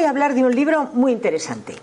Voy 0.00 0.06
a 0.06 0.10
hablar 0.10 0.32
de 0.32 0.42
un 0.42 0.54
libro 0.54 0.88
muy 0.94 1.12
interesante. 1.12 1.74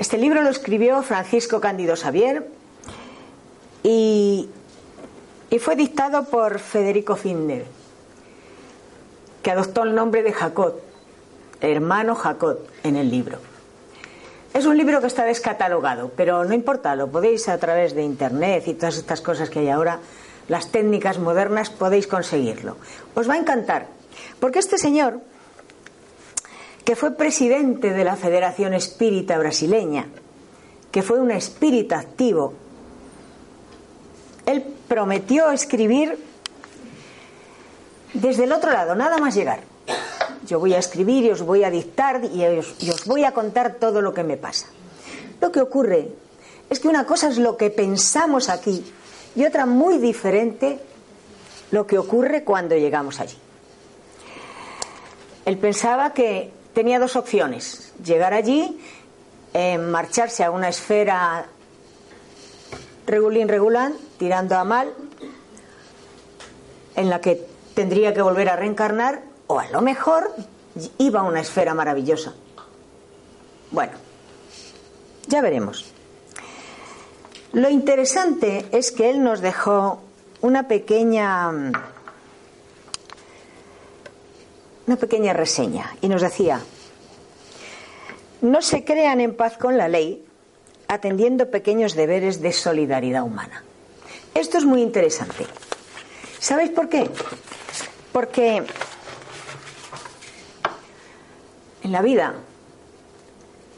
Este 0.00 0.18
libro 0.18 0.42
lo 0.42 0.50
escribió 0.50 1.00
Francisco 1.02 1.60
Cándido 1.60 1.94
Xavier 1.94 2.44
y, 3.84 4.50
fue 5.60 5.76
dictado 5.76 6.24
por 6.24 6.58
Federico 6.58 7.14
Finder, 7.14 7.66
que 9.44 9.52
adoptó 9.52 9.84
el 9.84 9.94
nombre 9.94 10.24
de 10.24 10.32
Jacob, 10.32 10.80
hermano 11.60 12.16
Jacob, 12.16 12.58
en 12.82 12.96
el 12.96 13.08
libro. 13.08 13.38
Es 14.54 14.66
un 14.66 14.76
libro 14.76 15.00
que 15.00 15.06
está 15.06 15.24
descatalogado, 15.24 16.10
pero 16.16 16.44
no 16.44 16.52
importa, 16.52 16.96
lo 16.96 17.12
podéis 17.12 17.48
a 17.48 17.58
través 17.58 17.94
de 17.94 18.02
internet 18.02 18.64
y 18.66 18.74
todas 18.74 18.96
estas 18.96 19.20
cosas 19.20 19.50
que 19.50 19.60
hay 19.60 19.68
ahora, 19.68 20.00
las 20.48 20.72
técnicas 20.72 21.20
modernas, 21.20 21.70
podéis 21.70 22.08
conseguirlo. 22.08 22.76
Os 23.14 23.30
va 23.30 23.34
a 23.34 23.38
encantar, 23.38 23.86
porque 24.40 24.58
este 24.58 24.78
señor 24.78 25.20
que 26.84 26.96
fue 26.96 27.12
presidente 27.12 27.92
de 27.92 28.04
la 28.04 28.16
Federación 28.16 28.74
Espírita 28.74 29.38
Brasileña, 29.38 30.06
que 30.90 31.02
fue 31.02 31.20
un 31.20 31.30
espíritu 31.30 31.94
activo, 31.94 32.54
él 34.46 34.64
prometió 34.88 35.50
escribir 35.50 36.18
desde 38.14 38.44
el 38.44 38.52
otro 38.52 38.70
lado, 38.72 38.94
nada 38.94 39.18
más 39.18 39.34
llegar. 39.34 39.60
Yo 40.46 40.58
voy 40.58 40.74
a 40.74 40.78
escribir 40.78 41.24
y 41.24 41.30
os 41.30 41.42
voy 41.42 41.64
a 41.64 41.70
dictar 41.70 42.24
y 42.24 42.44
os, 42.44 42.74
y 42.80 42.90
os 42.90 43.06
voy 43.06 43.24
a 43.24 43.32
contar 43.32 43.76
todo 43.76 44.02
lo 44.02 44.12
que 44.12 44.24
me 44.24 44.36
pasa. 44.36 44.66
Lo 45.40 45.52
que 45.52 45.60
ocurre 45.60 46.08
es 46.68 46.80
que 46.80 46.88
una 46.88 47.06
cosa 47.06 47.28
es 47.28 47.38
lo 47.38 47.56
que 47.56 47.70
pensamos 47.70 48.48
aquí 48.48 48.84
y 49.34 49.44
otra 49.44 49.66
muy 49.66 49.98
diferente 49.98 50.80
lo 51.70 51.86
que 51.86 51.98
ocurre 51.98 52.44
cuando 52.44 52.76
llegamos 52.76 53.20
allí. 53.20 53.36
Él 55.46 55.58
pensaba 55.58 56.12
que 56.12 56.50
tenía 56.74 56.98
dos 56.98 57.16
opciones. 57.16 57.92
Llegar 58.04 58.34
allí, 58.34 58.80
eh, 59.54 59.78
marcharse 59.78 60.44
a 60.44 60.50
una 60.50 60.68
esfera 60.68 61.46
regulín 63.06 63.48
regulán, 63.48 63.94
tirando 64.18 64.56
a 64.56 64.64
mal, 64.64 64.92
en 66.94 67.10
la 67.10 67.20
que 67.20 67.46
tendría 67.74 68.14
que 68.14 68.22
volver 68.22 68.48
a 68.48 68.56
reencarnar, 68.56 69.22
o 69.46 69.58
a 69.58 69.68
lo 69.68 69.82
mejor 69.82 70.34
iba 70.98 71.20
a 71.20 71.24
una 71.24 71.40
esfera 71.40 71.74
maravillosa. 71.74 72.32
Bueno, 73.70 73.92
ya 75.26 75.40
veremos. 75.40 75.86
Lo 77.52 77.68
interesante 77.68 78.66
es 78.72 78.92
que 78.92 79.10
él 79.10 79.22
nos 79.22 79.40
dejó 79.40 80.00
una 80.40 80.68
pequeña 80.68 81.50
una 84.86 84.96
pequeña 84.96 85.32
reseña 85.32 85.96
y 86.00 86.08
nos 86.08 86.22
decía, 86.22 86.60
no 88.40 88.62
se 88.62 88.84
crean 88.84 89.20
en 89.20 89.34
paz 89.34 89.56
con 89.56 89.76
la 89.76 89.88
ley 89.88 90.24
atendiendo 90.88 91.50
pequeños 91.50 91.94
deberes 91.94 92.42
de 92.42 92.52
solidaridad 92.52 93.22
humana. 93.22 93.64
Esto 94.34 94.58
es 94.58 94.64
muy 94.64 94.82
interesante. 94.82 95.46
¿Sabéis 96.38 96.70
por 96.70 96.88
qué? 96.88 97.08
Porque 98.12 98.64
en 101.82 101.92
la 101.92 102.02
vida 102.02 102.34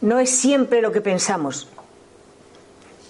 no 0.00 0.18
es 0.18 0.30
siempre 0.30 0.80
lo 0.80 0.92
que 0.92 1.00
pensamos. 1.00 1.68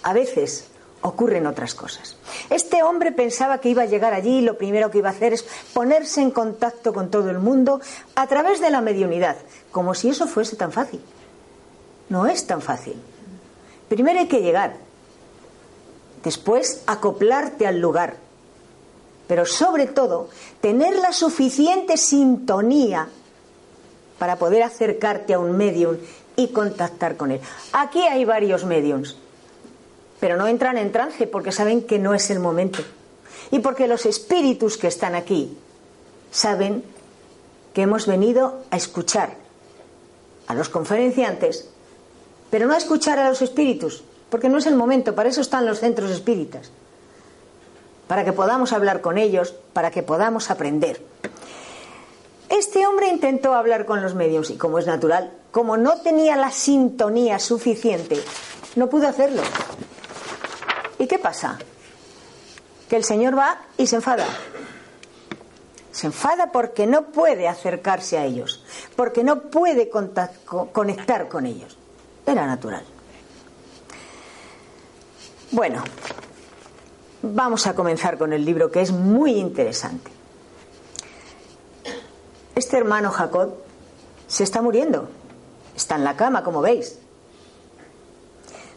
A 0.03 0.13
veces 0.13 0.67
ocurren 1.05 1.45
otras 1.45 1.75
cosas. 1.75 2.17
Este 2.49 2.81
hombre 2.81 3.11
pensaba 3.11 3.59
que 3.59 3.69
iba 3.69 3.83
a 3.83 3.85
llegar 3.85 4.13
allí 4.13 4.39
y 4.39 4.41
lo 4.41 4.57
primero 4.57 4.89
que 4.89 4.97
iba 4.97 5.09
a 5.09 5.11
hacer 5.11 5.33
es 5.33 5.45
ponerse 5.71 6.21
en 6.21 6.31
contacto 6.31 6.93
con 6.93 7.11
todo 7.11 7.29
el 7.29 7.37
mundo 7.37 7.79
a 8.15 8.25
través 8.25 8.59
de 8.59 8.71
la 8.71 8.81
mediunidad, 8.81 9.37
como 9.71 9.93
si 9.93 10.09
eso 10.09 10.25
fuese 10.25 10.55
tan 10.55 10.71
fácil. 10.71 10.99
No 12.09 12.25
es 12.25 12.47
tan 12.47 12.61
fácil. 12.61 12.95
Primero 13.87 14.19
hay 14.19 14.27
que 14.27 14.41
llegar, 14.41 14.77
después 16.23 16.81
acoplarte 16.87 17.67
al 17.67 17.79
lugar, 17.79 18.15
pero 19.27 19.45
sobre 19.45 19.85
todo 19.85 20.29
tener 20.59 20.95
la 20.95 21.11
suficiente 21.11 21.97
sintonía 21.97 23.09
para 24.17 24.37
poder 24.37 24.63
acercarte 24.63 25.35
a 25.35 25.39
un 25.39 25.55
medium 25.55 25.97
y 26.35 26.47
contactar 26.47 27.15
con 27.15 27.29
él. 27.29 27.41
Aquí 27.73 28.01
hay 28.01 28.25
varios 28.25 28.65
mediums 28.65 29.17
pero 30.19 30.37
no 30.37 30.47
entran 30.47 30.77
en 30.77 30.91
trance 30.91 31.27
porque 31.27 31.51
saben 31.51 31.83
que 31.83 31.99
no 31.99 32.13
es 32.13 32.29
el 32.29 32.39
momento. 32.39 32.79
Y 33.51 33.59
porque 33.59 33.87
los 33.87 34.05
espíritus 34.05 34.77
que 34.77 34.87
están 34.87 35.15
aquí 35.15 35.57
saben 36.31 36.83
que 37.73 37.83
hemos 37.83 38.07
venido 38.07 38.63
a 38.71 38.77
escuchar 38.77 39.35
a 40.47 40.53
los 40.53 40.69
conferenciantes, 40.69 41.69
pero 42.49 42.67
no 42.67 42.73
a 42.73 42.77
escuchar 42.77 43.19
a 43.19 43.29
los 43.29 43.41
espíritus, 43.41 44.03
porque 44.29 44.49
no 44.49 44.57
es 44.57 44.65
el 44.65 44.75
momento, 44.75 45.15
para 45.15 45.29
eso 45.29 45.41
están 45.41 45.65
los 45.65 45.79
centros 45.79 46.11
espíritas, 46.11 46.71
para 48.07 48.23
que 48.23 48.33
podamos 48.33 48.73
hablar 48.73 49.01
con 49.01 49.17
ellos, 49.17 49.53
para 49.73 49.91
que 49.91 50.03
podamos 50.03 50.49
aprender. 50.49 51.01
Este 52.49 52.85
hombre 52.85 53.07
intentó 53.07 53.53
hablar 53.53 53.85
con 53.85 54.01
los 54.01 54.13
medios 54.13 54.51
y 54.51 54.57
como 54.57 54.77
es 54.79 54.85
natural, 54.85 55.31
como 55.51 55.77
no 55.77 55.97
tenía 56.01 56.35
la 56.35 56.51
sintonía 56.51 57.39
suficiente, 57.39 58.21
no 58.75 58.89
pudo 58.89 59.07
hacerlo. 59.07 59.41
¿Y 61.05 61.07
qué 61.07 61.19
pasa? 61.19 61.59
Que 62.89 62.95
el 62.95 63.03
Señor 63.03 63.37
va 63.37 63.61
y 63.77 63.85
se 63.85 63.97
enfada. 63.97 64.25
Se 65.91 66.07
enfada 66.07 66.51
porque 66.51 66.87
no 66.87 67.11
puede 67.11 67.47
acercarse 67.47 68.17
a 68.17 68.25
ellos, 68.25 68.65
porque 68.95 69.23
no 69.23 69.43
puede 69.51 69.87
conectar 69.87 71.27
con 71.27 71.45
ellos. 71.45 71.77
Era 72.25 72.47
natural. 72.47 72.83
Bueno, 75.51 75.83
vamos 77.21 77.67
a 77.67 77.75
comenzar 77.75 78.17
con 78.17 78.33
el 78.33 78.43
libro 78.43 78.71
que 78.71 78.81
es 78.81 78.91
muy 78.91 79.33
interesante. 79.33 80.09
Este 82.55 82.77
hermano 82.77 83.11
Jacob 83.11 83.53
se 84.25 84.43
está 84.43 84.63
muriendo. 84.63 85.07
Está 85.75 85.97
en 85.97 86.03
la 86.03 86.15
cama, 86.15 86.43
como 86.43 86.61
veis. 86.61 86.97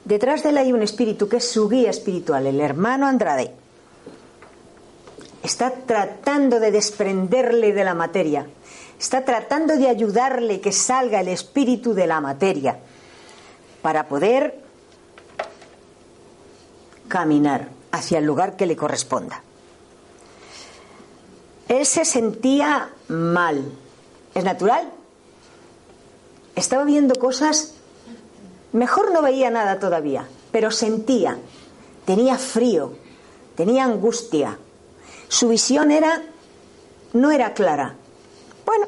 Detrás 0.08 0.42
de 0.42 0.48
él 0.48 0.56
hay 0.56 0.72
un 0.72 0.82
espíritu 0.82 1.28
que 1.28 1.36
es 1.36 1.50
su 1.50 1.68
guía 1.68 1.90
espiritual, 1.90 2.46
el 2.46 2.62
hermano 2.62 3.06
Andrade. 3.06 3.52
Está 5.42 5.70
tratando 5.70 6.60
de 6.60 6.70
desprenderle 6.70 7.74
de 7.74 7.84
la 7.84 7.92
materia. 7.92 8.46
Está 8.98 9.26
tratando 9.26 9.76
de 9.76 9.86
ayudarle 9.86 10.62
que 10.62 10.72
salga 10.72 11.20
el 11.20 11.28
espíritu 11.28 11.92
de 11.92 12.06
la 12.06 12.22
materia 12.22 12.78
para 13.82 14.08
poder 14.08 14.58
caminar 17.08 17.68
hacia 17.92 18.16
el 18.16 18.24
lugar 18.24 18.56
que 18.56 18.64
le 18.64 18.76
corresponda. 18.76 19.42
Él 21.68 21.84
se 21.84 22.06
sentía 22.06 22.88
mal. 23.08 23.62
¿Es 24.34 24.42
natural? 24.42 24.90
Estaba 26.56 26.84
viendo 26.84 27.14
cosas 27.16 27.74
Mejor 28.72 29.12
no 29.12 29.22
veía 29.22 29.50
nada 29.50 29.78
todavía, 29.78 30.28
pero 30.52 30.70
sentía, 30.70 31.38
tenía 32.04 32.36
frío, 32.36 32.92
tenía 33.56 33.84
angustia. 33.84 34.58
Su 35.28 35.48
visión 35.48 35.90
era 35.90 36.22
no 37.14 37.30
era 37.30 37.54
clara. 37.54 37.94
Bueno, 38.66 38.86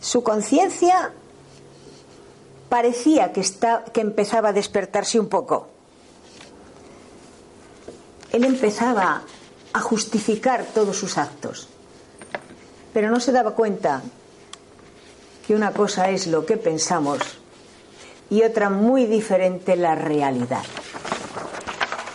su 0.00 0.22
conciencia 0.22 1.12
parecía 2.68 3.32
que, 3.32 3.40
está, 3.40 3.84
que 3.84 4.00
empezaba 4.00 4.48
a 4.48 4.52
despertarse 4.52 5.20
un 5.20 5.28
poco. 5.28 5.68
Él 8.32 8.44
empezaba 8.44 9.22
a 9.72 9.80
justificar 9.80 10.66
todos 10.74 10.96
sus 10.96 11.18
actos, 11.18 11.68
pero 12.92 13.10
no 13.10 13.20
se 13.20 13.30
daba 13.30 13.52
cuenta 13.52 14.02
que 15.46 15.54
una 15.54 15.72
cosa 15.72 16.10
es 16.10 16.26
lo 16.26 16.44
que 16.44 16.56
pensamos 16.56 17.43
y 18.30 18.42
otra 18.42 18.70
muy 18.70 19.06
diferente 19.06 19.76
la 19.76 19.94
realidad. 19.94 20.62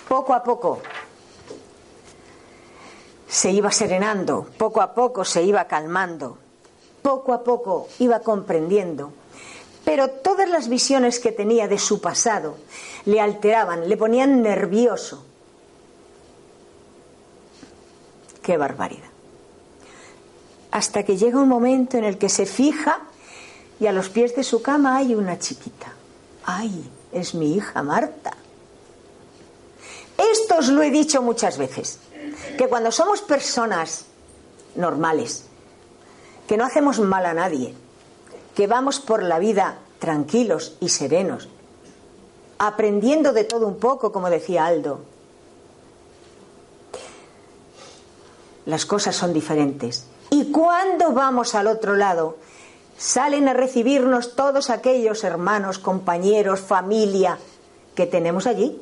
Poco 0.07 0.33
a 0.33 0.43
poco 0.43 0.81
se 3.27 3.51
iba 3.51 3.71
serenando, 3.71 4.47
poco 4.57 4.81
a 4.81 4.93
poco 4.93 5.23
se 5.23 5.43
iba 5.43 5.65
calmando, 5.65 6.37
poco 7.01 7.31
a 7.31 7.43
poco 7.43 7.87
iba 7.99 8.19
comprendiendo, 8.21 9.13
pero 9.85 10.09
todas 10.09 10.49
las 10.49 10.67
visiones 10.67 11.19
que 11.19 11.31
tenía 11.31 11.67
de 11.67 11.77
su 11.77 12.01
pasado 12.01 12.57
le 13.05 13.21
alteraban, 13.21 13.87
le 13.87 13.97
ponían 13.97 14.41
nervioso. 14.41 15.23
Qué 18.41 18.57
barbaridad. 18.57 19.09
Hasta 20.71 21.03
que 21.03 21.17
llega 21.17 21.39
un 21.39 21.49
momento 21.49 21.97
en 21.97 22.03
el 22.03 22.17
que 22.17 22.29
se 22.29 22.45
fija 22.45 22.99
y 23.79 23.87
a 23.87 23.91
los 23.91 24.09
pies 24.09 24.35
de 24.35 24.43
su 24.43 24.61
cama 24.61 24.97
hay 24.97 25.15
una 25.15 25.37
chiquita. 25.37 25.93
¡Ay! 26.45 26.89
Es 27.11 27.33
mi 27.33 27.55
hija 27.55 27.81
Marta. 27.83 28.33
Esto 30.17 30.57
os 30.57 30.67
lo 30.69 30.81
he 30.81 30.91
dicho 30.91 31.21
muchas 31.21 31.57
veces, 31.57 31.99
que 32.57 32.67
cuando 32.67 32.91
somos 32.91 33.21
personas 33.21 34.05
normales, 34.75 35.45
que 36.47 36.57
no 36.57 36.65
hacemos 36.65 36.99
mal 36.99 37.25
a 37.25 37.33
nadie, 37.33 37.73
que 38.53 38.67
vamos 38.67 38.99
por 38.99 39.23
la 39.23 39.39
vida 39.39 39.79
tranquilos 39.99 40.75
y 40.81 40.89
serenos, 40.89 41.47
aprendiendo 42.57 43.31
de 43.31 43.45
todo 43.45 43.65
un 43.67 43.77
poco, 43.77 44.11
como 44.11 44.29
decía 44.29 44.65
Aldo, 44.65 44.99
las 48.65 48.85
cosas 48.85 49.15
son 49.15 49.33
diferentes. 49.33 50.05
Y 50.29 50.51
cuando 50.51 51.13
vamos 51.13 51.55
al 51.55 51.67
otro 51.67 51.95
lado, 51.95 52.37
salen 52.99 53.47
a 53.47 53.53
recibirnos 53.53 54.35
todos 54.35 54.69
aquellos 54.69 55.23
hermanos, 55.23 55.79
compañeros, 55.79 56.59
familia 56.59 57.39
que 57.95 58.05
tenemos 58.05 58.45
allí. 58.45 58.79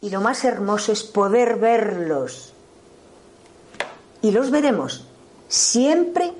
Y 0.00 0.10
lo 0.10 0.22
más 0.22 0.42
hermoso 0.44 0.90
es 0.90 1.04
poder 1.04 1.56
verlos. 1.56 2.54
Y 4.22 4.30
los 4.30 4.50
veremos 4.50 5.06
siempre 5.48 6.32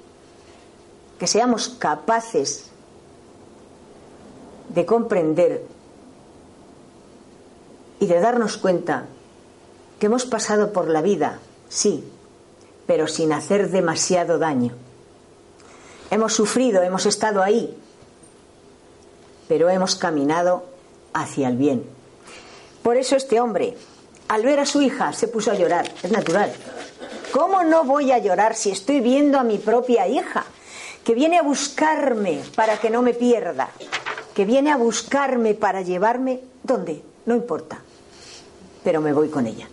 que 1.18 1.26
seamos 1.26 1.68
capaces 1.68 2.70
de 4.70 4.86
comprender 4.86 5.64
y 8.00 8.06
de 8.06 8.20
darnos 8.20 8.56
cuenta 8.56 9.06
que 9.98 10.06
hemos 10.06 10.24
pasado 10.26 10.72
por 10.72 10.88
la 10.88 11.02
vida, 11.02 11.38
sí, 11.68 12.10
pero 12.86 13.06
sin 13.06 13.32
hacer 13.32 13.70
demasiado 13.70 14.38
daño 14.38 14.72
Hemos 16.10 16.34
sufrido, 16.34 16.82
hemos 16.82 17.06
estado 17.06 17.42
ahí, 17.42 17.76
pero 19.48 19.68
hemos 19.68 19.96
caminado 19.96 20.64
hacia 21.12 21.48
el 21.48 21.56
bien. 21.56 21.84
Por 22.82 22.96
eso 22.96 23.16
este 23.16 23.40
hombre, 23.40 23.76
al 24.28 24.44
ver 24.44 24.60
a 24.60 24.66
su 24.66 24.82
hija, 24.82 25.12
se 25.12 25.28
puso 25.28 25.50
a 25.50 25.54
llorar. 25.54 25.92
Es 26.02 26.10
natural. 26.12 26.52
¿Cómo 27.32 27.64
no 27.64 27.84
voy 27.84 28.12
a 28.12 28.18
llorar 28.18 28.54
si 28.54 28.70
estoy 28.70 29.00
viendo 29.00 29.38
a 29.38 29.44
mi 29.44 29.58
propia 29.58 30.06
hija, 30.06 30.44
que 31.04 31.14
viene 31.14 31.38
a 31.38 31.42
buscarme 31.42 32.42
para 32.54 32.78
que 32.78 32.90
no 32.90 33.02
me 33.02 33.14
pierda, 33.14 33.70
que 34.34 34.44
viene 34.44 34.70
a 34.70 34.76
buscarme 34.76 35.54
para 35.54 35.82
llevarme? 35.82 36.40
¿Dónde? 36.62 37.02
No 37.26 37.34
importa. 37.34 37.78
Pero 38.84 39.00
me 39.00 39.12
voy 39.12 39.28
con 39.28 39.46
ella. 39.46 39.68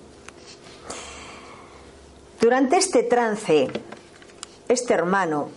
Durante 2.42 2.78
este 2.78 3.04
trance, 3.04 3.70
este 4.68 4.94
hermano 4.94 5.50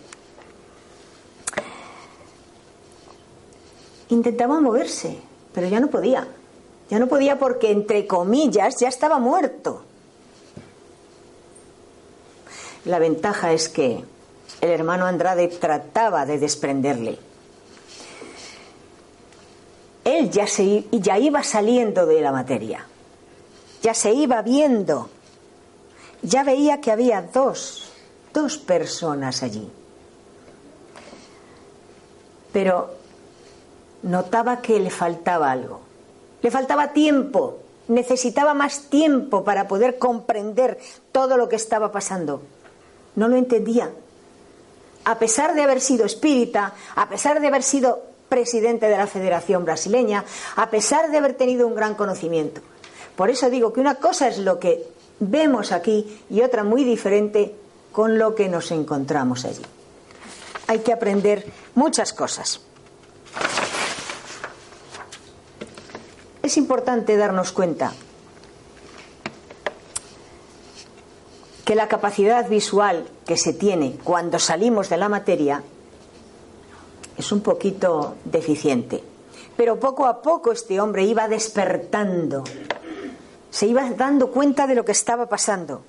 intentaba 4.09 4.59
moverse, 4.59 5.17
pero 5.53 5.67
ya 5.67 5.79
no 5.79 5.87
podía. 5.89 6.27
Ya 6.89 6.99
no 6.99 7.07
podía 7.07 7.37
porque, 7.37 7.71
entre 7.71 8.07
comillas, 8.07 8.79
ya 8.79 8.87
estaba 8.87 9.19
muerto. 9.19 9.83
La 12.85 12.99
ventaja 12.99 13.51
es 13.51 13.67
que 13.67 14.03
el 14.61 14.69
hermano 14.69 15.05
Andrade 15.05 15.49
trataba 15.49 16.25
de 16.25 16.39
desprenderle. 16.39 17.19
Él 20.05 20.31
ya, 20.31 20.47
se, 20.47 20.85
ya 20.91 21.19
iba 21.19 21.43
saliendo 21.43 22.05
de 22.05 22.21
la 22.21 22.31
materia, 22.31 22.85
ya 23.81 23.93
se 23.93 24.13
iba 24.13 24.41
viendo, 24.41 25.09
ya 26.21 26.45
veía 26.45 26.79
que 26.79 26.91
había 26.91 27.21
dos, 27.21 27.91
dos 28.33 28.57
personas 28.57 29.43
allí. 29.43 29.69
Pero 32.53 32.96
notaba 34.07 34.61
que 34.61 34.79
le 34.79 34.89
faltaba 34.89 35.51
algo. 35.51 35.81
Le 36.41 36.49
faltaba 36.49 36.93
tiempo, 36.93 37.59
necesitaba 37.87 38.53
más 38.53 38.89
tiempo 38.89 39.43
para 39.43 39.67
poder 39.67 39.97
comprender 39.97 40.79
todo 41.11 41.37
lo 41.37 41.49
que 41.49 41.57
estaba 41.57 41.91
pasando. 41.91 42.41
No 43.15 43.27
lo 43.27 43.35
entendía. 43.35 43.91
A 45.05 45.19
pesar 45.19 45.55
de 45.55 45.63
haber 45.63 45.81
sido 45.81 46.05
espírita, 46.05 46.73
a 46.95 47.09
pesar 47.09 47.39
de 47.39 47.47
haber 47.47 47.63
sido 47.63 48.01
presidente 48.29 48.87
de 48.87 48.97
la 48.97 49.07
Federación 49.07 49.65
Brasileña, 49.65 50.23
a 50.55 50.69
pesar 50.69 51.11
de 51.11 51.17
haber 51.17 51.33
tenido 51.35 51.67
un 51.67 51.75
gran 51.75 51.95
conocimiento. 51.95 52.61
Por 53.15 53.29
eso 53.29 53.49
digo 53.49 53.73
que 53.73 53.79
una 53.79 53.95
cosa 53.95 54.27
es 54.27 54.37
lo 54.37 54.59
que 54.59 54.85
vemos 55.19 55.71
aquí 55.71 56.21
y 56.29 56.41
otra 56.41 56.63
muy 56.63 56.83
diferente 56.83 57.55
con 57.91 58.17
lo 58.17 58.35
que 58.35 58.49
nos 58.49 58.71
encontramos 58.71 59.45
allí. 59.45 59.63
Hay 60.67 60.79
que 60.79 60.93
aprender 60.93 61.45
muchas 61.73 62.13
cosas. 62.13 62.61
Es 66.47 66.57
importante 66.57 67.17
darnos 67.17 67.51
cuenta 67.51 67.93
que 71.65 71.75
la 71.75 71.89
capacidad 71.89 72.47
visual 72.47 73.05
que 73.25 73.35
se 73.35 73.51
tiene 73.51 73.97
cuando 74.01 74.39
salimos 74.39 74.87
de 74.87 74.95
la 74.95 75.09
materia 75.09 75.61
es 77.17 77.31
un 77.33 77.41
poquito 77.41 78.15
deficiente. 78.23 79.03
Pero 79.57 79.77
poco 79.77 80.05
a 80.05 80.21
poco 80.21 80.53
este 80.53 80.79
hombre 80.79 81.03
iba 81.03 81.27
despertando, 81.27 82.45
se 83.51 83.67
iba 83.67 83.89
dando 83.89 84.31
cuenta 84.31 84.67
de 84.67 84.75
lo 84.75 84.85
que 84.85 84.93
estaba 84.93 85.27
pasando. 85.27 85.81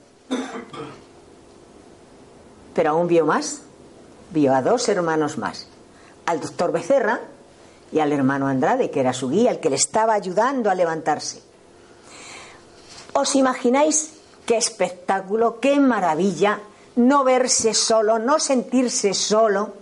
Pero 2.74 2.90
aún 2.90 3.06
vio 3.06 3.24
más, 3.24 3.62
vio 4.32 4.52
a 4.52 4.62
dos 4.62 4.88
hermanos 4.88 5.38
más, 5.38 5.68
al 6.26 6.40
doctor 6.40 6.72
Becerra, 6.72 7.20
y 7.92 8.00
al 8.00 8.12
hermano 8.12 8.46
Andrade, 8.46 8.90
que 8.90 9.00
era 9.00 9.12
su 9.12 9.30
guía, 9.30 9.50
el 9.50 9.60
que 9.60 9.70
le 9.70 9.76
estaba 9.76 10.14
ayudando 10.14 10.70
a 10.70 10.74
levantarse. 10.74 11.42
¿Os 13.14 13.34
imagináis 13.34 14.12
qué 14.46 14.56
espectáculo, 14.56 15.60
qué 15.60 15.80
maravilla 15.80 16.60
no 16.96 17.24
verse 17.24 17.74
solo, 17.74 18.18
no 18.18 18.38
sentirse 18.38 19.14
solo, 19.14 19.74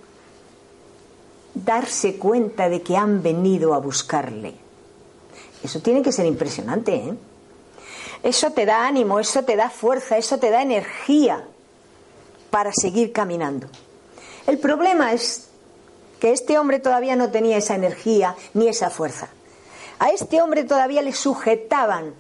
darse 1.55 2.17
cuenta 2.17 2.69
de 2.69 2.83
que 2.83 2.97
han 2.97 3.23
venido 3.23 3.75
a 3.75 3.79
buscarle? 3.79 4.55
Eso 5.63 5.81
tiene 5.81 6.03
que 6.03 6.13
ser 6.13 6.27
impresionante, 6.27 6.95
¿eh? 6.95 7.15
Eso 8.23 8.51
te 8.53 8.67
da 8.67 8.87
ánimo, 8.87 9.21
eso 9.21 9.43
te 9.45 9.57
da 9.57 9.71
fuerza, 9.71 10.17
eso 10.17 10.39
te 10.39 10.51
da 10.51 10.63
energía 10.63 11.45
para 12.51 12.73
seguir 12.73 13.13
caminando. 13.13 13.69
El 14.47 14.59
problema 14.59 15.13
es 15.13 15.49
que 16.21 16.33
este 16.33 16.59
hombre 16.59 16.79
todavía 16.79 17.17
no 17.17 17.31
tenía 17.31 17.57
esa 17.57 17.75
energía 17.75 18.37
ni 18.55 18.69
esa 18.69 18.91
fuerza. 18.91 19.29
A 19.99 20.11
este 20.11 20.43
hombre 20.43 20.65
todavía 20.65 21.03
le 21.03 21.13
sujetaban 21.13 22.15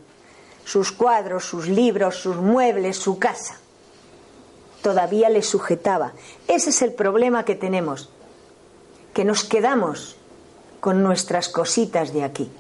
sus 0.64 0.92
cuadros, 0.92 1.44
sus 1.44 1.68
libros, 1.68 2.16
sus 2.16 2.36
muebles, 2.36 2.96
su 2.96 3.18
casa. 3.18 3.58
Todavía 4.82 5.28
le 5.28 5.42
sujetaba. 5.42 6.12
Ese 6.48 6.70
es 6.70 6.82
el 6.82 6.92
problema 6.92 7.44
que 7.44 7.54
tenemos, 7.54 8.10
que 9.14 9.24
nos 9.24 9.44
quedamos 9.44 10.16
con 10.80 11.02
nuestras 11.02 11.48
cositas 11.48 12.12
de 12.12 12.24
aquí. 12.24 12.50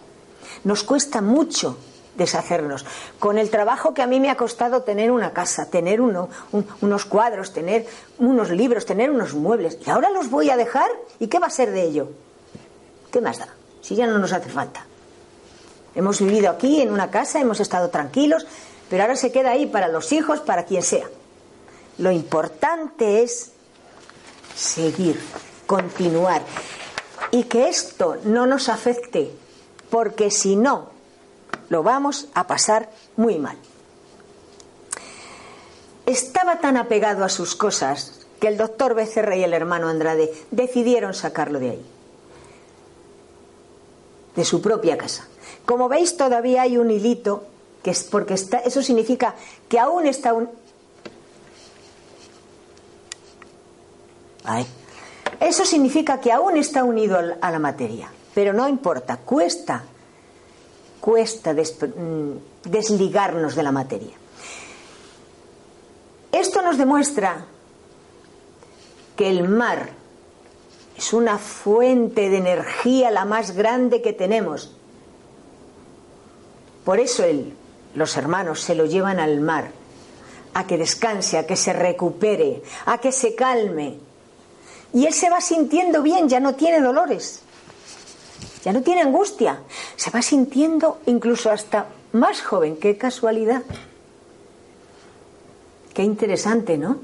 Nos 0.64 0.82
cuesta 0.82 1.20
mucho 1.20 1.76
deshacernos. 2.16 2.84
Con 3.18 3.38
el 3.38 3.50
trabajo 3.50 3.94
que 3.94 4.02
a 4.02 4.06
mí 4.06 4.20
me 4.20 4.30
ha 4.30 4.36
costado 4.36 4.82
tener 4.82 5.10
una 5.10 5.32
casa, 5.32 5.70
tener 5.70 6.00
uno, 6.00 6.28
unos 6.80 7.04
cuadros, 7.04 7.52
tener 7.52 7.86
unos 8.18 8.50
libros, 8.50 8.86
tener 8.86 9.10
unos 9.10 9.34
muebles. 9.34 9.78
Y 9.86 9.90
ahora 9.90 10.10
los 10.10 10.30
voy 10.30 10.50
a 10.50 10.56
dejar. 10.56 10.90
¿Y 11.18 11.28
qué 11.28 11.38
va 11.38 11.46
a 11.46 11.50
ser 11.50 11.70
de 11.70 11.82
ello? 11.82 12.10
¿Qué 13.10 13.20
más 13.20 13.38
da? 13.38 13.48
Si 13.80 13.94
ya 13.94 14.06
no 14.06 14.18
nos 14.18 14.32
hace 14.32 14.50
falta. 14.50 14.84
Hemos 15.94 16.20
vivido 16.20 16.50
aquí 16.50 16.82
en 16.82 16.92
una 16.92 17.10
casa, 17.10 17.40
hemos 17.40 17.60
estado 17.60 17.88
tranquilos, 17.88 18.46
pero 18.90 19.02
ahora 19.02 19.16
se 19.16 19.32
queda 19.32 19.52
ahí 19.52 19.66
para 19.66 19.88
los 19.88 20.12
hijos, 20.12 20.40
para 20.40 20.64
quien 20.64 20.82
sea. 20.82 21.08
Lo 21.98 22.10
importante 22.10 23.22
es 23.22 23.52
seguir, 24.54 25.18
continuar 25.66 26.42
y 27.30 27.44
que 27.44 27.68
esto 27.68 28.16
no 28.24 28.46
nos 28.46 28.68
afecte, 28.68 29.30
porque 29.90 30.30
si 30.30 30.56
no, 30.56 30.90
lo 31.68 31.82
vamos 31.82 32.28
a 32.34 32.46
pasar 32.46 32.90
muy 33.16 33.38
mal. 33.38 33.56
Estaba 36.06 36.60
tan 36.60 36.76
apegado 36.76 37.24
a 37.24 37.28
sus 37.28 37.56
cosas 37.56 38.26
que 38.40 38.48
el 38.48 38.56
doctor 38.56 38.94
Becerra 38.94 39.36
y 39.36 39.42
el 39.42 39.54
hermano 39.54 39.88
Andrade 39.88 40.32
decidieron 40.50 41.14
sacarlo 41.14 41.58
de 41.58 41.70
ahí, 41.70 41.86
de 44.36 44.44
su 44.44 44.62
propia 44.62 44.96
casa. 44.96 45.26
Como 45.64 45.88
veis, 45.88 46.16
todavía 46.16 46.62
hay 46.62 46.78
un 46.78 46.90
hilito, 46.90 47.44
que 47.82 47.90
es 47.90 48.04
porque 48.04 48.34
está, 48.34 48.58
eso 48.58 48.82
significa 48.82 49.34
que 49.68 49.80
aún 49.80 50.06
está 50.06 50.32
un. 50.32 50.48
Eso 55.40 55.64
significa 55.64 56.20
que 56.20 56.30
aún 56.30 56.56
está 56.56 56.84
unido 56.84 57.18
a 57.40 57.50
la 57.50 57.58
materia, 57.58 58.12
pero 58.32 58.52
no 58.52 58.68
importa, 58.68 59.16
cuesta, 59.16 59.84
cuesta 61.00 61.52
mm, 61.52 62.32
desligarnos 62.64 63.54
de 63.54 63.62
la 63.62 63.72
materia. 63.72 64.14
Esto 66.32 66.62
nos 66.62 66.76
demuestra 66.76 67.46
que 69.16 69.30
el 69.30 69.48
mar 69.48 69.90
es 70.96 71.12
una 71.12 71.38
fuente 71.38 72.28
de 72.28 72.38
energía 72.38 73.10
la 73.10 73.24
más 73.24 73.52
grande 73.52 74.02
que 74.02 74.12
tenemos. 74.12 74.74
Por 76.84 77.00
eso 77.00 77.24
los 77.94 78.16
hermanos 78.16 78.60
se 78.60 78.74
lo 78.74 78.86
llevan 78.86 79.18
al 79.18 79.40
mar, 79.40 79.70
a 80.54 80.66
que 80.66 80.78
descanse, 80.78 81.38
a 81.38 81.46
que 81.46 81.56
se 81.56 81.72
recupere, 81.72 82.62
a 82.86 82.98
que 82.98 83.12
se 83.12 83.34
calme. 83.34 83.98
Y 84.92 85.06
él 85.06 85.12
se 85.12 85.28
va 85.28 85.40
sintiendo 85.40 86.02
bien, 86.02 86.28
ya 86.28 86.40
no 86.40 86.54
tiene 86.54 86.80
dolores, 86.80 87.42
ya 88.66 88.72
no 88.72 88.82
tiene 88.82 89.02
angustia, 89.02 89.60
se 89.94 90.10
va 90.10 90.20
sintiendo 90.20 90.98
incluso 91.06 91.52
hasta 91.52 91.86
más 92.10 92.42
joven, 92.42 92.76
qué 92.78 92.98
casualidad. 92.98 93.62
Qué 95.94 96.02
interesante, 96.02 96.76
¿no? 96.76 96.96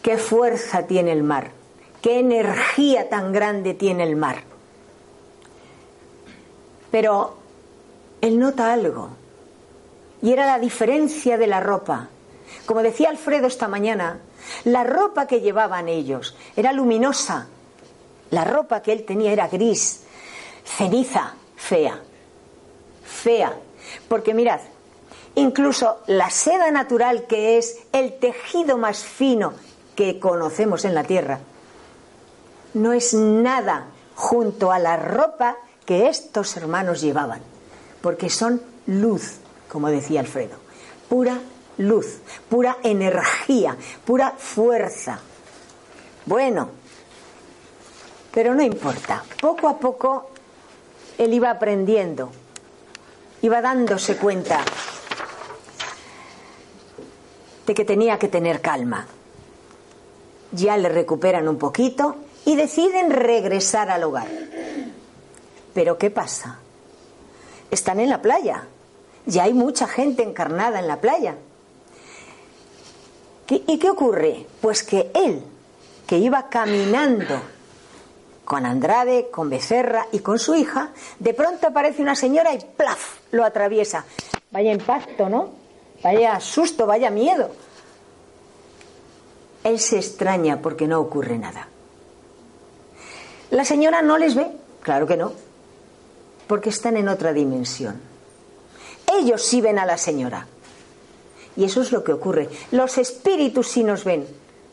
Qué 0.00 0.16
fuerza 0.16 0.86
tiene 0.86 1.12
el 1.12 1.22
mar, 1.22 1.50
qué 2.00 2.18
energía 2.18 3.10
tan 3.10 3.30
grande 3.30 3.74
tiene 3.74 4.04
el 4.04 4.16
mar. 4.16 4.42
Pero 6.90 7.36
él 8.22 8.38
nota 8.38 8.72
algo, 8.72 9.10
y 10.22 10.32
era 10.32 10.46
la 10.46 10.58
diferencia 10.58 11.36
de 11.36 11.46
la 11.46 11.60
ropa. 11.60 12.08
Como 12.64 12.82
decía 12.82 13.10
Alfredo 13.10 13.48
esta 13.48 13.68
mañana, 13.68 14.18
la 14.64 14.82
ropa 14.82 15.26
que 15.26 15.42
llevaban 15.42 15.90
ellos 15.90 16.34
era 16.56 16.72
luminosa, 16.72 17.48
la 18.30 18.44
ropa 18.44 18.82
que 18.82 18.92
él 18.92 19.04
tenía 19.04 19.32
era 19.32 19.48
gris, 19.48 20.02
ceniza, 20.64 21.34
fea, 21.56 22.00
fea. 23.04 23.52
Porque 24.08 24.34
mirad, 24.34 24.60
Incluso 25.36 25.98
la 26.06 26.30
seda 26.30 26.70
natural, 26.70 27.26
que 27.26 27.58
es 27.58 27.76
el 27.92 28.18
tejido 28.18 28.78
más 28.78 29.04
fino 29.04 29.52
que 29.94 30.18
conocemos 30.18 30.86
en 30.86 30.94
la 30.94 31.04
tierra, 31.04 31.40
no 32.72 32.94
es 32.94 33.12
nada 33.12 33.88
junto 34.14 34.72
a 34.72 34.78
la 34.78 34.96
ropa 34.96 35.58
que 35.84 36.08
estos 36.08 36.56
hermanos 36.56 37.02
llevaban, 37.02 37.42
porque 38.00 38.30
son 38.30 38.62
luz, 38.86 39.34
como 39.68 39.88
decía 39.88 40.20
Alfredo, 40.20 40.56
pura 41.06 41.38
luz, 41.76 42.18
pura 42.48 42.78
energía, 42.82 43.76
pura 44.06 44.32
fuerza. 44.38 45.20
Bueno, 46.24 46.70
pero 48.36 48.54
no 48.54 48.62
importa, 48.62 49.24
poco 49.40 49.66
a 49.66 49.78
poco 49.78 50.28
él 51.16 51.32
iba 51.32 51.50
aprendiendo, 51.50 52.30
iba 53.40 53.62
dándose 53.62 54.18
cuenta 54.18 54.62
de 57.66 57.72
que 57.72 57.86
tenía 57.86 58.18
que 58.18 58.28
tener 58.28 58.60
calma. 58.60 59.06
Ya 60.52 60.76
le 60.76 60.90
recuperan 60.90 61.48
un 61.48 61.56
poquito 61.56 62.16
y 62.44 62.56
deciden 62.56 63.10
regresar 63.10 63.90
al 63.90 64.04
hogar. 64.04 64.28
Pero 65.72 65.96
¿qué 65.96 66.10
pasa? 66.10 66.58
Están 67.70 68.00
en 68.00 68.10
la 68.10 68.20
playa. 68.20 68.64
Ya 69.24 69.44
hay 69.44 69.54
mucha 69.54 69.88
gente 69.88 70.22
encarnada 70.22 70.78
en 70.78 70.88
la 70.88 71.00
playa. 71.00 71.36
¿Y 73.48 73.78
qué 73.78 73.88
ocurre? 73.88 74.46
Pues 74.60 74.82
que 74.82 75.10
él, 75.14 75.42
que 76.06 76.18
iba 76.18 76.50
caminando 76.50 77.55
con 78.46 78.64
Andrade, 78.64 79.28
con 79.30 79.50
Becerra 79.50 80.06
y 80.12 80.20
con 80.20 80.38
su 80.38 80.54
hija, 80.54 80.92
de 81.18 81.34
pronto 81.34 81.66
aparece 81.66 82.00
una 82.00 82.14
señora 82.14 82.54
y 82.54 82.58
¡plaf! 82.58 83.18
lo 83.32 83.44
atraviesa. 83.44 84.06
Vaya 84.52 84.72
impacto, 84.72 85.28
¿no? 85.28 85.50
Vaya 86.02 86.40
susto, 86.40 86.86
vaya 86.86 87.10
miedo. 87.10 87.50
Él 89.64 89.80
se 89.80 89.96
extraña 89.96 90.62
porque 90.62 90.86
no 90.86 91.00
ocurre 91.00 91.36
nada. 91.36 91.68
La 93.50 93.64
señora 93.64 94.00
no 94.00 94.16
les 94.16 94.36
ve, 94.36 94.46
claro 94.80 95.08
que 95.08 95.16
no, 95.16 95.32
porque 96.46 96.70
están 96.70 96.96
en 96.96 97.08
otra 97.08 97.32
dimensión. 97.32 98.00
Ellos 99.12 99.42
sí 99.42 99.60
ven 99.60 99.80
a 99.80 99.86
la 99.86 99.98
señora. 99.98 100.46
Y 101.56 101.64
eso 101.64 101.82
es 101.82 101.90
lo 101.90 102.04
que 102.04 102.12
ocurre. 102.12 102.48
Los 102.70 102.96
espíritus 102.98 103.68
sí 103.68 103.82
nos 103.82 104.04
ven, 104.04 104.26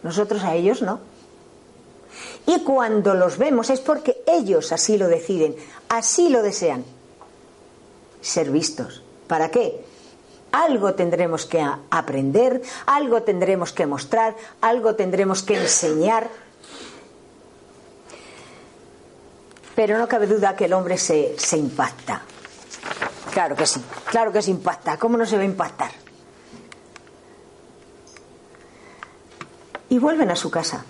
nosotros 0.03 0.43
a 0.43 0.53
ellos 0.53 0.83
no. 0.83 0.99
Y 2.45 2.61
cuando 2.63 3.13
los 3.13 3.37
vemos 3.37 3.69
es 3.69 3.79
porque 3.79 4.21
ellos 4.27 4.71
así 4.71 4.97
lo 4.97 5.07
deciden, 5.07 5.55
así 5.89 6.29
lo 6.29 6.41
desean. 6.41 6.83
Ser 8.21 8.51
vistos. 8.51 9.01
¿Para 9.27 9.49
qué? 9.49 9.83
algo 10.53 10.93
tendremos 10.93 11.45
que 11.45 11.65
aprender, 11.89 12.61
algo 12.85 13.23
tendremos 13.23 13.73
que 13.73 13.85
mostrar, 13.87 14.35
algo 14.61 14.95
tendremos 14.95 15.41
que 15.41 15.59
enseñar. 15.59 16.29
Pero 19.75 19.97
no 19.97 20.07
cabe 20.07 20.27
duda 20.27 20.55
que 20.55 20.65
el 20.65 20.73
hombre 20.73 20.97
se, 20.99 21.33
se 21.37 21.57
impacta. 21.57 22.21
Claro 23.33 23.55
que 23.55 23.65
sí, 23.65 23.83
claro 24.05 24.31
que 24.31 24.43
se 24.43 24.51
impacta. 24.51 24.97
¿Cómo 24.97 25.17
no 25.17 25.25
se 25.25 25.35
va 25.35 25.41
a 25.41 25.45
impactar? 25.45 25.91
Y 29.89 29.97
vuelven 29.97 30.29
a 30.29 30.35
su 30.35 30.51
casa. 30.51 30.85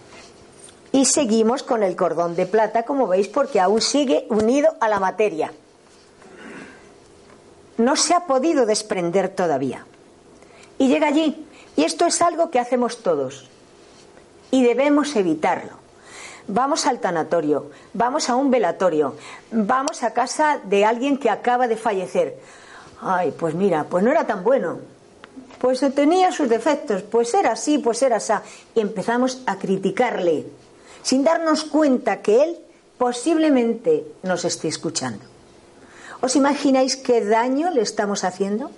Y 0.94 1.06
seguimos 1.06 1.64
con 1.64 1.84
el 1.84 1.98
cordón 1.98 2.36
de 2.38 2.46
plata, 2.46 2.84
como 2.84 3.08
veis, 3.08 3.28
porque 3.28 3.60
aún 3.60 3.82
sigue 3.82 4.28
unido 4.30 4.78
a 4.80 4.88
la 4.88 5.00
materia 5.00 5.52
no 7.78 7.96
se 7.96 8.14
ha 8.14 8.26
podido 8.26 8.66
desprender 8.66 9.30
todavía. 9.30 9.86
Y 10.78 10.88
llega 10.88 11.08
allí. 11.08 11.48
Y 11.76 11.84
esto 11.84 12.06
es 12.06 12.22
algo 12.22 12.52
que 12.52 12.60
hacemos 12.60 13.02
todos. 13.02 13.50
Y 14.52 14.64
debemos 14.64 15.16
evitarlo. 15.16 15.84
Vamos 16.48 16.86
al 16.86 17.00
tanatorio, 17.00 17.72
vamos 17.94 18.30
a 18.30 18.36
un 18.36 18.52
velatorio, 18.52 19.16
vamos 19.50 20.04
a 20.04 20.12
casa 20.12 20.60
de 20.62 20.84
alguien 20.84 21.18
que 21.18 21.30
acaba 21.30 21.70
de 21.70 21.78
fallecer. 21.78 22.38
Ay, 23.02 23.32
pues 23.32 23.56
mira, 23.56 23.86
pues 23.86 24.04
no 24.04 24.12
era 24.12 24.28
tan 24.28 24.44
bueno. 24.44 24.80
Pues 25.60 25.80
tenía 25.96 26.34
sus 26.34 26.50
defectos, 26.50 27.02
pues 27.04 27.34
era 27.34 27.54
así, 27.54 27.78
pues 27.78 28.02
era 28.02 28.18
así. 28.18 28.34
Y 28.76 28.82
empezamos 28.82 29.42
a 29.46 29.58
criticarle, 29.58 30.46
sin 31.04 31.24
darnos 31.24 31.66
cuenta 31.66 32.22
que 32.22 32.44
él 32.44 32.58
posiblemente 32.98 34.06
nos 34.24 34.46
esté 34.46 34.70
escuchando. 34.70 35.24
¿Os 36.22 36.36
imagináis 36.36 36.96
qué 36.96 37.24
daño 37.24 37.70
le 37.70 37.82
estamos 37.82 38.24
haciendo? 38.24 38.72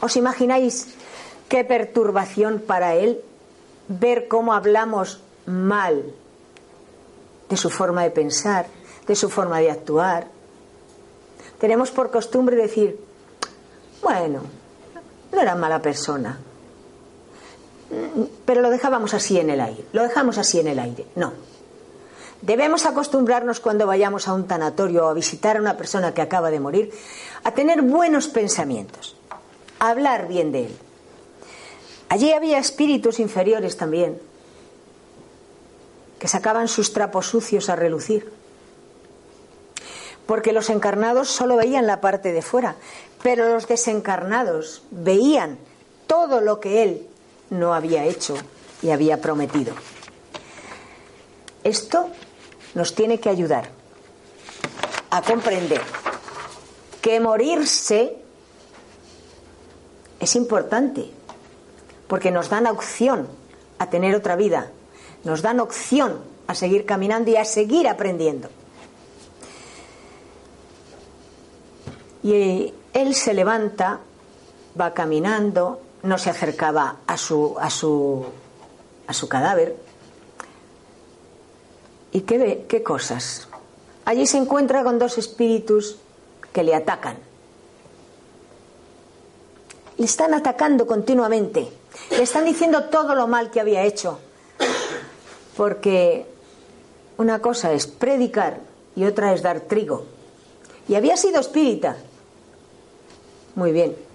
¿Os 0.00 0.16
imagináis 0.16 0.94
qué 1.48 1.64
perturbación 1.64 2.62
para 2.64 2.94
él 2.94 3.20
ver 3.88 4.28
cómo 4.28 4.54
hablamos 4.54 5.20
mal 5.46 6.14
de 7.48 7.56
su 7.56 7.68
forma 7.68 8.04
de 8.04 8.10
pensar, 8.10 8.66
de 9.08 9.16
su 9.16 9.28
forma 9.28 9.58
de 9.58 9.72
actuar? 9.72 10.28
Tenemos 11.58 11.90
por 11.90 12.12
costumbre 12.12 12.54
decir, 12.54 12.98
bueno, 14.00 14.42
no 15.32 15.40
era 15.40 15.56
mala 15.56 15.82
persona, 15.82 16.38
pero 18.44 18.60
lo 18.60 18.70
dejábamos 18.70 19.14
así 19.14 19.38
en 19.38 19.50
el 19.50 19.60
aire, 19.60 19.84
lo 19.92 20.02
dejamos 20.02 20.38
así 20.38 20.60
en 20.60 20.68
el 20.68 20.78
aire. 20.78 21.06
No, 21.16 21.32
Debemos 22.42 22.86
acostumbrarnos 22.86 23.60
cuando 23.60 23.86
vayamos 23.86 24.26
a 24.26 24.32
un 24.32 24.46
tanatorio 24.46 25.04
o 25.06 25.08
a 25.10 25.14
visitar 25.14 25.58
a 25.58 25.60
una 25.60 25.76
persona 25.76 26.14
que 26.14 26.22
acaba 26.22 26.50
de 26.50 26.58
morir 26.58 26.90
a 27.44 27.52
tener 27.52 27.82
buenos 27.82 28.28
pensamientos, 28.28 29.14
a 29.78 29.90
hablar 29.90 30.26
bien 30.26 30.50
de 30.50 30.66
él. 30.66 30.76
Allí 32.08 32.32
había 32.32 32.58
espíritus 32.58 33.20
inferiores 33.20 33.76
también. 33.76 34.20
que 36.18 36.28
sacaban 36.28 36.68
sus 36.68 36.92
trapos 36.92 37.28
sucios 37.28 37.70
a 37.70 37.76
relucir. 37.76 38.30
Porque 40.26 40.52
los 40.52 40.68
encarnados 40.68 41.30
solo 41.30 41.56
veían 41.56 41.86
la 41.86 42.02
parte 42.02 42.32
de 42.32 42.42
fuera, 42.42 42.76
pero 43.22 43.48
los 43.48 43.66
desencarnados 43.66 44.82
veían 44.90 45.56
todo 46.06 46.42
lo 46.42 46.60
que 46.60 46.82
él 46.82 47.09
no 47.50 47.74
había 47.74 48.04
hecho 48.04 48.36
y 48.82 48.90
había 48.90 49.20
prometido. 49.20 49.74
Esto 51.62 52.08
nos 52.74 52.94
tiene 52.94 53.20
que 53.20 53.28
ayudar 53.28 53.70
a 55.10 55.22
comprender 55.22 55.82
que 57.02 57.20
morirse 57.20 58.16
es 60.20 60.36
importante, 60.36 61.10
porque 62.06 62.30
nos 62.30 62.48
dan 62.50 62.66
opción 62.66 63.26
a 63.78 63.88
tener 63.88 64.14
otra 64.14 64.36
vida, 64.36 64.70
nos 65.24 65.42
dan 65.42 65.60
opción 65.60 66.20
a 66.46 66.54
seguir 66.54 66.84
caminando 66.84 67.30
y 67.30 67.36
a 67.36 67.44
seguir 67.44 67.88
aprendiendo. 67.88 68.48
Y 72.22 72.74
él 72.92 73.14
se 73.14 73.32
levanta, 73.32 74.00
va 74.78 74.92
caminando, 74.92 75.80
no 76.02 76.18
se 76.18 76.30
acercaba 76.30 76.96
a 77.06 77.16
su, 77.16 77.56
a 77.58 77.70
su, 77.70 78.24
a 79.06 79.12
su 79.12 79.28
cadáver. 79.28 79.76
¿Y 82.12 82.22
qué? 82.22 82.66
¿Qué 82.68 82.82
cosas? 82.82 83.48
Allí 84.04 84.26
se 84.26 84.38
encuentra 84.38 84.82
con 84.82 84.98
dos 84.98 85.18
espíritus 85.18 85.98
que 86.52 86.64
le 86.64 86.74
atacan. 86.74 87.16
Le 89.96 90.04
están 90.04 90.34
atacando 90.34 90.86
continuamente. 90.86 91.68
Le 92.10 92.22
están 92.22 92.44
diciendo 92.44 92.84
todo 92.84 93.14
lo 93.14 93.26
mal 93.26 93.50
que 93.50 93.60
había 93.60 93.82
hecho. 93.82 94.18
Porque 95.56 96.26
una 97.18 97.40
cosa 97.40 97.72
es 97.72 97.86
predicar 97.86 98.60
y 98.96 99.04
otra 99.04 99.34
es 99.34 99.42
dar 99.42 99.60
trigo. 99.60 100.06
Y 100.88 100.94
había 100.94 101.16
sido 101.16 101.40
espírita. 101.40 101.96
Muy 103.54 103.72
bien. 103.72 104.09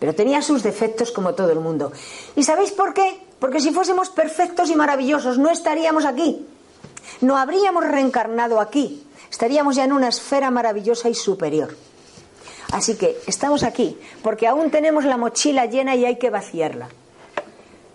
Pero 0.00 0.14
tenía 0.14 0.42
sus 0.42 0.62
defectos 0.62 1.12
como 1.12 1.34
todo 1.34 1.52
el 1.52 1.60
mundo. 1.60 1.92
¿Y 2.34 2.42
sabéis 2.42 2.72
por 2.72 2.94
qué? 2.94 3.20
Porque 3.38 3.60
si 3.60 3.70
fuésemos 3.70 4.08
perfectos 4.08 4.70
y 4.70 4.74
maravillosos 4.74 5.38
no 5.38 5.50
estaríamos 5.50 6.06
aquí. 6.06 6.46
No 7.20 7.36
habríamos 7.36 7.86
reencarnado 7.86 8.60
aquí. 8.60 9.06
Estaríamos 9.30 9.76
ya 9.76 9.84
en 9.84 9.92
una 9.92 10.08
esfera 10.08 10.50
maravillosa 10.50 11.08
y 11.08 11.14
superior. 11.14 11.76
Así 12.72 12.96
que 12.96 13.20
estamos 13.26 13.62
aquí 13.62 13.98
porque 14.22 14.46
aún 14.46 14.70
tenemos 14.70 15.04
la 15.04 15.16
mochila 15.16 15.66
llena 15.66 15.94
y 15.94 16.06
hay 16.06 16.16
que 16.16 16.30
vaciarla. 16.30 16.88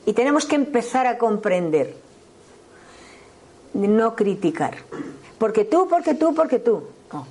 Y 0.06 0.14
tenemos 0.14 0.46
que 0.46 0.56
empezar 0.56 1.08
a 1.08 1.18
comprender, 1.18 1.98
no 3.74 4.16
criticar. 4.16 4.78
Porque 5.40 5.66
tú, 5.66 5.88
porque 5.90 6.14
tú, 6.14 6.36
porque 6.36 6.60
tú. 6.60 6.84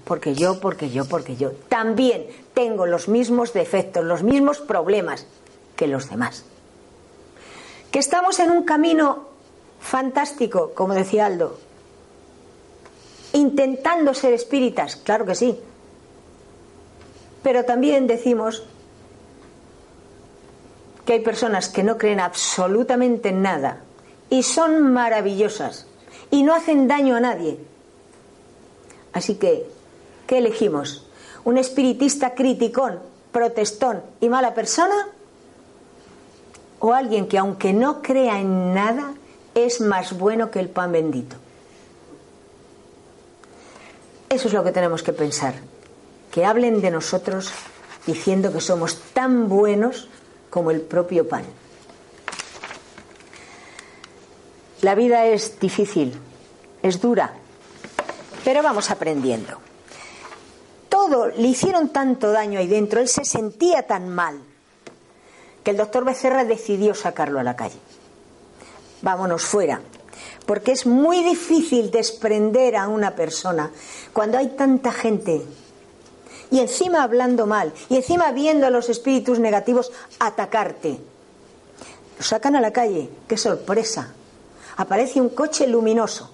Porque 0.04 0.34
yo, 0.34 0.60
porque 0.60 0.90
yo, 0.90 1.04
porque 1.06 1.36
yo. 1.36 1.52
También 1.68 2.26
tengo 2.54 2.86
los 2.86 3.08
mismos 3.08 3.52
defectos, 3.52 4.04
los 4.04 4.22
mismos 4.22 4.60
problemas 4.60 5.26
que 5.76 5.86
los 5.86 6.08
demás. 6.08 6.44
Que 7.90 7.98
estamos 7.98 8.38
en 8.38 8.50
un 8.50 8.64
camino 8.64 9.28
fantástico, 9.80 10.72
como 10.74 10.94
decía 10.94 11.26
Aldo. 11.26 11.58
Intentando 13.32 14.14
ser 14.14 14.32
espíritas, 14.32 14.96
claro 14.96 15.26
que 15.26 15.34
sí. 15.34 15.58
Pero 17.42 17.64
también 17.64 18.06
decimos 18.06 18.64
que 21.04 21.14
hay 21.14 21.20
personas 21.20 21.68
que 21.68 21.82
no 21.82 21.98
creen 21.98 22.20
absolutamente 22.20 23.28
en 23.28 23.42
nada 23.42 23.80
y 24.30 24.42
son 24.42 24.92
maravillosas 24.92 25.86
y 26.30 26.42
no 26.42 26.54
hacen 26.54 26.88
daño 26.88 27.16
a 27.16 27.20
nadie. 27.20 27.58
Así 29.12 29.36
que, 29.36 29.70
¿qué 30.26 30.38
elegimos? 30.38 31.06
¿Un 31.44 31.58
espiritista 31.58 32.34
criticón, 32.34 33.00
protestón 33.32 34.02
y 34.20 34.28
mala 34.28 34.54
persona? 34.54 35.08
¿O 36.80 36.92
alguien 36.92 37.28
que 37.28 37.38
aunque 37.38 37.72
no 37.72 38.02
crea 38.02 38.40
en 38.40 38.74
nada, 38.74 39.14
es 39.54 39.80
más 39.80 40.16
bueno 40.18 40.50
que 40.50 40.60
el 40.60 40.68
pan 40.68 40.92
bendito? 40.92 41.36
Eso 44.28 44.48
es 44.48 44.54
lo 44.54 44.64
que 44.64 44.72
tenemos 44.72 45.02
que 45.02 45.12
pensar. 45.12 45.54
Que 46.32 46.44
hablen 46.44 46.80
de 46.80 46.90
nosotros 46.90 47.52
diciendo 48.06 48.52
que 48.52 48.60
somos 48.60 48.98
tan 49.12 49.48
buenos 49.48 50.08
como 50.50 50.70
el 50.70 50.80
propio 50.80 51.28
pan. 51.28 51.44
La 54.82 54.94
vida 54.94 55.26
es 55.26 55.58
difícil, 55.60 56.14
es 56.82 57.00
dura, 57.00 57.32
pero 58.44 58.62
vamos 58.62 58.90
aprendiendo. 58.90 59.58
Todo 61.04 61.26
le 61.26 61.48
hicieron 61.48 61.90
tanto 61.90 62.32
daño 62.32 62.58
ahí 62.58 62.66
dentro, 62.66 62.98
él 62.98 63.08
se 63.08 63.26
sentía 63.26 63.86
tan 63.86 64.08
mal, 64.08 64.40
que 65.62 65.72
el 65.72 65.76
doctor 65.76 66.02
Becerra 66.02 66.44
decidió 66.44 66.94
sacarlo 66.94 67.38
a 67.38 67.42
la 67.42 67.56
calle. 67.56 67.76
Vámonos 69.02 69.42
fuera, 69.42 69.82
porque 70.46 70.72
es 70.72 70.86
muy 70.86 71.22
difícil 71.22 71.90
desprender 71.90 72.74
a 72.74 72.88
una 72.88 73.14
persona 73.14 73.70
cuando 74.14 74.38
hay 74.38 74.48
tanta 74.56 74.92
gente 74.92 75.42
y 76.50 76.60
encima 76.60 77.02
hablando 77.02 77.46
mal, 77.46 77.74
y 77.90 77.96
encima 77.96 78.32
viendo 78.32 78.66
a 78.66 78.70
los 78.70 78.88
espíritus 78.88 79.38
negativos 79.38 79.92
atacarte. 80.20 80.98
Lo 82.16 82.24
sacan 82.24 82.56
a 82.56 82.62
la 82.62 82.72
calle, 82.72 83.10
qué 83.28 83.36
sorpresa. 83.36 84.14
Aparece 84.78 85.20
un 85.20 85.28
coche 85.28 85.66
luminoso. 85.66 86.30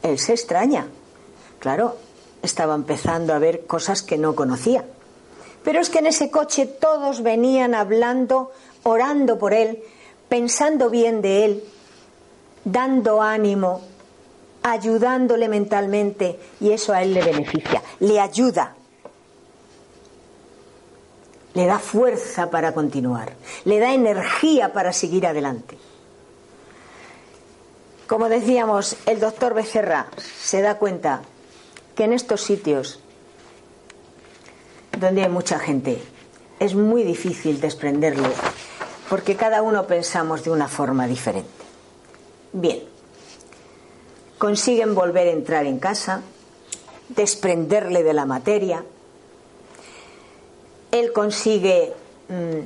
Él 0.00 0.16
se 0.20 0.34
extraña. 0.34 0.86
Claro, 1.58 1.96
estaba 2.42 2.74
empezando 2.74 3.34
a 3.34 3.38
ver 3.38 3.66
cosas 3.66 4.02
que 4.02 4.18
no 4.18 4.34
conocía. 4.34 4.84
Pero 5.64 5.80
es 5.80 5.90
que 5.90 5.98
en 5.98 6.06
ese 6.06 6.30
coche 6.30 6.66
todos 6.66 7.22
venían 7.22 7.74
hablando, 7.74 8.52
orando 8.84 9.38
por 9.38 9.52
él, 9.52 9.82
pensando 10.28 10.90
bien 10.90 11.20
de 11.20 11.44
él, 11.44 11.64
dando 12.64 13.22
ánimo, 13.22 13.82
ayudándole 14.62 15.48
mentalmente 15.48 16.38
y 16.60 16.72
eso 16.72 16.92
a 16.92 17.02
él 17.02 17.14
le 17.14 17.22
beneficia, 17.22 17.82
le 18.00 18.20
ayuda, 18.20 18.74
le 21.54 21.66
da 21.66 21.78
fuerza 21.78 22.50
para 22.50 22.72
continuar, 22.72 23.32
le 23.64 23.78
da 23.78 23.92
energía 23.92 24.72
para 24.72 24.92
seguir 24.92 25.26
adelante. 25.26 25.78
Como 28.06 28.28
decíamos, 28.28 28.96
el 29.06 29.20
doctor 29.20 29.54
Becerra 29.54 30.06
se 30.40 30.62
da 30.62 30.76
cuenta 30.76 31.22
que 31.98 32.04
en 32.04 32.12
estos 32.12 32.42
sitios 32.42 33.00
donde 35.00 35.24
hay 35.24 35.28
mucha 35.28 35.58
gente 35.58 36.00
es 36.60 36.76
muy 36.76 37.02
difícil 37.02 37.60
desprenderle 37.60 38.28
porque 39.08 39.34
cada 39.34 39.62
uno 39.62 39.88
pensamos 39.88 40.44
de 40.44 40.52
una 40.52 40.68
forma 40.68 41.08
diferente. 41.08 41.50
Bien, 42.52 42.84
consiguen 44.38 44.94
volver 44.94 45.26
a 45.26 45.32
entrar 45.32 45.66
en 45.66 45.80
casa, 45.80 46.22
desprenderle 47.08 48.04
de 48.04 48.12
la 48.12 48.26
materia. 48.26 48.84
Él 50.92 51.12
consigue 51.12 51.94
mm, 52.28 52.60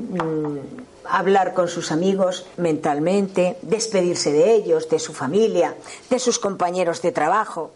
mm, 0.00 0.58
hablar 1.10 1.54
con 1.54 1.68
sus 1.68 1.92
amigos 1.92 2.46
mentalmente, 2.56 3.58
despedirse 3.62 4.32
de 4.32 4.54
ellos, 4.54 4.88
de 4.88 4.98
su 4.98 5.12
familia, 5.12 5.76
de 6.10 6.18
sus 6.18 6.38
compañeros 6.38 7.02
de 7.02 7.12
trabajo. 7.12 7.72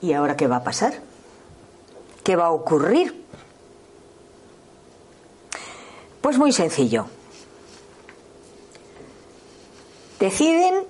¿Y 0.00 0.12
ahora 0.12 0.36
qué 0.36 0.46
va 0.46 0.56
a 0.56 0.64
pasar? 0.64 0.94
¿Qué 2.24 2.36
va 2.36 2.46
a 2.46 2.50
ocurrir? 2.50 3.24
Pues 6.20 6.38
muy 6.38 6.52
sencillo 6.52 7.06
deciden, 10.22 10.84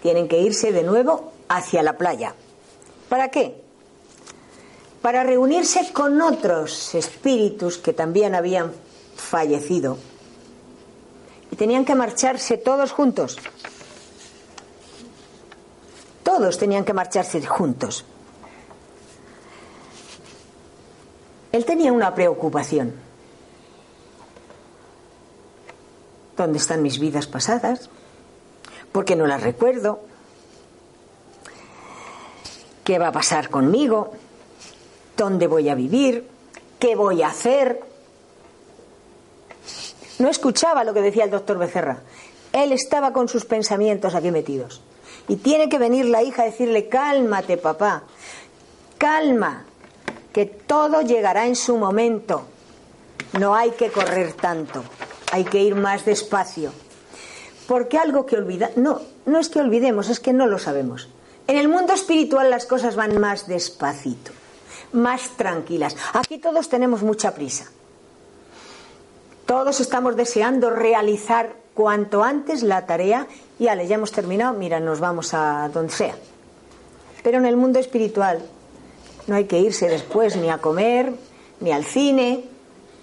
tienen 0.00 0.26
que 0.26 0.40
irse 0.40 0.72
de 0.72 0.82
nuevo 0.82 1.32
hacia 1.48 1.82
la 1.82 1.98
playa. 1.98 2.34
¿Para 3.10 3.30
qué? 3.30 3.62
Para 5.02 5.24
reunirse 5.24 5.92
con 5.92 6.20
otros 6.20 6.94
espíritus 6.94 7.76
que 7.76 7.92
también 7.92 8.36
habían 8.36 8.72
fallecido. 9.16 9.98
Y 11.50 11.56
tenían 11.56 11.84
que 11.84 11.96
marcharse 11.96 12.56
todos 12.56 12.92
juntos. 12.92 13.36
Todos 16.22 16.56
tenían 16.56 16.84
que 16.84 16.94
marcharse 16.94 17.44
juntos. 17.44 18.04
Él 21.50 21.64
tenía 21.64 21.92
una 21.92 22.14
preocupación. 22.14 22.94
¿Dónde 26.36 26.58
están 26.58 26.80
mis 26.80 26.98
vidas 26.98 27.26
pasadas? 27.26 27.90
¿Por 28.92 29.04
qué 29.04 29.16
no 29.16 29.26
las 29.26 29.42
recuerdo? 29.42 30.00
¿Qué 32.84 32.98
va 32.98 33.08
a 33.08 33.12
pasar 33.12 33.50
conmigo? 33.50 34.12
¿Dónde 35.16 35.46
voy 35.46 35.68
a 35.68 35.74
vivir? 35.74 36.26
¿Qué 36.78 36.96
voy 36.96 37.22
a 37.22 37.28
hacer? 37.28 37.92
no 40.22 40.28
escuchaba 40.28 40.84
lo 40.84 40.94
que 40.94 41.02
decía 41.02 41.24
el 41.24 41.30
doctor 41.30 41.58
Becerra. 41.58 41.98
Él 42.52 42.72
estaba 42.72 43.12
con 43.12 43.28
sus 43.28 43.44
pensamientos 43.44 44.14
aquí 44.14 44.30
metidos. 44.30 44.80
Y 45.28 45.36
tiene 45.36 45.68
que 45.68 45.78
venir 45.78 46.06
la 46.06 46.22
hija 46.22 46.42
a 46.42 46.46
decirle, 46.46 46.88
cálmate 46.88 47.56
papá, 47.56 48.04
calma, 48.98 49.64
que 50.32 50.46
todo 50.46 51.02
llegará 51.02 51.46
en 51.46 51.56
su 51.56 51.76
momento. 51.76 52.46
No 53.38 53.54
hay 53.54 53.70
que 53.72 53.90
correr 53.90 54.34
tanto, 54.34 54.84
hay 55.32 55.44
que 55.44 55.60
ir 55.60 55.74
más 55.74 56.04
despacio. 56.04 56.72
Porque 57.66 57.98
algo 57.98 58.26
que 58.26 58.36
olvida, 58.36 58.70
no, 58.76 59.00
no 59.26 59.38
es 59.38 59.48
que 59.48 59.60
olvidemos, 59.60 60.08
es 60.08 60.20
que 60.20 60.32
no 60.32 60.46
lo 60.46 60.58
sabemos. 60.58 61.08
En 61.46 61.56
el 61.56 61.68
mundo 61.68 61.92
espiritual 61.92 62.50
las 62.50 62.66
cosas 62.66 62.96
van 62.96 63.20
más 63.20 63.46
despacito, 63.46 64.32
más 64.92 65.30
tranquilas. 65.36 65.96
Aquí 66.12 66.38
todos 66.38 66.68
tenemos 66.68 67.02
mucha 67.02 67.34
prisa. 67.34 67.70
Todos 69.46 69.80
estamos 69.80 70.16
deseando 70.16 70.70
realizar 70.70 71.54
cuanto 71.74 72.22
antes 72.22 72.62
la 72.62 72.86
tarea 72.86 73.26
y 73.58 73.68
ale, 73.68 73.86
ya 73.86 73.96
hemos 73.96 74.12
terminado, 74.12 74.54
mira, 74.54 74.80
nos 74.80 75.00
vamos 75.00 75.34
a 75.34 75.68
donde 75.72 75.92
sea. 75.92 76.14
Pero 77.22 77.38
en 77.38 77.46
el 77.46 77.56
mundo 77.56 77.78
espiritual 77.78 78.42
no 79.26 79.36
hay 79.36 79.44
que 79.44 79.58
irse 79.58 79.88
después 79.88 80.36
ni 80.36 80.50
a 80.50 80.58
comer, 80.58 81.12
ni 81.60 81.72
al 81.72 81.84
cine, 81.84 82.44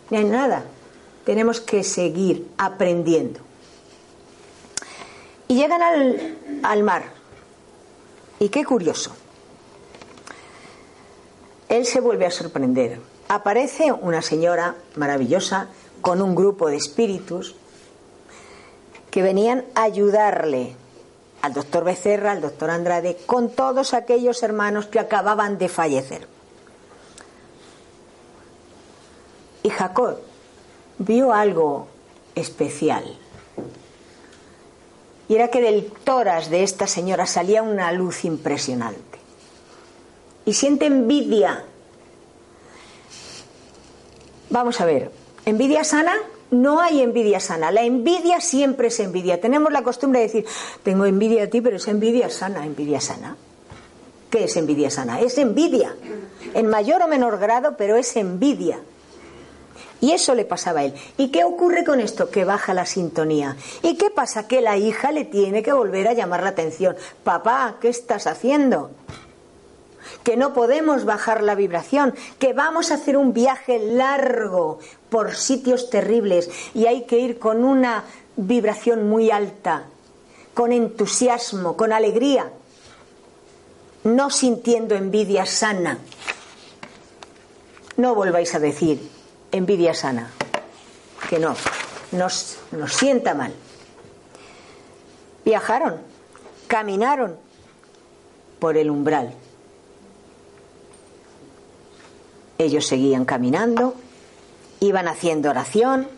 ni 0.10 0.18
a 0.18 0.24
nada. 0.24 0.64
Tenemos 1.26 1.62
que 1.62 1.84
seguir 1.84 2.48
aprendiendo. 2.58 3.40
Y 5.48 5.56
llegan 5.56 5.82
al, 5.82 6.38
al 6.64 6.84
mar. 6.84 7.04
Y 8.40 8.50
qué 8.50 8.64
curioso. 8.66 9.16
Él 11.70 11.86
se 11.86 12.02
vuelve 12.02 12.26
a 12.26 12.32
sorprender. 12.32 13.00
Aparece 13.28 13.92
una 13.92 14.24
señora 14.24 14.76
maravillosa 14.96 15.68
con 16.02 16.22
un 16.22 16.34
grupo 16.34 16.68
de 16.68 16.78
espíritus 16.78 17.56
que 19.12 19.22
venían 19.22 19.66
a 19.76 19.84
ayudarle 19.84 20.76
al 21.42 21.54
doctor 21.54 21.84
Becerra, 21.84 22.32
al 22.32 22.42
doctor 22.42 22.72
Andrade, 22.72 23.18
con 23.26 23.50
todos 23.50 23.94
aquellos 23.94 24.42
hermanos 24.44 24.88
que 24.88 25.00
acababan 25.00 25.58
de 25.58 25.70
fallecer. 25.70 26.28
Y 29.62 29.70
Jacob 29.70 30.18
vio 30.98 31.34
algo 31.34 31.88
especial. 32.36 33.18
Y 35.28 35.36
era 35.36 35.50
que 35.50 35.62
del 35.62 35.92
toras 36.04 36.50
de 36.50 36.64
esta 36.64 36.88
señora 36.88 37.28
salía 37.28 37.62
una 37.62 37.92
luz 37.92 38.26
impresionante. 38.26 39.19
Y 40.50 40.54
siente 40.54 40.88
envidia. 40.88 41.64
Vamos 44.50 44.82
a 44.82 44.86
ver, 44.86 45.12
¿envidia 45.46 45.84
sana? 45.84 46.16
No 46.50 46.82
hay 46.82 47.04
envidia 47.04 47.40
sana. 47.40 47.72
La 47.72 47.84
envidia 47.84 48.42
siempre 48.42 48.88
es 48.88 49.00
envidia. 49.00 49.40
Tenemos 49.40 49.72
la 49.72 49.84
costumbre 49.84 50.22
de 50.22 50.26
decir, 50.26 50.46
tengo 50.82 51.06
envidia 51.06 51.44
a 51.44 51.48
ti, 51.48 51.62
pero 51.62 51.76
es 51.78 51.88
envidia 51.88 52.32
sana, 52.32 52.66
envidia 52.66 53.00
sana. 53.00 53.38
¿Qué 54.32 54.46
es 54.46 54.58
envidia 54.58 54.90
sana? 54.90 55.22
Es 55.22 55.38
envidia. 55.38 55.96
En 56.56 56.66
mayor 56.66 57.04
o 57.04 57.08
menor 57.08 57.38
grado, 57.38 57.78
pero 57.78 57.96
es 57.96 58.16
envidia. 58.16 58.80
Y 60.02 60.14
eso 60.14 60.34
le 60.34 60.46
pasaba 60.46 60.80
a 60.80 60.86
él. 60.86 60.96
¿Y 61.18 61.30
qué 61.30 61.44
ocurre 61.44 61.86
con 61.86 62.00
esto? 62.00 62.32
Que 62.32 62.44
baja 62.44 62.74
la 62.74 62.88
sintonía. 62.88 63.56
¿Y 63.84 63.98
qué 63.98 64.10
pasa? 64.10 64.48
Que 64.48 64.62
la 64.62 64.78
hija 64.78 65.12
le 65.12 65.26
tiene 65.26 65.62
que 65.62 65.74
volver 65.74 66.08
a 66.08 66.14
llamar 66.14 66.42
la 66.42 66.50
atención. 66.50 66.96
Papá, 67.24 67.76
¿qué 67.80 67.90
estás 67.90 68.26
haciendo? 68.26 68.90
Que 70.30 70.38
no 70.38 70.54
podemos 70.54 71.06
bajar 71.06 71.42
la 71.42 71.56
vibración, 71.56 72.14
que 72.38 72.54
vamos 72.54 72.92
a 72.92 72.94
hacer 72.94 73.18
un 73.18 73.34
viaje 73.34 73.80
largo 73.80 74.78
por 75.10 75.34
sitios 75.34 75.90
terribles 75.90 76.52
y 76.76 76.86
hay 76.86 77.08
que 77.08 77.18
ir 77.18 77.40
con 77.40 77.66
una 77.66 78.04
vibración 78.36 79.10
muy 79.10 79.32
alta, 79.32 79.86
con 80.54 80.72
entusiasmo, 80.72 81.76
con 81.76 81.92
alegría, 81.92 82.52
no 84.04 84.30
sintiendo 84.30 84.94
envidia 84.94 85.48
sana. 85.48 85.98
No 87.98 88.14
volváis 88.14 88.54
a 88.54 88.60
decir 88.60 89.02
envidia 89.52 89.96
sana, 89.96 90.30
que 91.28 91.40
no, 91.40 91.56
nos, 92.12 92.60
nos 92.72 92.94
sienta 92.94 93.34
mal. 93.34 93.52
Viajaron, 95.44 95.98
caminaron 96.68 97.36
por 98.60 98.78
el 98.78 98.92
umbral. 98.92 99.34
Ellos 102.60 102.88
seguían 102.88 103.24
caminando, 103.24 103.96
iban 104.82 105.08
haciendo 105.08 105.50
oración. 105.50 106.10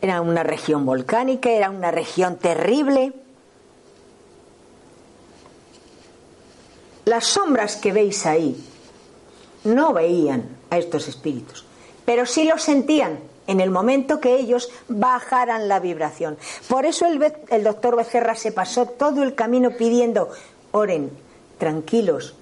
Era 0.00 0.20
una 0.20 0.44
región 0.44 0.86
volcánica, 0.86 1.50
era 1.50 1.68
una 1.68 1.90
región 1.90 2.36
terrible. 2.36 3.12
Las 7.06 7.26
sombras 7.26 7.74
que 7.74 7.90
veis 7.90 8.24
ahí 8.24 8.56
no 9.64 9.92
veían 9.92 10.48
a 10.70 10.78
estos 10.78 11.08
espíritus, 11.08 11.66
pero 12.04 12.24
sí 12.24 12.44
los 12.44 12.62
sentían 12.62 13.18
en 13.48 13.60
el 13.60 13.70
momento 13.70 14.20
que 14.20 14.36
ellos 14.36 14.70
bajaran 14.86 15.66
la 15.66 15.80
vibración. 15.80 16.38
Por 16.68 16.86
eso 16.86 17.06
el, 17.06 17.20
el 17.48 17.64
doctor 17.64 17.96
Becerra 17.96 18.36
se 18.36 18.52
pasó 18.52 18.86
todo 18.86 19.24
el 19.24 19.34
camino 19.34 19.70
pidiendo, 19.72 20.30
oren, 20.70 21.10
tranquilos, 21.58 22.36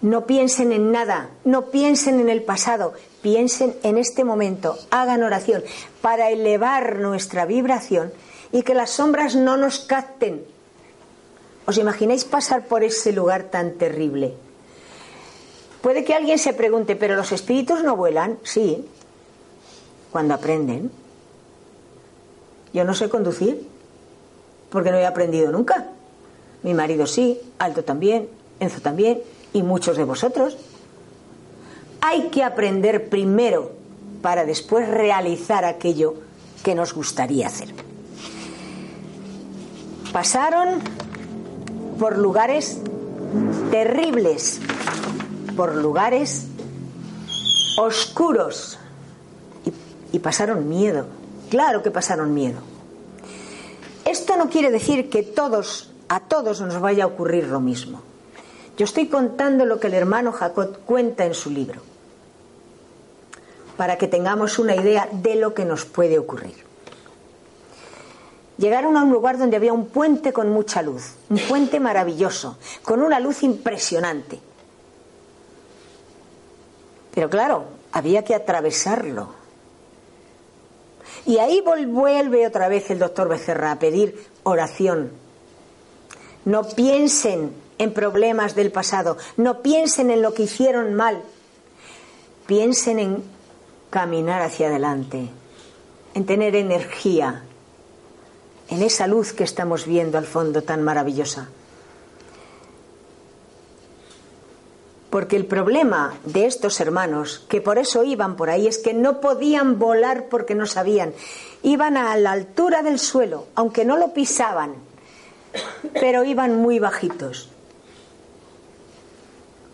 no 0.00 0.26
piensen 0.26 0.72
en 0.72 0.92
nada, 0.92 1.30
no 1.44 1.70
piensen 1.70 2.20
en 2.20 2.28
el 2.28 2.42
pasado, 2.42 2.94
piensen 3.22 3.74
en 3.82 3.98
este 3.98 4.24
momento, 4.24 4.78
hagan 4.90 5.22
oración 5.22 5.64
para 6.00 6.30
elevar 6.30 6.98
nuestra 6.98 7.46
vibración 7.46 8.12
y 8.52 8.62
que 8.62 8.74
las 8.74 8.90
sombras 8.90 9.34
no 9.34 9.56
nos 9.56 9.80
capten. 9.80 10.44
¿Os 11.66 11.76
imagináis 11.78 12.24
pasar 12.24 12.66
por 12.66 12.82
ese 12.82 13.12
lugar 13.12 13.44
tan 13.44 13.72
terrible? 13.72 14.34
Puede 15.82 16.04
que 16.04 16.14
alguien 16.14 16.38
se 16.38 16.54
pregunte, 16.54 16.96
¿pero 16.96 17.16
los 17.16 17.32
espíritus 17.32 17.82
no 17.82 17.96
vuelan? 17.96 18.38
Sí, 18.42 18.86
cuando 20.10 20.34
aprenden. 20.34 20.90
Yo 22.72 22.84
no 22.84 22.94
sé 22.94 23.08
conducir, 23.08 23.66
porque 24.70 24.90
no 24.90 24.96
he 24.96 25.06
aprendido 25.06 25.52
nunca. 25.52 25.88
Mi 26.62 26.74
marido 26.74 27.06
sí, 27.06 27.40
Alto 27.58 27.84
también, 27.84 28.28
Enzo 28.60 28.80
también, 28.80 29.20
y 29.58 29.62
muchos 29.62 29.96
de 29.96 30.04
vosotros. 30.04 30.56
Hay 32.00 32.28
que 32.28 32.44
aprender 32.44 33.08
primero 33.08 33.72
para 34.22 34.44
después 34.44 34.88
realizar 34.88 35.64
aquello 35.64 36.14
que 36.62 36.74
nos 36.74 36.94
gustaría 36.94 37.46
hacer. 37.46 37.74
Pasaron 40.12 40.80
por 41.98 42.16
lugares 42.18 42.78
terribles, 43.70 44.60
por 45.56 45.74
lugares 45.74 46.46
oscuros 47.78 48.78
y, 50.12 50.18
pasaron 50.18 50.68
miedo. 50.68 51.06
Claro 51.50 51.82
que 51.82 51.90
pasaron 51.90 52.34
miedo. 52.34 52.60
Esto 54.04 54.36
no 54.36 54.48
quiere 54.48 54.70
decir 54.70 55.10
que 55.10 55.22
todos, 55.22 55.90
a 56.08 56.20
todos 56.20 56.60
nos 56.60 56.80
vaya 56.80 57.04
a 57.04 57.06
ocurrir 57.06 57.48
lo 57.48 57.60
mismo. 57.60 58.02
Yo 58.78 58.84
estoy 58.84 59.08
contando 59.08 59.66
lo 59.66 59.80
que 59.80 59.88
el 59.88 59.94
hermano 59.94 60.30
Jacob 60.30 60.78
cuenta 60.86 61.26
en 61.26 61.34
su 61.34 61.50
libro, 61.50 61.82
para 63.76 63.98
que 63.98 64.06
tengamos 64.06 64.60
una 64.60 64.76
idea 64.76 65.08
de 65.10 65.34
lo 65.34 65.52
que 65.52 65.64
nos 65.64 65.84
puede 65.84 66.16
ocurrir. 66.16 66.54
Llegaron 68.56 68.96
a 68.96 69.02
un 69.02 69.10
lugar 69.10 69.36
donde 69.36 69.56
había 69.56 69.72
un 69.72 69.86
puente 69.86 70.32
con 70.32 70.50
mucha 70.50 70.82
luz, 70.82 71.14
un 71.28 71.38
puente 71.38 71.80
maravilloso, 71.80 72.56
con 72.84 73.02
una 73.02 73.18
luz 73.18 73.42
impresionante. 73.42 74.38
Pero 77.12 77.28
claro, 77.28 77.64
había 77.90 78.22
que 78.22 78.36
atravesarlo. 78.36 79.34
Y 81.26 81.38
ahí 81.38 81.62
vuelve 81.62 82.46
otra 82.46 82.68
vez 82.68 82.92
el 82.92 83.00
doctor 83.00 83.28
Becerra 83.28 83.72
a 83.72 83.78
pedir 83.80 84.24
oración. 84.44 85.10
No 86.44 86.62
piensen 86.62 87.66
en 87.78 87.92
problemas 87.92 88.54
del 88.54 88.70
pasado, 88.72 89.16
no 89.36 89.62
piensen 89.62 90.10
en 90.10 90.22
lo 90.22 90.34
que 90.34 90.42
hicieron 90.44 90.94
mal, 90.94 91.22
piensen 92.46 92.98
en 92.98 93.24
caminar 93.90 94.42
hacia 94.42 94.68
adelante, 94.68 95.28
en 96.14 96.26
tener 96.26 96.56
energía, 96.56 97.42
en 98.68 98.82
esa 98.82 99.06
luz 99.06 99.32
que 99.32 99.44
estamos 99.44 99.86
viendo 99.86 100.18
al 100.18 100.26
fondo 100.26 100.62
tan 100.62 100.82
maravillosa. 100.82 101.48
Porque 105.10 105.36
el 105.36 105.46
problema 105.46 106.14
de 106.24 106.44
estos 106.44 106.80
hermanos, 106.80 107.46
que 107.48 107.62
por 107.62 107.78
eso 107.78 108.04
iban 108.04 108.36
por 108.36 108.50
ahí, 108.50 108.66
es 108.66 108.76
que 108.76 108.92
no 108.92 109.20
podían 109.20 109.78
volar 109.78 110.28
porque 110.28 110.54
no 110.54 110.66
sabían. 110.66 111.14
Iban 111.62 111.96
a 111.96 112.14
la 112.16 112.32
altura 112.32 112.82
del 112.82 112.98
suelo, 112.98 113.46
aunque 113.54 113.86
no 113.86 113.96
lo 113.96 114.12
pisaban, 114.12 114.74
pero 115.94 116.24
iban 116.24 116.56
muy 116.56 116.78
bajitos. 116.78 117.48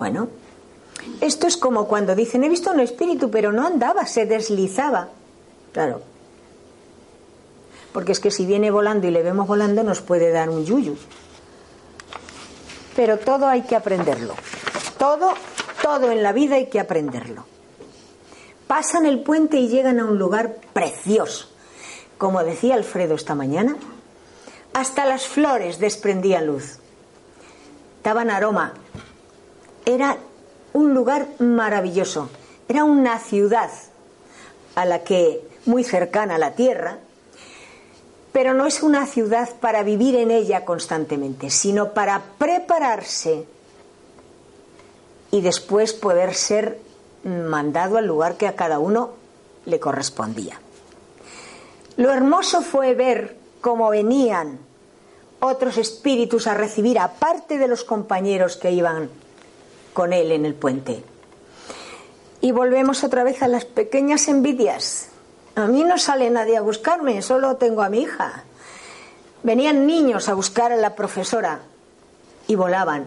Bueno, 0.04 0.28
esto 1.22 1.46
es 1.46 1.56
como 1.56 1.88
cuando 1.88 2.14
dicen, 2.14 2.44
he 2.44 2.50
visto 2.50 2.70
un 2.70 2.80
espíritu, 2.80 3.30
pero 3.30 3.52
no 3.52 3.66
andaba, 3.66 4.04
se 4.04 4.26
deslizaba. 4.26 5.08
Claro. 5.72 6.02
Porque 7.90 8.12
es 8.12 8.20
que 8.20 8.30
si 8.30 8.44
viene 8.44 8.70
volando 8.70 9.06
y 9.06 9.10
le 9.10 9.22
vemos 9.22 9.46
volando 9.46 9.82
nos 9.82 10.02
puede 10.02 10.30
dar 10.30 10.50
un 10.50 10.62
yuyu. 10.66 10.98
Pero 12.94 13.18
todo 13.18 13.48
hay 13.48 13.62
que 13.62 13.76
aprenderlo. 13.76 14.34
Todo, 14.98 15.32
todo 15.80 16.10
en 16.10 16.22
la 16.22 16.34
vida 16.34 16.56
hay 16.56 16.66
que 16.66 16.80
aprenderlo. 16.80 17.46
Pasan 18.66 19.06
el 19.06 19.22
puente 19.22 19.56
y 19.56 19.68
llegan 19.68 20.00
a 20.00 20.04
un 20.04 20.18
lugar 20.18 20.56
precioso. 20.74 21.48
Como 22.18 22.44
decía 22.44 22.74
Alfredo 22.74 23.14
esta 23.14 23.34
mañana, 23.34 23.74
hasta 24.74 25.06
las 25.06 25.26
flores 25.26 25.78
desprendían 25.78 26.48
luz. 26.48 26.78
Daban 28.02 28.28
aroma. 28.28 28.74
Era 29.84 30.16
un 30.72 30.94
lugar 30.94 31.28
maravilloso. 31.38 32.30
Era 32.68 32.84
una 32.84 33.18
ciudad 33.18 33.70
a 34.74 34.84
la 34.84 35.04
que 35.04 35.46
muy 35.66 35.84
cercana 35.84 36.36
a 36.36 36.38
la 36.38 36.52
tierra, 36.52 36.98
pero 38.32 38.54
no 38.54 38.66
es 38.66 38.82
una 38.82 39.06
ciudad 39.06 39.48
para 39.60 39.82
vivir 39.82 40.16
en 40.16 40.30
ella 40.30 40.64
constantemente, 40.64 41.50
sino 41.50 41.92
para 41.92 42.22
prepararse 42.38 43.46
y 45.30 45.40
después 45.40 45.92
poder 45.92 46.34
ser 46.34 46.78
mandado 47.24 47.96
al 47.96 48.06
lugar 48.06 48.36
que 48.36 48.46
a 48.46 48.56
cada 48.56 48.78
uno 48.78 49.10
le 49.66 49.80
correspondía. 49.80 50.60
Lo 51.96 52.10
hermoso 52.10 52.60
fue 52.62 52.94
ver 52.94 53.36
cómo 53.60 53.88
venían 53.90 54.58
otros 55.40 55.78
espíritus 55.78 56.46
a 56.46 56.54
recibir, 56.54 56.98
aparte 56.98 57.58
de 57.58 57.68
los 57.68 57.84
compañeros 57.84 58.56
que 58.56 58.72
iban 58.72 59.10
con 59.94 60.12
él 60.12 60.32
en 60.32 60.44
el 60.44 60.54
puente. 60.54 61.02
Y 62.42 62.52
volvemos 62.52 63.04
otra 63.04 63.24
vez 63.24 63.42
a 63.42 63.48
las 63.48 63.64
pequeñas 63.64 64.28
envidias. 64.28 65.08
A 65.54 65.66
mí 65.66 65.84
no 65.84 65.96
sale 65.96 66.28
nadie 66.28 66.58
a 66.58 66.60
buscarme, 66.60 67.22
solo 67.22 67.56
tengo 67.56 67.80
a 67.80 67.88
mi 67.88 68.02
hija. 68.02 68.44
Venían 69.42 69.86
niños 69.86 70.28
a 70.28 70.34
buscar 70.34 70.72
a 70.72 70.76
la 70.76 70.94
profesora 70.94 71.60
y 72.46 72.54
volaban. 72.56 73.06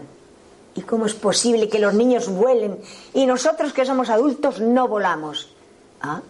¿Y 0.74 0.82
cómo 0.82 1.06
es 1.06 1.14
posible 1.14 1.68
que 1.68 1.78
los 1.78 1.94
niños 1.94 2.28
vuelen 2.28 2.78
y 3.12 3.26
nosotros 3.26 3.72
que 3.72 3.84
somos 3.84 4.10
adultos 4.10 4.60
no 4.60 4.88
volamos? 4.88 5.54
Ah, 6.00 6.22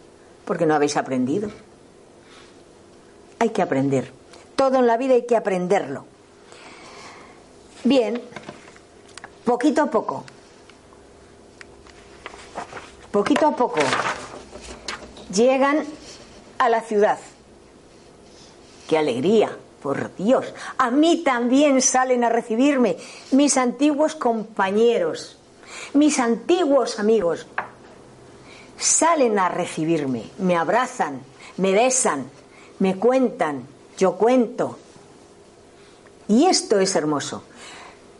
porque 0.45 0.67
no 0.67 0.75
habéis 0.75 0.97
aprendido. 0.97 1.51
Hay 3.39 3.51
que 3.51 3.63
aprender. 3.63 4.11
Todo 4.57 4.79
en 4.79 4.87
la 4.87 4.97
vida 4.97 5.15
hay 5.15 5.27
que 5.27 5.37
aprenderlo. 5.37 6.05
Bien, 7.85 8.21
poquito 9.45 9.83
a 9.83 9.87
poco. 9.87 10.25
Poquito 13.11 13.47
a 13.47 13.57
poco 13.57 13.81
llegan 15.33 15.85
a 16.59 16.69
la 16.69 16.83
ciudad. 16.83 17.19
¡Qué 18.89 18.99
alegría! 18.99 19.57
Por 19.83 20.13
Dios, 20.17 20.53
a 20.77 20.91
mí 20.91 21.23
también 21.23 21.81
salen 21.81 22.25
a 22.25 22.29
recibirme 22.29 22.97
mis 23.31 23.57
antiguos 23.57 24.17
compañeros, 24.17 25.39
mis 25.95 26.19
antiguos 26.19 26.99
amigos. 26.99 27.47
Salen 28.77 29.39
a 29.39 29.49
recibirme, 29.49 30.25
me 30.39 30.57
abrazan, 30.57 31.21
me 31.59 31.71
besan, 31.71 32.29
me 32.81 32.97
cuentan, 32.97 33.69
yo 33.97 34.17
cuento. 34.17 34.79
Y 36.27 36.47
esto 36.47 36.81
es 36.81 36.97
hermoso, 36.97 37.45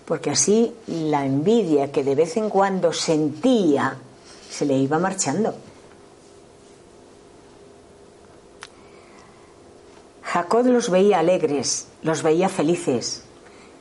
porque 0.05 0.31
así 0.31 0.73
la 0.87 1.27
envidia 1.27 1.91
que 1.91 2.05
de 2.05 2.15
vez 2.15 2.37
en 2.37 2.51
cuando 2.51 2.93
sentía 2.93 3.99
se 4.51 4.65
le 4.65 4.75
iba 4.75 4.99
marchando. 4.99 5.55
Jacob 10.23 10.67
los 10.67 10.91
veía 10.91 11.21
alegres, 11.21 11.87
los 12.03 12.23
veía 12.23 12.49
felices, 12.49 13.25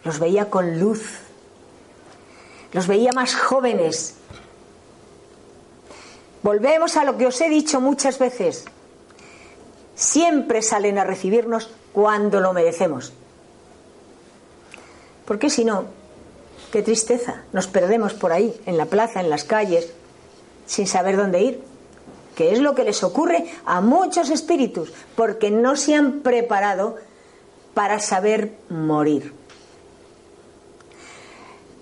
los 0.03 0.19
veía 0.19 0.49
con 0.49 0.79
luz, 0.79 1.19
los 2.71 2.87
veía 2.87 3.11
más 3.11 3.35
jóvenes. 3.35 4.15
Volvemos 6.43 6.95
a 6.95 7.03
lo 7.03 7.17
que 7.17 7.27
os 7.27 7.41
he 7.41 7.49
dicho 7.49 7.81
muchas 7.81 8.17
veces. 8.17 8.63
Siempre 9.95 10.61
salen 10.61 10.97
a 10.97 11.03
recibirnos 11.03 11.69
cuando 11.91 12.39
lo 12.39 12.53
merecemos. 12.53 13.11
Porque 15.25 15.49
si 15.49 15.65
no, 15.65 15.85
qué 16.71 16.81
tristeza, 16.81 17.43
nos 17.51 17.67
perdemos 17.67 18.13
por 18.13 18.31
ahí, 18.31 18.57
en 18.65 18.77
la 18.77 18.85
plaza, 18.85 19.19
en 19.19 19.29
las 19.29 19.43
calles, 19.43 19.91
sin 20.67 20.85
saber 20.85 21.17
dónde 21.17 21.41
ir 21.41 21.63
que 22.37 22.53
es 22.53 22.59
lo 22.59 22.75
que 22.75 22.83
les 22.83 23.03
ocurre 23.03 23.45
a 23.65 23.81
muchos 23.81 24.29
espíritus, 24.29 24.93
porque 25.15 25.49
no 25.49 25.75
se 25.75 25.95
han 25.95 26.19
preparado 26.19 26.97
para 27.73 27.99
saber 27.99 28.53
morir. 28.69 29.33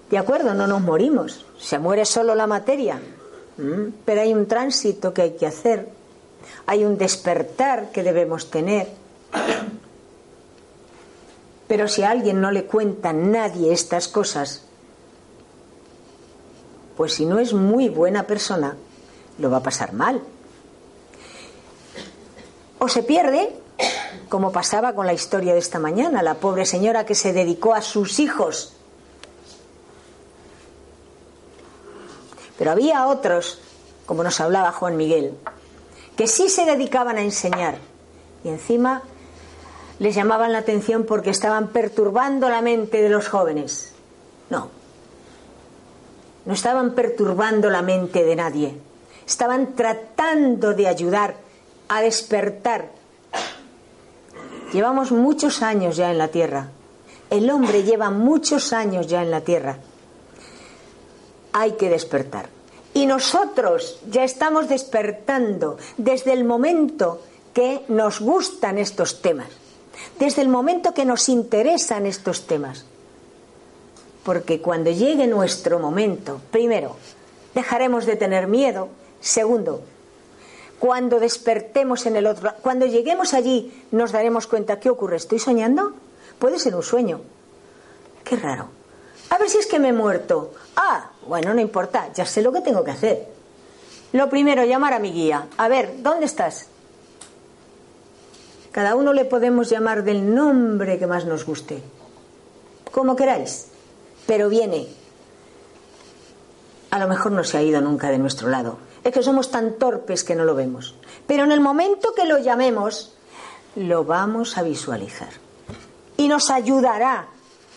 De 0.09 0.17
acuerdo, 0.17 0.53
no 0.53 0.65
nos 0.65 0.81
morimos, 0.81 1.45
se 1.59 1.77
muere 1.77 2.05
solo 2.05 2.35
la 2.35 2.47
materia, 2.47 3.01
pero 4.05 4.21
hay 4.21 4.33
un 4.33 4.45
tránsito 4.45 5.13
que 5.13 5.23
hay 5.23 5.31
que 5.31 5.45
hacer, 5.45 5.89
hay 6.65 6.85
un 6.85 6.97
despertar 6.97 7.91
que 7.91 8.03
debemos 8.03 8.49
tener. 8.49 8.87
Pero 11.67 11.89
si 11.89 12.03
a 12.03 12.11
alguien 12.11 12.39
no 12.39 12.51
le 12.51 12.63
cuenta 12.63 13.11
nadie 13.11 13.73
estas 13.73 14.07
cosas, 14.07 14.64
pues 16.97 17.13
si 17.13 17.25
no 17.25 17.39
es 17.39 17.53
muy 17.53 17.89
buena 17.89 18.23
persona, 18.23 18.75
lo 19.37 19.49
va 19.49 19.57
a 19.57 19.63
pasar 19.63 19.93
mal 19.93 20.21
o 22.85 22.87
se 22.87 23.01
pierde, 23.01 23.55
como 24.29 24.51
pasaba 24.51 24.93
con 24.93 25.07
la 25.07 25.13
historia 25.13 25.53
de 25.53 25.59
esta 25.59 25.79
mañana, 25.79 26.21
la 26.21 26.35
pobre 26.35 26.65
señora 26.65 27.05
que 27.05 27.15
se 27.15 27.33
dedicó 27.33 27.73
a 27.73 27.81
sus 27.81 28.19
hijos. 28.19 28.73
Pero 32.57 32.71
había 32.71 33.07
otros, 33.07 33.59
como 34.05 34.23
nos 34.23 34.39
hablaba 34.39 34.71
Juan 34.71 34.97
Miguel, 34.97 35.35
que 36.15 36.27
sí 36.27 36.47
se 36.47 36.65
dedicaban 36.65 37.17
a 37.17 37.21
enseñar 37.21 37.79
y 38.43 38.49
encima 38.49 39.01
les 39.97 40.13
llamaban 40.13 40.51
la 40.51 40.59
atención 40.59 41.05
porque 41.05 41.31
estaban 41.31 41.69
perturbando 41.69 42.49
la 42.49 42.61
mente 42.61 43.01
de 43.01 43.09
los 43.09 43.27
jóvenes. 43.27 43.93
No, 44.49 44.69
no 46.45 46.53
estaban 46.53 46.91
perturbando 46.91 47.69
la 47.69 47.81
mente 47.81 48.23
de 48.23 48.35
nadie, 48.35 48.77
estaban 49.25 49.75
tratando 49.75 50.73
de 50.73 50.87
ayudar 50.87 51.35
a 51.87 52.01
despertar. 52.01 52.89
Llevamos 54.73 55.11
muchos 55.11 55.61
años 55.61 55.95
ya 55.95 56.11
en 56.11 56.17
la 56.17 56.29
tierra. 56.29 56.69
El 57.29 57.49
hombre 57.49 57.83
lleva 57.83 58.11
muchos 58.11 58.73
años 58.73 59.07
ya 59.07 59.23
en 59.23 59.31
la 59.31 59.41
tierra. 59.41 59.77
Hay 61.53 61.73
que 61.73 61.89
despertar. 61.89 62.49
Y 62.93 63.07
nosotros 63.07 63.99
ya 64.09 64.23
estamos 64.23 64.69
despertando 64.69 65.77
desde 65.97 66.33
el 66.33 66.43
momento 66.43 67.21
que 67.53 67.83
nos 67.87 68.19
gustan 68.19 68.77
estos 68.77 69.21
temas, 69.21 69.47
desde 70.19 70.41
el 70.41 70.49
momento 70.49 70.93
que 70.93 71.05
nos 71.05 71.29
interesan 71.29 72.05
estos 72.05 72.47
temas. 72.47 72.85
Porque 74.25 74.59
cuando 74.59 74.89
llegue 74.89 75.27
nuestro 75.27 75.79
momento, 75.79 76.41
primero, 76.51 76.97
dejaremos 77.53 78.05
de 78.05 78.15
tener 78.15 78.47
miedo, 78.47 78.89
segundo, 79.21 79.83
cuando 80.79 81.19
despertemos 81.19 82.05
en 82.05 82.15
el 82.15 82.27
otro 82.27 82.51
cuando 82.61 82.85
lleguemos 82.85 83.33
allí, 83.33 83.71
nos 83.91 84.11
daremos 84.11 84.47
cuenta, 84.47 84.79
¿qué 84.79 84.89
ocurre? 84.89 85.17
¿Estoy 85.17 85.39
soñando? 85.39 85.93
Puede 86.39 86.59
ser 86.59 86.75
un 86.75 86.83
sueño. 86.83 87.21
Qué 88.23 88.35
raro. 88.35 88.67
A 89.29 89.37
ver 89.37 89.49
si 89.49 89.59
es 89.59 89.67
que 89.67 89.79
me 89.79 89.89
he 89.89 89.93
muerto. 89.93 90.53
Ah, 90.75 91.11
bueno, 91.27 91.53
no 91.53 91.61
importa, 91.61 92.11
ya 92.13 92.25
sé 92.25 92.41
lo 92.41 92.51
que 92.51 92.61
tengo 92.61 92.83
que 92.83 92.91
hacer. 92.91 93.27
Lo 94.11 94.29
primero, 94.29 94.65
llamar 94.65 94.93
a 94.93 94.99
mi 94.99 95.11
guía. 95.11 95.47
A 95.57 95.67
ver, 95.67 96.01
¿dónde 96.01 96.25
estás? 96.25 96.67
Cada 98.71 98.95
uno 98.95 99.13
le 99.13 99.25
podemos 99.25 99.69
llamar 99.69 100.03
del 100.03 100.33
nombre 100.33 100.99
que 100.99 101.07
más 101.07 101.25
nos 101.25 101.45
guste. 101.45 101.81
Como 102.91 103.15
queráis. 103.15 103.67
Pero 104.25 104.49
viene. 104.49 104.87
A 106.91 106.99
lo 106.99 107.07
mejor 107.07 107.31
no 107.31 107.43
se 107.43 107.57
ha 107.57 107.61
ido 107.61 107.81
nunca 107.81 108.09
de 108.09 108.17
nuestro 108.17 108.49
lado 108.49 108.77
es 109.05 109.13
que 109.13 109.21
somos 109.21 109.51
tan 109.51 109.73
torpes 109.73 110.23
que 110.23 110.35
no 110.35 110.43
lo 110.45 110.55
vemos. 110.55 110.95
Pero 111.27 111.43
en 111.43 111.51
el 111.51 111.61
momento 111.61 112.13
que 112.15 112.25
lo 112.25 112.39
llamemos, 112.39 113.13
lo 113.75 114.03
vamos 114.03 114.57
a 114.57 114.63
visualizar. 114.63 115.29
Y 116.17 116.27
nos 116.27 116.49
ayudará 116.49 117.27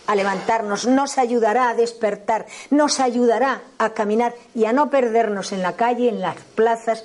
a 0.07 0.15
levantarnos, 0.15 0.87
nos 0.87 1.19
ayudará 1.19 1.69
a 1.69 1.75
despertar, 1.75 2.47
nos 2.71 2.99
ayudará 2.99 3.61
a 3.77 3.91
caminar 3.91 4.35
y 4.55 4.65
a 4.65 4.73
no 4.73 4.89
perdernos 4.89 5.53
en 5.53 5.61
la 5.61 5.77
calle, 5.77 6.09
en 6.09 6.23
las 6.23 6.37
plazas 6.55 7.05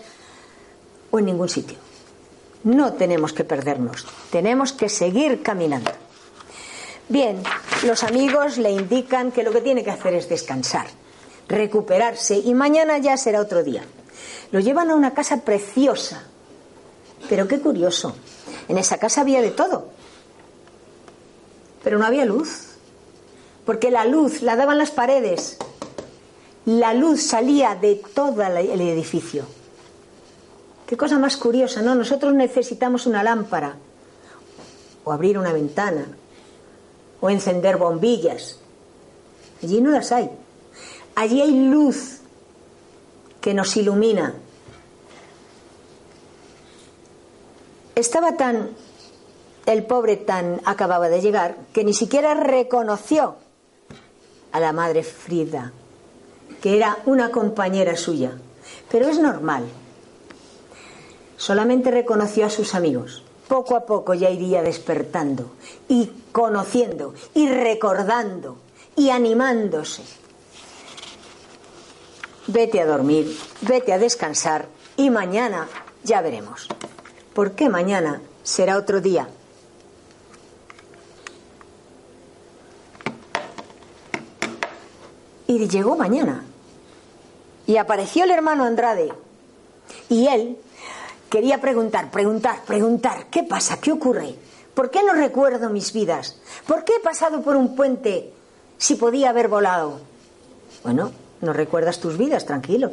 o 1.11 1.19
en 1.19 1.25
ningún 1.25 1.49
sitio. 1.49 1.77
No 2.63 2.93
tenemos 2.93 3.33
que 3.33 3.43
perdernos, 3.43 4.07
tenemos 4.31 4.71
que 4.71 4.87
seguir 4.87 5.43
caminando. 5.43 5.91
Bien, 7.09 7.43
los 7.83 8.03
amigos 8.03 8.57
le 8.57 8.71
indican 8.71 9.31
que 9.31 9.43
lo 9.43 9.51
que 9.51 9.61
tiene 9.61 9.83
que 9.83 9.91
hacer 9.91 10.13
es 10.13 10.29
descansar, 10.29 10.87
recuperarse 11.47 12.37
y 12.37 12.53
mañana 12.53 12.97
ya 12.97 13.17
será 13.17 13.41
otro 13.41 13.63
día. 13.63 13.83
Lo 14.51 14.59
llevan 14.59 14.89
a 14.91 14.95
una 14.95 15.13
casa 15.13 15.41
preciosa, 15.41 16.23
Pero 17.29 17.47
qué 17.47 17.59
curioso. 17.59 18.15
En 18.67 18.77
esa 18.77 18.97
casa 18.97 19.21
había 19.21 19.41
de 19.41 19.51
todo. 19.51 19.87
Pero 21.83 21.97
no 21.97 22.05
había 22.05 22.25
luz. 22.25 22.75
Porque 23.65 23.91
la 23.91 24.03
luz 24.05 24.41
la 24.41 24.57
daban 24.57 24.77
las 24.77 24.91
paredes. 24.91 25.57
La 26.65 26.93
luz 26.93 27.23
salía 27.23 27.75
de 27.75 28.01
todo 28.13 28.43
el 28.43 28.81
edificio. 28.81 29.45
Qué 30.85 30.97
cosa 30.97 31.17
más 31.17 31.37
curiosa, 31.37 31.81
¿no? 31.81 31.95
Nosotros 31.95 32.33
necesitamos 32.33 33.05
una 33.05 33.23
lámpara. 33.23 33.77
O 35.05 35.13
abrir 35.13 35.37
una 35.37 35.53
ventana. 35.53 36.05
O 37.23 37.29
encender 37.29 37.77
bombillas. 37.77 38.59
Allí 39.63 39.79
no 39.79 39.91
las 39.91 40.11
hay. 40.11 40.29
Allí 41.15 41.39
hay 41.39 41.69
luz 41.69 42.19
que 43.39 43.53
nos 43.53 43.77
ilumina. 43.77 44.33
Estaba 47.95 48.35
tan, 48.35 48.71
el 49.65 49.85
pobre 49.85 50.17
tan 50.17 50.59
acababa 50.65 51.07
de 51.07 51.21
llegar, 51.21 51.55
que 51.71 51.85
ni 51.85 51.93
siquiera 51.93 52.33
reconoció 52.33 53.37
a 54.51 54.59
la 54.59 54.73
madre 54.73 55.03
Frida, 55.03 55.71
que 56.61 56.75
era 56.75 56.97
una 57.05 57.31
compañera 57.31 57.95
suya. 57.95 58.33
Pero 58.91 59.07
es 59.07 59.17
normal. 59.17 59.63
Solamente 61.37 61.89
reconoció 61.89 62.45
a 62.47 62.49
sus 62.49 62.75
amigos. 62.75 63.23
Poco 63.47 63.75
a 63.75 63.85
poco 63.85 64.13
ya 64.13 64.29
iría 64.29 64.61
despertando 64.61 65.51
y 65.87 66.11
conociendo 66.31 67.13
y 67.33 67.49
recordando 67.49 68.57
y 68.95 69.09
animándose. 69.09 70.03
Vete 72.47 72.81
a 72.81 72.85
dormir, 72.85 73.37
vete 73.61 73.93
a 73.93 73.97
descansar 73.97 74.67
y 74.97 75.09
mañana 75.09 75.67
ya 76.03 76.21
veremos. 76.21 76.67
Porque 77.33 77.69
mañana 77.69 78.21
será 78.43 78.77
otro 78.77 79.01
día. 79.01 79.27
Y 85.47 85.67
llegó 85.67 85.95
mañana. 85.95 86.43
Y 87.65 87.77
apareció 87.77 88.23
el 88.23 88.31
hermano 88.31 88.65
Andrade. 88.65 89.13
Y 90.09 90.27
él 90.27 90.57
quería 91.33 91.59
preguntar, 91.59 92.11
preguntar, 92.11 92.63
preguntar, 92.63 93.25
¿qué 93.31 93.41
pasa? 93.41 93.81
¿Qué 93.81 93.91
ocurre? 93.91 94.35
¿Por 94.75 94.91
qué 94.91 95.01
no 95.01 95.13
recuerdo 95.13 95.67
mis 95.71 95.91
vidas? 95.91 96.37
¿Por 96.67 96.83
qué 96.83 96.97
he 96.97 96.99
pasado 96.99 97.41
por 97.41 97.55
un 97.55 97.75
puente 97.75 98.31
si 98.77 98.93
podía 98.93 99.31
haber 99.31 99.47
volado? 99.47 99.99
Bueno, 100.83 101.11
no 101.41 101.51
recuerdas 101.51 101.99
tus 101.99 102.19
vidas, 102.19 102.45
tranquilo. 102.45 102.91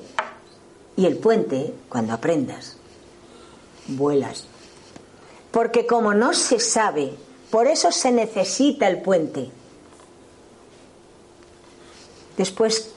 Y 0.97 1.05
el 1.05 1.19
puente, 1.19 1.75
cuando 1.91 2.15
aprendas, 2.15 2.79
vuelas. 3.89 4.47
Porque 5.51 5.85
como 5.85 6.15
no 6.15 6.33
se 6.33 6.61
sabe, 6.61 7.13
por 7.51 7.67
eso 7.67 7.93
se 7.93 8.11
necesita 8.11 8.89
el 8.89 9.03
puente. 9.03 9.51
Después 12.39 12.91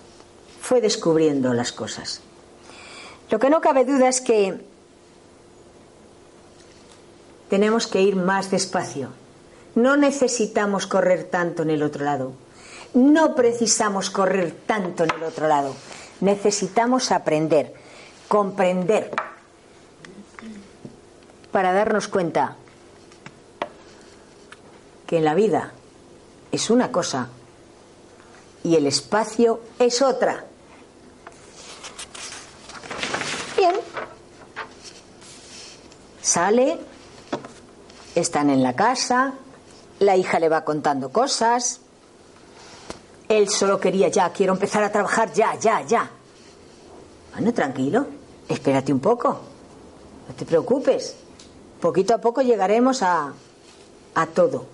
fue 0.62 0.80
descubriendo 0.80 1.54
las 1.54 1.74
cosas. 1.74 2.22
Lo 3.30 3.40
que 3.40 3.50
no 3.50 3.60
cabe 3.60 3.84
duda 3.84 4.08
es 4.08 4.22
que 4.22 4.72
tenemos 7.50 7.88
que 7.88 8.02
ir 8.02 8.16
más 8.16 8.52
despacio. 8.52 9.10
No 9.76 9.98
necesitamos 9.98 10.88
correr 10.88 11.26
tanto 11.26 11.64
en 11.64 11.72
el 11.72 11.84
otro 11.84 12.06
lado. 12.06 12.34
No 12.94 13.36
precisamos 13.36 14.10
correr 14.10 14.56
tanto 14.68 15.04
en 15.04 15.12
el 15.12 15.24
otro 15.24 15.48
lado. 15.48 15.76
Necesitamos 16.22 17.12
aprender, 17.12 17.74
comprender, 18.28 19.12
para 21.52 21.72
darnos 21.72 22.08
cuenta 22.08 22.56
que 25.06 25.18
en 25.18 25.26
la 25.26 25.36
vida 25.36 25.72
es 26.52 26.70
una 26.70 26.92
cosa 26.92 27.30
y 28.64 28.76
el 28.76 28.88
espacio 28.88 29.62
es 29.78 30.02
otra. 30.02 30.46
Bien. 33.58 33.76
Sale, 36.22 36.80
están 38.16 38.50
en 38.50 38.64
la 38.64 38.76
casa, 38.76 39.34
la 40.00 40.16
hija 40.18 40.40
le 40.40 40.50
va 40.50 40.64
contando 40.64 41.10
cosas, 41.10 41.82
él 43.30 43.50
solo 43.50 43.80
quería 43.80 44.10
ya, 44.10 44.32
quiero 44.32 44.54
empezar 44.54 44.84
a 44.84 44.92
trabajar 44.92 45.32
ya, 45.34 45.56
ya, 45.60 45.82
ya. 45.82 46.10
Bueno, 47.34 47.54
tranquilo, 47.54 48.06
espérate 48.48 48.94
un 48.94 49.00
poco, 49.00 49.40
no 50.28 50.36
te 50.36 50.46
preocupes. 50.46 51.16
Poquito 51.82 52.14
a 52.14 52.20
poco 52.20 52.42
llegaremos 52.42 53.02
a, 53.04 53.34
a 54.16 54.26
todo. 54.28 54.66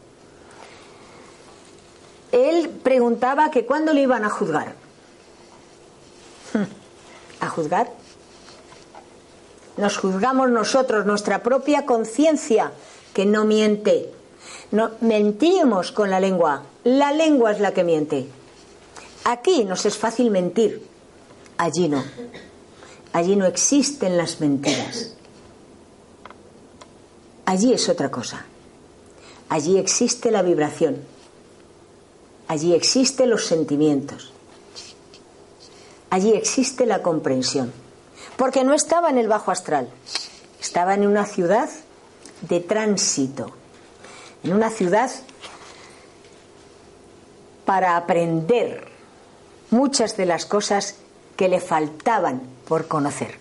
Él 2.31 2.69
preguntaba 2.69 3.49
que 3.49 3.65
cuándo 3.65 3.93
le 3.93 4.01
iban 4.01 4.23
a 4.23 4.29
juzgar. 4.29 4.75
¿A 7.41 7.49
juzgar? 7.49 7.91
Nos 9.77 9.97
juzgamos 9.97 10.49
nosotros, 10.49 11.05
nuestra 11.05 11.41
propia 11.41 11.85
conciencia, 11.85 12.71
que 13.13 13.25
no 13.25 13.45
miente. 13.45 14.11
No, 14.71 14.91
mentimos 15.01 15.91
con 15.91 16.09
la 16.09 16.19
lengua. 16.19 16.63
La 16.83 17.11
lengua 17.11 17.51
es 17.51 17.59
la 17.59 17.73
que 17.73 17.83
miente. 17.83 18.27
Aquí 19.25 19.63
nos 19.63 19.85
es 19.85 19.97
fácil 19.97 20.31
mentir, 20.31 20.87
allí 21.57 21.89
no. 21.89 22.03
Allí 23.11 23.35
no 23.35 23.45
existen 23.45 24.17
las 24.17 24.39
mentiras. 24.39 25.13
Allí 27.45 27.73
es 27.73 27.89
otra 27.89 28.11
cosa. 28.11 28.45
Allí 29.49 29.77
existe 29.77 30.29
la 30.29 30.43
vibración. 30.43 30.97
Allí 32.47 32.73
existen 32.73 33.29
los 33.29 33.45
sentimientos. 33.45 34.31
Allí 36.11 36.31
existe 36.33 36.85
la 36.85 37.01
comprensión. 37.01 37.73
Porque 38.37 38.63
no 38.63 38.73
estaba 38.73 39.09
en 39.09 39.17
el 39.17 39.27
bajo 39.27 39.51
astral. 39.51 39.89
Estaba 40.61 40.93
en 40.93 41.05
una 41.07 41.25
ciudad 41.25 41.69
de 42.41 42.59
tránsito. 42.59 43.51
En 44.43 44.53
una 44.53 44.69
ciudad 44.69 45.11
para 47.65 47.97
aprender 47.97 48.87
muchas 49.69 50.17
de 50.17 50.25
las 50.25 50.45
cosas 50.45 50.95
que 51.35 51.49
le 51.49 51.59
faltaban 51.59 52.41
por 52.67 52.87
conocer. 52.87 53.37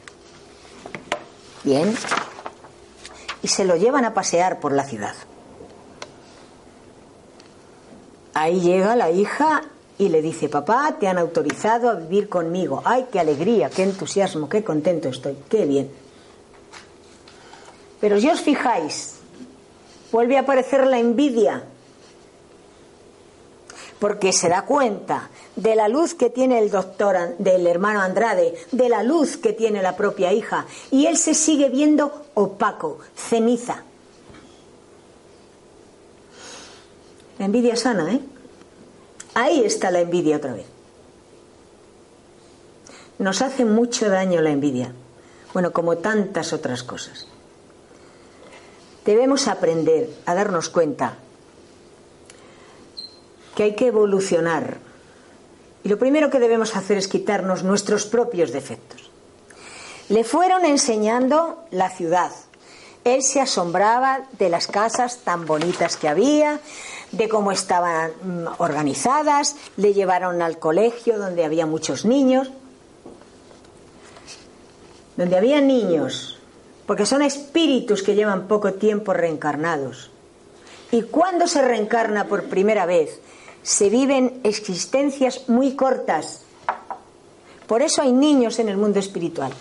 Bien, 1.65 1.95
y 3.43 3.49
se 3.49 3.65
lo 3.65 3.77
llevan 3.77 4.05
a 4.05 4.15
pasear 4.15 4.61
por 4.61 4.73
la 4.73 4.85
ciudad. 4.85 5.15
Ahí 8.35 8.61
llega 8.61 8.95
la 8.97 9.11
hija 9.11 9.63
y 9.99 10.11
le 10.11 10.23
dice, 10.23 10.49
papá, 10.49 10.97
te 11.01 11.09
han 11.09 11.19
autorizado 11.19 11.91
a 11.91 11.95
vivir 11.95 12.29
conmigo. 12.29 12.83
¡Ay, 12.85 13.07
qué 13.11 13.19
alegría, 13.19 13.69
qué 13.69 13.83
entusiasmo, 13.83 14.49
qué 14.49 14.63
contento 14.63 15.09
estoy, 15.09 15.37
qué 15.49 15.67
bien! 15.67 15.91
Pero 18.01 18.21
si 18.21 18.29
os 18.29 18.41
fijáis, 18.41 19.15
vuelve 20.13 20.37
a 20.37 20.41
aparecer 20.41 20.87
la 20.87 20.99
envidia, 20.99 21.65
porque 23.99 24.33
se 24.33 24.49
da 24.49 24.63
cuenta 24.63 25.31
de 25.57 25.75
la 25.75 25.89
luz 25.89 26.15
que 26.15 26.31
tiene 26.31 26.61
el 26.61 26.71
doctor, 26.71 27.37
del 27.39 27.67
hermano 27.67 28.01
Andrade, 28.01 28.55
de 28.71 28.89
la 28.89 29.03
luz 29.03 29.37
que 29.37 29.53
tiene 29.53 29.83
la 29.83 29.97
propia 29.97 30.33
hija, 30.33 30.67
y 30.91 31.07
él 31.07 31.17
se 31.17 31.35
sigue 31.35 31.69
viendo 31.69 32.27
opaco, 32.35 32.99
ceniza. 33.17 33.83
La 37.39 37.45
envidia 37.45 37.77
sana, 37.77 38.13
¿eh? 38.13 38.21
Ahí 39.35 39.63
está 39.65 39.91
la 39.91 40.01
envidia 40.01 40.37
otra 40.37 40.55
vez. 40.55 40.67
Nos 43.19 43.42
hace 43.42 43.65
mucho 43.65 44.09
daño 44.09 44.40
la 44.40 44.51
envidia, 44.51 44.92
bueno, 45.53 45.73
como 45.73 45.99
tantas 45.99 46.53
otras 46.53 46.85
cosas. 46.85 47.27
Debemos 49.05 49.49
aprender 49.49 50.11
a 50.27 50.35
darnos 50.35 50.69
cuenta 50.69 51.17
que 53.55 53.65
hay 53.65 53.75
que 53.75 53.88
evolucionar. 53.88 54.79
Y 55.83 55.88
lo 55.88 55.99
primero 55.99 56.31
que 56.31 56.38
debemos 56.38 56.77
hacer 56.77 56.96
es 56.96 57.09
quitarnos 57.09 57.65
nuestros 57.65 58.07
propios 58.07 58.53
defectos. 58.53 59.11
Le 60.09 60.25
fueron 60.25 60.65
enseñando 60.65 61.65
la 61.71 61.90
ciudad. 61.90 62.31
Él 63.05 63.23
se 63.23 63.40
asombraba 63.40 64.27
de 64.38 64.49
las 64.49 64.67
casas 64.67 65.19
tan 65.25 65.44
bonitas 65.44 65.96
que 65.96 66.09
había, 66.09 66.61
de 67.13 67.29
cómo 67.29 67.53
estaban 67.53 68.13
mm, 68.23 68.46
organizadas, 68.59 69.57
le 69.77 69.94
llevaron 69.94 70.42
al 70.42 70.59
colegio 70.59 71.19
donde 71.19 71.44
había 71.44 71.67
muchos 71.67 72.05
niños, 72.05 72.51
donde 75.17 75.37
había 75.37 75.61
niños, 75.61 76.38
porque 76.89 77.05
son 77.05 77.21
espíritus 77.21 78.03
que 78.03 78.15
llevan 78.15 78.49
poco 78.49 78.73
tiempo 78.73 79.13
reencarnados. 79.13 80.11
Y 80.91 81.03
cuando 81.03 81.47
se 81.47 81.61
reencarna 81.61 82.25
por 82.29 82.45
primera 82.45 82.87
vez, 82.87 83.21
se 83.63 83.91
viven 83.91 84.41
existencias 84.43 85.51
muy 85.51 85.77
cortas. 85.77 86.45
Por 87.67 87.83
eso 87.83 88.01
hay 88.01 88.13
niños 88.13 88.59
en 88.59 88.71
el 88.71 88.79
mundo 88.79 88.99
espiritual. 88.99 89.53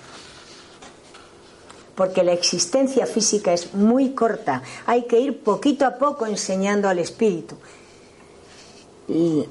porque 1.95 2.23
la 2.23 2.31
existencia 2.31 3.07
física 3.07 3.51
es 3.53 3.73
muy 3.73 4.11
corta. 4.11 4.61
Hay 4.85 5.05
que 5.07 5.19
ir 5.19 5.41
poquito 5.41 5.83
a 5.83 5.97
poco 5.97 6.27
enseñando 6.27 6.87
al 6.87 6.99
espíritu. 6.99 7.55
Y 9.07 9.45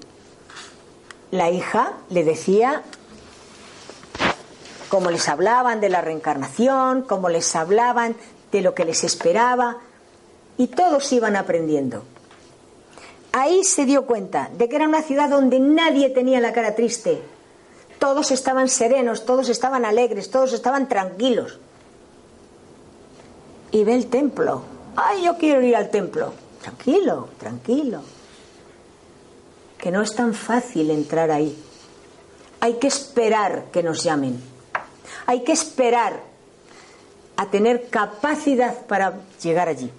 la 1.33 1.51
hija 1.51 1.95
le 2.09 2.23
decía 2.23 2.85
cómo 4.97 5.11
les 5.11 5.29
hablaban 5.29 5.79
de 5.79 5.91
la 5.91 6.01
reencarnación, 6.01 7.03
cómo 7.03 7.29
les 7.29 7.55
hablaban 7.55 8.17
de 8.51 8.63
lo 8.63 8.75
que 8.75 8.87
les 8.87 9.05
esperaba, 9.05 9.77
y 10.57 10.69
todos 10.69 11.13
iban 11.13 11.37
aprendiendo. 11.37 12.03
Ahí 13.33 13.63
se 13.63 13.85
dio 13.85 14.07
cuenta 14.07 14.49
de 14.57 14.71
que 14.71 14.77
era 14.77 14.89
una 14.89 15.03
ciudad 15.03 15.29
donde 15.29 15.61
nadie 15.61 16.09
tenía 16.09 16.41
la 16.41 16.55
cara 16.55 16.75
triste. 16.75 17.21
Todos 17.99 18.31
estaban 18.31 18.71
serenos, 18.71 19.27
todos 19.27 19.51
estaban 19.51 19.85
alegres, 19.85 20.31
todos 20.31 20.55
estaban 20.55 20.89
tranquilos. 20.89 21.59
Y 23.73 23.85
ve 23.85 23.97
el 23.97 24.07
templo. 24.07 24.63
Ay, 24.97 25.25
yo 25.25 25.37
quiero 25.37 25.61
ir 25.61 25.77
al 25.77 25.91
templo. 25.91 26.33
Tranquilo, 26.63 27.29
tranquilo. 27.39 28.01
Que 29.77 29.91
no 29.91 30.01
es 30.01 30.15
tan 30.15 30.33
fácil 30.33 30.91
entrar 30.91 31.31
ahí. 31.31 31.55
Hay 32.61 32.79
que 32.79 32.87
esperar 32.87 33.67
que 33.71 33.83
nos 33.83 34.03
llamen. 34.03 34.56
Hay 35.27 35.43
que 35.45 35.53
esperar 35.53 36.23
a 37.37 37.47
tener 37.47 37.89
capacidad 37.89 38.87
para 38.87 39.21
llegar 39.43 39.69
allí. 39.69 39.91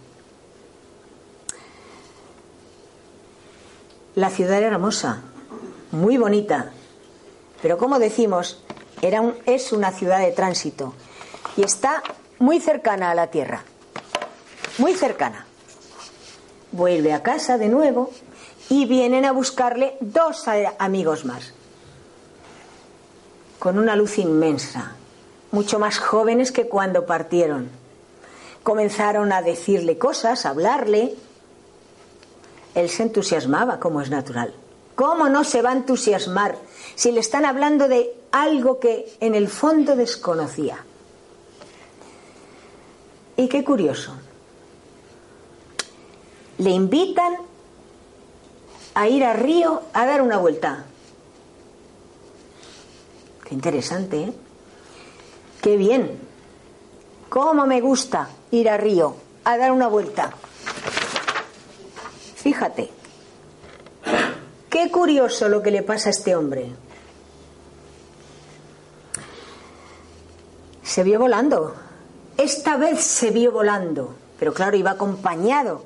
La 4.15 4.29
ciudad 4.31 4.57
era 4.57 4.67
hermosa, 4.67 5.21
muy 5.91 6.17
bonita, 6.17 6.71
pero 7.61 7.77
como 7.77 7.99
decimos, 7.99 8.63
era 9.01 9.35
es 9.45 9.71
una 9.71 9.91
ciudad 9.91 10.19
de 10.19 10.31
tránsito 10.31 10.93
y 11.55 11.63
está 11.63 12.01
muy 12.39 12.59
cercana 12.59 13.11
a 13.11 13.15
la 13.15 13.27
tierra, 13.27 13.63
muy 14.79 14.95
cercana. 14.95 15.45
Vuelve 16.71 17.13
a 17.13 17.21
casa 17.21 17.59
de 17.59 17.69
nuevo 17.69 18.11
y 18.69 18.85
vienen 18.85 19.23
a 19.23 19.31
buscarle 19.31 19.97
dos 20.01 20.45
amigos 20.79 21.23
más, 21.25 21.53
con 23.59 23.77
una 23.77 23.95
luz 23.95 24.17
inmensa, 24.17 24.96
mucho 25.51 25.79
más 25.79 25.99
jóvenes 25.99 26.51
que 26.51 26.67
cuando 26.67 27.05
partieron. 27.05 27.69
Comenzaron 28.63 29.31
a 29.31 29.41
decirle 29.41 29.97
cosas, 29.97 30.45
a 30.45 30.49
hablarle. 30.49 31.15
Él 32.75 32.89
se 32.89 33.03
entusiasmaba, 33.03 33.79
como 33.79 34.01
es 34.01 34.09
natural. 34.09 34.53
¿Cómo 34.95 35.29
no 35.29 35.43
se 35.43 35.61
va 35.61 35.69
a 35.69 35.73
entusiasmar 35.73 36.57
si 36.95 37.11
le 37.11 37.19
están 37.19 37.45
hablando 37.45 37.87
de 37.87 38.13
algo 38.31 38.79
que 38.79 39.15
en 39.19 39.35
el 39.35 39.47
fondo 39.47 39.95
desconocía? 39.95 40.83
Y 43.37 43.47
qué 43.47 43.63
curioso. 43.63 44.13
Le 46.57 46.71
invitan 46.71 47.35
a 48.95 49.07
ir 49.07 49.23
a 49.23 49.33
Río 49.33 49.83
a 49.93 50.05
dar 50.07 50.23
una 50.23 50.37
vuelta. 50.37 50.85
Qué 53.47 53.53
interesante, 53.53 54.23
¿eh? 54.23 54.33
Qué 55.61 55.77
bien. 55.77 56.19
¿Cómo 57.29 57.65
me 57.65 57.81
gusta 57.81 58.29
ir 58.51 58.69
a 58.69 58.77
Río 58.77 59.15
a 59.43 59.57
dar 59.57 59.71
una 59.71 59.87
vuelta? 59.87 60.31
Fíjate. 62.35 62.89
Qué 64.69 64.91
curioso 64.91 65.49
lo 65.49 65.61
que 65.61 65.71
le 65.71 65.81
pasa 65.81 66.09
a 66.09 66.11
este 66.11 66.35
hombre. 66.35 66.71
Se 70.83 71.03
vio 71.03 71.19
volando. 71.19 71.75
Esta 72.37 72.77
vez 72.77 73.01
se 73.01 73.31
vio 73.31 73.51
volando. 73.51 74.15
Pero 74.39 74.53
claro, 74.53 74.77
iba 74.77 74.91
acompañado 74.91 75.83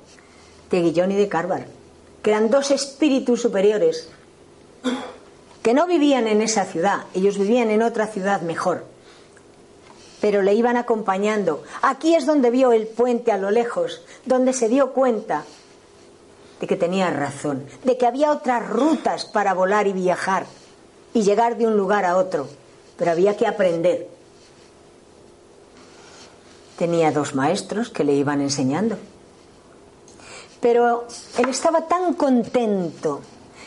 de 0.69 0.82
Guillón 0.82 1.11
y 1.11 1.15
de 1.15 1.28
Carvar, 1.30 1.67
que 2.22 2.30
eran 2.30 2.49
dos 2.49 2.72
espíritus 2.72 3.41
superiores 3.41 4.09
que 5.63 5.74
no 5.74 5.86
vivían 5.86 6.28
en 6.28 6.41
esa 6.41 6.65
ciudad, 6.65 7.03
ellos 7.13 7.38
vivían 7.38 7.69
en 7.69 7.84
otra 7.84 8.07
ciudad 8.07 8.41
mejor 8.41 8.91
pero 10.22 10.43
le 10.43 10.53
iban 10.53 10.78
acompañando. 10.78 11.63
Aquí 11.82 12.15
es 12.15 12.26
donde 12.26 12.51
vio 12.51 12.72
el 12.72 12.88
puente 12.88 13.32
a 13.32 13.38
lo 13.38 13.49
lejos, 13.49 14.01
donde 14.26 14.53
se 14.53 14.69
dio 14.69 14.93
cuenta 14.93 15.43
de 16.61 16.67
que 16.67 16.78
tenía 16.78 17.09
razón, 17.09 17.65
de 17.84 17.97
que 17.97 18.05
había 18.05 18.32
otras 18.32 18.69
rutas 18.69 19.26
para 19.26 19.55
volar 19.55 19.88
y 19.88 19.93
viajar 19.93 20.45
y 21.13 21.24
llegar 21.24 21.57
de 21.57 21.65
un 21.65 21.76
lugar 21.76 22.05
a 22.05 22.17
otro, 22.17 22.47
pero 22.97 23.11
había 23.11 23.36
que 23.36 23.47
aprender. 23.47 24.07
Tenía 26.78 27.11
dos 27.11 27.34
maestros 27.34 27.89
que 27.89 28.03
le 28.03 28.13
iban 28.13 28.41
enseñando. 28.41 28.97
Pero 30.61 31.07
él 31.39 31.49
estaba 31.49 31.88
tan 31.88 32.13
contento 32.13 33.22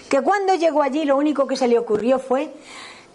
que 0.09 0.21
cuando 0.21 0.55
llegó 0.55 0.83
allí 0.83 1.05
lo 1.05 1.17
único 1.17 1.49
que 1.49 1.57
se 1.57 1.67
le 1.67 1.79
ocurrió 1.79 2.21
fue 2.21 2.53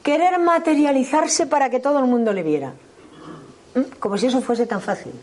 querer 0.04 0.40
materializarse 0.40 1.48
para 1.48 1.70
que 1.70 1.80
todo 1.80 2.00
el 2.00 2.06
mundo 2.06 2.34
le 2.34 2.44
viera. 2.44 2.74
¿Mm? 3.76 4.00
Como 4.00 4.18
si 4.18 4.28
eso 4.28 4.42
fuese 4.42 4.66
tan 4.66 4.82
fácil. 4.82 5.14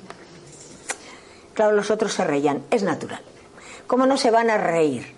Claro, 1.54 1.74
los 1.74 1.90
otros 1.90 2.12
se 2.12 2.24
reían, 2.24 2.62
es 2.70 2.82
natural. 2.82 3.20
¿Cómo 3.86 4.06
no 4.06 4.16
se 4.16 4.30
van 4.30 4.50
a 4.50 4.58
reír? 4.58 5.14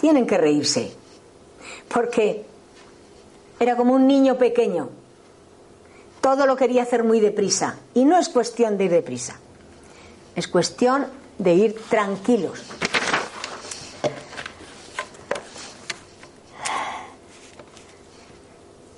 Tienen 0.00 0.26
que 0.26 0.38
reírse, 0.38 0.92
porque 1.88 2.46
era 3.58 3.76
como 3.76 3.94
un 3.94 4.06
niño 4.06 4.38
pequeño. 4.38 4.90
Todo 6.20 6.46
lo 6.46 6.56
quería 6.56 6.82
hacer 6.82 7.04
muy 7.04 7.20
deprisa. 7.20 7.76
Y 7.92 8.04
no 8.04 8.18
es 8.18 8.28
cuestión 8.28 8.78
de 8.78 8.84
ir 8.84 8.90
deprisa, 8.90 9.38
es 10.34 10.48
cuestión 10.48 11.06
de 11.38 11.54
ir 11.54 11.80
tranquilos. 11.88 12.62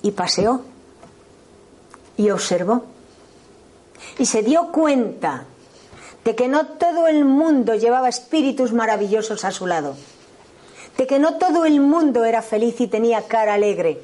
Y 0.03 0.13
paseó 0.13 0.63
y 2.17 2.31
observó. 2.31 2.85
Y 4.19 4.27
se 4.27 4.43
dio 4.43 4.73
cuenta 4.73 5.45
de 6.25 6.35
que 6.35 6.49
no 6.49 6.67
todo 6.67 7.07
el 7.07 7.25
mundo 7.25 7.75
llevaba 7.75 8.09
espíritus 8.09 8.73
maravillosos 8.73 9.45
a 9.45 9.53
su 9.53 9.67
lado, 9.67 9.95
de 10.97 11.07
que 11.07 11.19
no 11.19 11.35
todo 11.35 11.65
el 11.65 11.81
mundo 11.81 12.25
era 12.25 12.43
feliz 12.43 12.81
y 12.81 12.89
tenía 12.89 13.23
cara 13.23 13.55
alegre. 13.55 14.01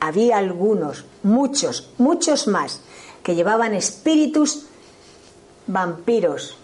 Había 0.00 0.38
algunos, 0.38 1.04
muchos, 1.22 1.90
muchos 1.98 2.48
más, 2.48 2.80
que 3.22 3.34
llevaban 3.34 3.74
espíritus 3.74 4.66
vampiros, 5.66 6.56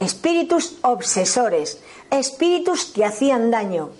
espíritus 0.00 0.76
obsesores, 0.82 1.80
espíritus 2.10 2.84
que 2.84 3.04
hacían 3.04 3.50
daño. 3.50 3.90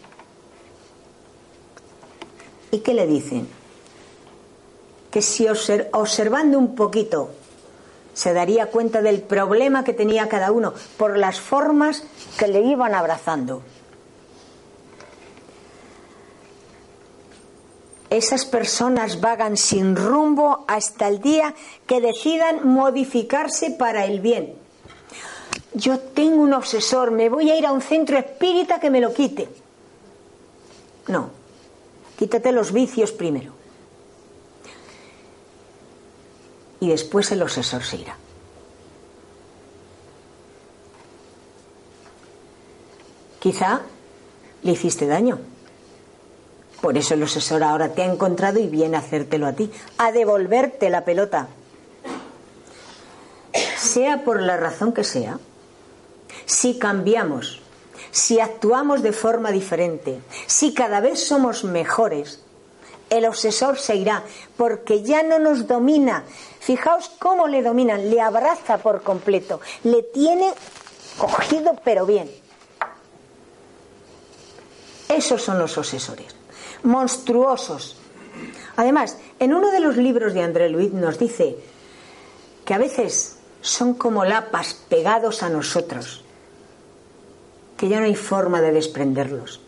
¿Y 2.70 2.78
qué 2.78 2.94
le 2.94 3.06
dicen? 3.06 3.61
Que 5.12 5.22
si 5.22 5.46
observando 5.46 6.58
un 6.58 6.74
poquito 6.74 7.30
se 8.14 8.32
daría 8.32 8.66
cuenta 8.66 9.02
del 9.02 9.20
problema 9.22 9.84
que 9.84 9.92
tenía 9.92 10.28
cada 10.28 10.50
uno 10.50 10.72
por 10.96 11.16
las 11.18 11.38
formas 11.38 12.02
que 12.38 12.48
le 12.48 12.62
iban 12.62 12.94
abrazando. 12.94 13.62
Esas 18.08 18.44
personas 18.44 19.20
vagan 19.20 19.56
sin 19.56 19.96
rumbo 19.96 20.64
hasta 20.66 21.08
el 21.08 21.20
día 21.20 21.54
que 21.86 22.00
decidan 22.00 22.66
modificarse 22.66 23.70
para 23.70 24.04
el 24.04 24.20
bien. 24.20 24.54
Yo 25.74 25.98
tengo 25.98 26.42
un 26.42 26.52
obsesor, 26.52 27.10
me 27.10 27.28
voy 27.30 27.50
a 27.50 27.56
ir 27.56 27.64
a 27.64 27.72
un 27.72 27.80
centro 27.80 28.18
espírita 28.18 28.80
que 28.80 28.90
me 28.90 29.00
lo 29.00 29.12
quite. 29.14 29.48
No, 31.08 31.30
quítate 32.18 32.52
los 32.52 32.72
vicios 32.72 33.12
primero. 33.12 33.61
Y 36.82 36.88
después 36.88 37.30
el 37.30 37.40
obsesor 37.42 37.84
se 37.84 37.96
irá. 37.98 38.16
Quizá 43.38 43.82
le 44.64 44.72
hiciste 44.72 45.06
daño. 45.06 45.38
Por 46.80 46.98
eso 46.98 47.14
el 47.14 47.22
obsesor 47.22 47.62
ahora 47.62 47.90
te 47.90 48.02
ha 48.02 48.06
encontrado 48.06 48.58
y 48.58 48.66
viene 48.66 48.96
a 48.96 48.98
hacértelo 48.98 49.46
a 49.46 49.52
ti, 49.52 49.70
a 49.96 50.10
devolverte 50.10 50.90
la 50.90 51.04
pelota. 51.04 51.46
Sea 53.78 54.24
por 54.24 54.42
la 54.42 54.56
razón 54.56 54.92
que 54.92 55.04
sea, 55.04 55.38
si 56.46 56.80
cambiamos, 56.80 57.62
si 58.10 58.40
actuamos 58.40 59.02
de 59.02 59.12
forma 59.12 59.52
diferente, 59.52 60.20
si 60.48 60.74
cada 60.74 60.98
vez 60.98 61.24
somos 61.24 61.62
mejores, 61.62 62.40
el 63.08 63.26
obsesor 63.26 63.78
se 63.78 63.94
irá, 63.94 64.24
porque 64.56 65.02
ya 65.02 65.22
no 65.22 65.38
nos 65.38 65.68
domina. 65.68 66.24
Fijaos 66.62 67.10
cómo 67.18 67.48
le 67.48 67.60
dominan, 67.60 68.08
le 68.08 68.20
abraza 68.20 68.78
por 68.78 69.02
completo, 69.02 69.60
le 69.82 70.04
tiene 70.04 70.54
cogido 71.18 71.74
pero 71.82 72.06
bien. 72.06 72.30
Esos 75.08 75.42
son 75.42 75.58
los 75.58 75.76
obsesores, 75.76 76.36
monstruosos. 76.84 77.96
Además, 78.76 79.18
en 79.40 79.54
uno 79.54 79.72
de 79.72 79.80
los 79.80 79.96
libros 79.96 80.34
de 80.34 80.42
André 80.44 80.68
Luis 80.68 80.92
nos 80.92 81.18
dice 81.18 81.56
que 82.64 82.74
a 82.74 82.78
veces 82.78 83.38
son 83.60 83.94
como 83.94 84.24
lapas 84.24 84.74
pegados 84.88 85.42
a 85.42 85.48
nosotros, 85.48 86.22
que 87.76 87.88
ya 87.88 87.98
no 87.98 88.06
hay 88.06 88.14
forma 88.14 88.60
de 88.60 88.70
desprenderlos. 88.70 89.60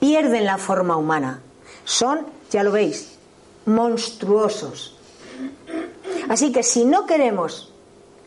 Pierden 0.00 0.44
la 0.44 0.58
forma 0.58 0.96
humana. 0.96 1.40
Son, 1.84 2.26
ya 2.50 2.64
lo 2.64 2.72
veis, 2.72 3.12
monstruosos. 3.64 4.96
Así 6.30 6.52
que 6.52 6.62
si 6.62 6.84
no 6.84 7.06
queremos 7.06 7.72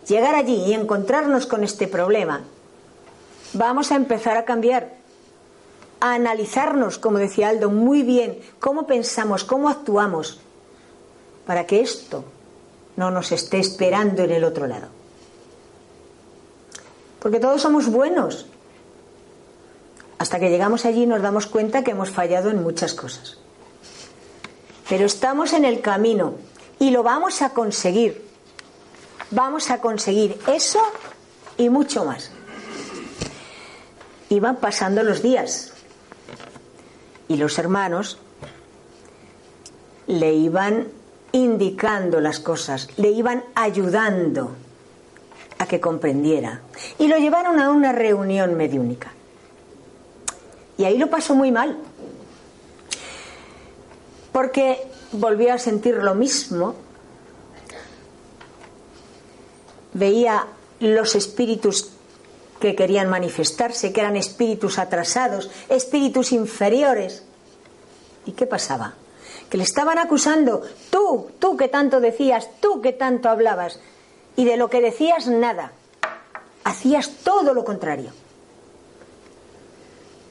llegar 0.05 0.35
allí 0.35 0.55
y 0.65 0.73
encontrarnos 0.73 1.45
con 1.45 1.63
este 1.63 1.87
problema, 1.87 2.41
vamos 3.53 3.93
a 3.93 3.95
empezar 3.95 4.35
a 4.35 4.43
cambiar, 4.43 4.95
a 6.01 6.13
analizarnos, 6.13 6.99
como 6.99 7.17
decía 7.17 7.47
Aldo, 7.47 7.69
muy 7.69 8.03
bien, 8.03 8.41
cómo 8.59 8.85
pensamos, 8.87 9.45
cómo 9.45 9.69
actuamos, 9.69 10.41
para 11.47 11.65
que 11.65 11.79
esto 11.79 12.25
no 12.97 13.09
nos 13.09 13.31
esté 13.31 13.59
esperando 13.59 14.23
en 14.23 14.31
el 14.31 14.43
otro 14.43 14.67
lado. 14.67 14.87
Porque 17.21 17.39
todos 17.39 17.61
somos 17.61 17.87
buenos. 17.87 18.47
Hasta 20.17 20.41
que 20.41 20.49
llegamos 20.49 20.83
allí 20.83 21.05
nos 21.05 21.21
damos 21.21 21.47
cuenta 21.47 21.85
que 21.85 21.91
hemos 21.91 22.09
fallado 22.09 22.49
en 22.49 22.63
muchas 22.63 22.93
cosas. 22.93 23.37
Pero 24.89 25.05
estamos 25.05 25.53
en 25.53 25.63
el 25.63 25.79
camino 25.79 26.33
y 26.79 26.91
lo 26.91 27.03
vamos 27.03 27.41
a 27.41 27.49
conseguir. 27.49 28.27
Vamos 29.31 29.71
a 29.71 29.79
conseguir 29.81 30.39
eso 30.47 30.79
y 31.57 31.69
mucho 31.69 32.05
más. 32.05 32.31
Y 34.29 34.39
van 34.39 34.57
pasando 34.57 35.03
los 35.03 35.21
días. 35.21 35.73
Y 37.27 37.37
los 37.37 37.57
hermanos 37.57 38.17
le 40.07 40.33
iban 40.33 40.87
indicando 41.31 42.19
las 42.19 42.39
cosas, 42.39 42.89
le 42.97 43.09
iban 43.09 43.43
ayudando 43.55 44.55
a 45.57 45.65
que 45.65 45.79
comprendiera. 45.79 46.61
Y 46.99 47.07
lo 47.07 47.17
llevaron 47.17 47.59
a 47.59 47.71
una 47.71 47.91
reunión 47.91 48.55
mediúnica. 48.55 49.11
Y 50.77 50.85
ahí 50.85 50.97
lo 50.97 51.09
pasó 51.09 51.35
muy 51.35 51.51
mal. 51.51 51.77
Porque 54.31 54.92
volvió 55.13 55.53
a 55.53 55.57
sentir 55.57 55.95
lo 55.95 56.15
mismo. 56.15 56.75
Veía 59.93 60.47
los 60.79 61.15
espíritus 61.15 61.89
que 62.59 62.75
querían 62.75 63.09
manifestarse, 63.09 63.93
que 63.93 64.01
eran 64.01 64.15
espíritus 64.15 64.79
atrasados, 64.79 65.49
espíritus 65.69 66.31
inferiores. 66.31 67.23
¿Y 68.25 68.31
qué 68.31 68.47
pasaba? 68.47 68.95
que 69.53 69.57
le 69.57 69.65
estaban 69.65 69.99
acusando, 69.99 70.63
tú, 70.89 71.29
tú 71.37 71.55
que 71.57 71.67
tanto 71.67 71.99
decías, 71.99 72.49
tú 72.59 72.81
que 72.81 72.91
tanto 72.91 73.29
hablabas, 73.29 73.79
y 74.35 74.45
de 74.45 74.57
lo 74.57 74.67
que 74.67 74.81
decías 74.81 75.27
nada, 75.27 75.73
hacías 76.63 77.11
todo 77.23 77.53
lo 77.53 77.63
contrario. 77.63 78.09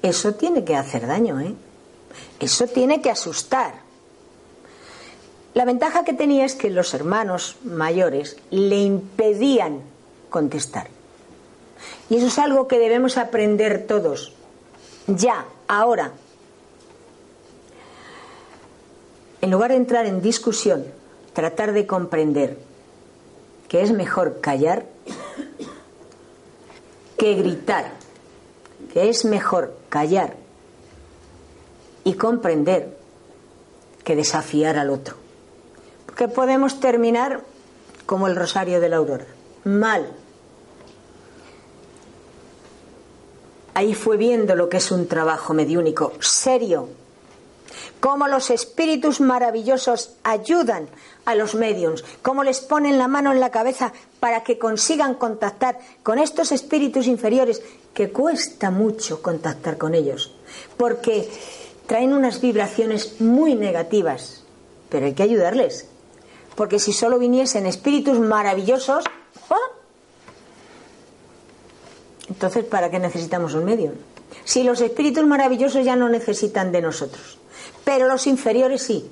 Eso 0.03 0.35
tiene 0.35 0.65
que 0.65 0.75
hacer 0.75 1.07
daño, 1.07 1.39
¿eh? 1.39 1.55
Eso 2.41 2.67
tiene 2.67 3.01
que 3.01 3.13
asustar. 3.13 3.75
La 5.55 5.65
ventaja 5.65 6.05
que 6.05 6.15
tenía 6.15 6.45
es 6.45 6.55
que 6.55 6.71
los 6.71 6.95
hermanos 6.95 7.57
mayores 7.63 8.37
le 8.51 8.79
impedían 8.79 9.81
contestar. 10.31 10.89
Y 12.09 12.17
eso 12.17 12.27
es 12.27 12.39
algo 12.39 12.69
que 12.69 12.79
debemos 12.79 13.19
aprender 13.19 13.87
todos, 13.87 14.33
ya, 15.07 15.47
ahora, 15.69 16.13
en 19.41 19.51
lugar 19.51 19.71
de 19.71 19.77
entrar 19.77 20.07
en 20.07 20.23
discusión, 20.23 20.87
tratar 21.33 21.73
de 21.73 21.87
comprender 21.87 22.59
que 23.69 23.83
es 23.83 23.91
mejor 23.91 24.41
callar 24.41 24.87
que 27.23 27.35
gritar, 27.35 27.93
que 28.93 29.09
es 29.09 29.25
mejor 29.25 29.77
callar 29.89 30.35
y 32.05 32.15
comprender 32.15 32.99
que 34.03 34.17
desafiar 34.17 34.77
al 34.77 34.91
otro. 34.91 35.22
Porque 36.13 36.29
podemos 36.29 36.79
terminar 36.79 37.41
como 38.05 38.27
el 38.27 38.37
rosario 38.37 38.83
de 38.83 38.91
la 38.91 38.97
aurora, 38.99 39.25
mal. 39.65 40.13
Ahí 43.73 43.95
fue 43.95 44.19
viendo 44.19 44.55
lo 44.55 44.69
que 44.69 44.77
es 44.77 44.91
un 44.91 45.09
trabajo 45.09 45.55
mediúnico, 45.55 46.13
serio, 46.21 46.91
cómo 47.99 48.29
los 48.29 48.51
espíritus 48.51 49.23
maravillosos 49.23 50.17
ayudan 50.23 50.87
a 51.25 51.35
los 51.35 51.55
mediums, 51.55 52.05
cómo 52.21 52.45
les 52.45 52.61
ponen 52.61 52.99
la 52.99 53.09
mano 53.09 53.33
en 53.33 53.41
la 53.41 53.51
cabeza 53.51 53.95
para 54.21 54.45
que 54.45 54.59
consigan 54.59 55.15
contactar 55.15 55.79
con 56.03 56.19
estos 56.19 56.53
espíritus 56.53 57.07
inferiores, 57.07 57.63
que 57.95 58.11
cuesta 58.11 58.71
mucho 58.71 59.23
contactar 59.23 59.79
con 59.79 59.95
ellos, 59.95 60.35
porque 60.77 61.31
traen 61.87 62.13
unas 62.13 62.43
vibraciones 62.43 63.19
muy 63.23 63.55
negativas, 63.55 64.45
pero 64.91 65.07
hay 65.07 65.15
que 65.15 65.23
ayudarles, 65.23 65.87
porque 66.55 66.79
si 66.79 66.93
solo 66.93 67.19
viniesen 67.19 67.67
espíritus 67.67 68.19
maravillosos, 68.19 69.05
¡oh! 69.49 69.57
entonces 72.29 72.65
¿para 72.65 72.91
qué 72.91 72.99
necesitamos 72.99 73.55
un 73.55 73.65
medium? 73.65 73.95
Si 74.45 74.63
los 74.63 74.81
espíritus 74.81 75.25
maravillosos 75.25 75.85
ya 75.85 75.97
no 75.97 76.09
necesitan 76.09 76.73
de 76.73 76.83
nosotros. 76.83 77.39
Pero 77.85 78.09
los 78.09 78.27
inferiores 78.27 78.83
sí. 78.83 79.09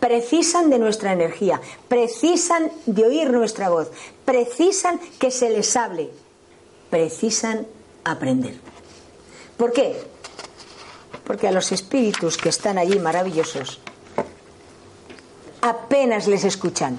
Precisan 0.00 0.68
de 0.68 0.78
nuestra 0.78 1.12
energía, 1.12 1.60
precisan 1.88 2.70
de 2.84 3.06
oír 3.06 3.30
nuestra 3.30 3.70
voz, 3.70 3.90
precisan 4.26 5.00
que 5.18 5.30
se 5.30 5.48
les 5.48 5.74
hable, 5.76 6.10
precisan 6.90 7.66
aprender. 8.02 8.54
¿Por 9.56 9.72
qué? 9.72 9.96
Porque 11.24 11.48
a 11.48 11.52
los 11.52 11.72
espíritus 11.72 12.36
que 12.36 12.50
están 12.50 12.76
allí 12.76 12.98
maravillosos 12.98 13.80
apenas 15.64 16.26
les 16.26 16.44
escuchan, 16.44 16.98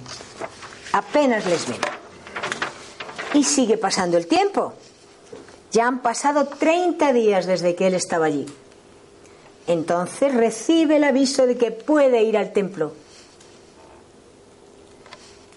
apenas 0.92 1.46
les 1.46 1.68
ven. 1.68 1.78
Y 3.36 3.44
sigue 3.44 3.78
pasando 3.78 4.18
el 4.18 4.26
tiempo. 4.26 4.74
Ya 5.72 5.88
han 5.88 6.02
pasado 6.02 6.46
30 6.48 7.14
días 7.14 7.46
desde 7.46 7.76
que 7.76 7.88
él 7.88 7.94
estaba 7.94 8.26
allí. 8.26 8.46
Entonces 9.68 10.34
recibe 10.34 10.98
el 10.98 11.04
aviso 11.04 11.46
de 11.46 11.58
que 11.58 11.72
puede 11.72 12.24
ir 12.24 12.38
al 12.38 12.54
templo. 12.54 12.94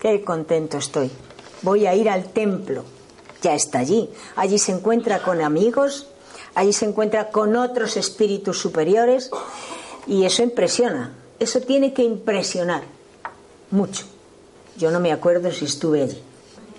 Qué 0.00 0.22
contento 0.22 0.76
estoy. 0.76 1.10
Voy 1.62 1.86
a 1.86 1.94
ir 1.94 2.10
al 2.10 2.24
templo. 2.32 2.84
Ya 3.40 3.54
está 3.54 3.78
allí. 3.78 4.10
Allí 4.36 4.58
se 4.58 4.72
encuentra 4.72 5.22
con 5.22 5.40
amigos, 5.40 6.08
allí 6.54 6.72
se 6.72 6.84
encuentra 6.84 7.30
con 7.30 7.56
otros 7.56 7.96
espíritus 7.96 8.58
superiores 8.58 9.30
y 10.06 10.24
eso 10.24 10.42
impresiona. 10.42 11.14
Eso 11.38 11.60
tiene 11.60 11.94
que 11.94 12.02
impresionar 12.02 12.97
mucho. 13.70 14.06
Yo 14.76 14.90
no 14.90 15.00
me 15.00 15.12
acuerdo 15.12 15.50
si 15.50 15.64
estuve 15.64 16.02
allí. 16.02 16.22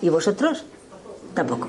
¿Y 0.01 0.09
vosotros? 0.09 0.63
Tampoco. 1.33 1.67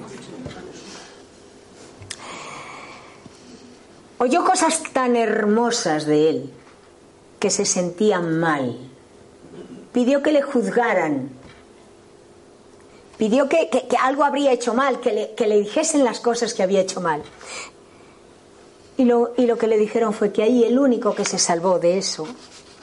Oyó 4.19 4.45
cosas 4.45 4.83
tan 4.93 5.17
hermosas 5.17 6.05
de 6.07 6.29
él 6.29 6.51
que 7.39 7.51
se 7.51 7.65
sentía 7.65 8.21
mal. 8.21 8.77
Pidió 9.93 10.23
que 10.23 10.31
le 10.31 10.43
juzgaran. 10.43 11.31
Pidió 13.17 13.49
que, 13.49 13.69
algo 14.01 14.25
habría 14.25 14.53
hecho 14.53 14.75
mal, 14.75 15.01
que 15.01 15.13
le, 15.13 15.35
que 15.35 15.47
le, 15.47 15.59
dijesen 15.59 16.05
las 16.05 16.21
cosas 16.21 16.55
que 16.55 16.63
había 16.63 16.81
hecho 16.81 17.01
mal. 17.01 17.23
Y 18.97 19.05
lo, 19.05 19.33
y 19.37 19.47
lo 19.47 19.57
que 19.59 19.67
le 19.67 19.79
dijeron 19.79 20.13
fue 20.13 20.33
que 20.33 20.43
ahí 20.43 20.65
el 20.65 20.79
único 20.79 21.15
que 21.15 21.25
se 21.25 21.39
salvó 21.39 21.79
de 21.79 21.99
eso 21.99 22.27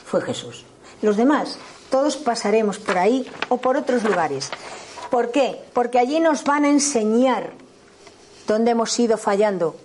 fue 0.06 0.22
Jesús. 0.22 0.66
Los 1.02 1.18
demás, 1.18 1.60
todos 1.90 2.18
pasaremos 2.18 2.80
por 2.80 2.98
ahí 2.98 3.30
o 3.50 3.58
por 3.58 3.78
otros 3.78 4.04
lugares. 4.04 4.50
¿Por 5.10 5.32
qué? 5.32 5.62
Porque 5.74 6.00
allí 6.00 6.20
nos 6.20 6.44
van 6.44 6.66
a 6.66 6.70
enseñar 6.70 7.52
dónde 8.46 8.72
hemos 8.72 8.98
ido 9.00 9.18
fallando, 9.18 9.76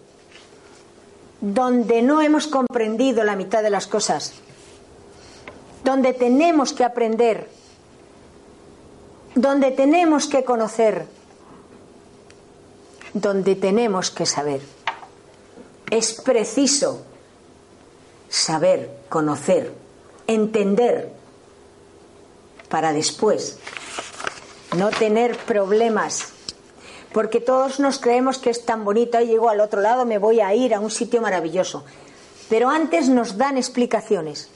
donde 1.41 2.03
no 2.03 2.21
hemos 2.21 2.47
comprendido 2.47 3.25
la 3.25 3.37
mitad 3.37 3.63
de 3.63 3.71
las 3.71 3.87
cosas, 3.87 4.33
donde 5.85 6.13
tenemos 6.13 6.73
que 6.73 6.85
aprender, 6.85 7.49
donde 9.35 9.71
tenemos 9.71 10.27
que 10.27 10.45
conocer, 10.45 11.07
donde 13.15 13.57
tenemos 13.57 14.11
que 14.11 14.27
saber. 14.27 14.61
Es 15.91 16.15
preciso 16.15 17.03
saber, 18.29 18.91
conocer, 19.09 19.73
entender, 20.27 21.13
para 22.73 22.95
después 22.95 23.59
no 24.75 24.89
tener 24.89 25.37
problemas 25.37 26.33
porque 27.13 27.41
todos 27.41 27.79
nos 27.79 27.99
creemos 27.99 28.39
que 28.39 28.49
es 28.49 28.65
tan 28.65 28.85
bonito, 28.85 29.21
y 29.21 29.27
llego 29.27 29.51
al 29.51 29.61
otro 29.61 29.83
lado, 29.83 30.07
me 30.07 30.17
voy 30.17 30.41
a 30.41 30.55
ir 30.55 30.75
a 30.75 30.81
un 30.81 30.91
sitio 30.91 31.21
maravilloso. 31.21 31.85
Pero 32.49 32.71
antes 32.71 33.11
nos 33.11 33.37
dan 33.37 33.59
explicaciones, 33.59 34.49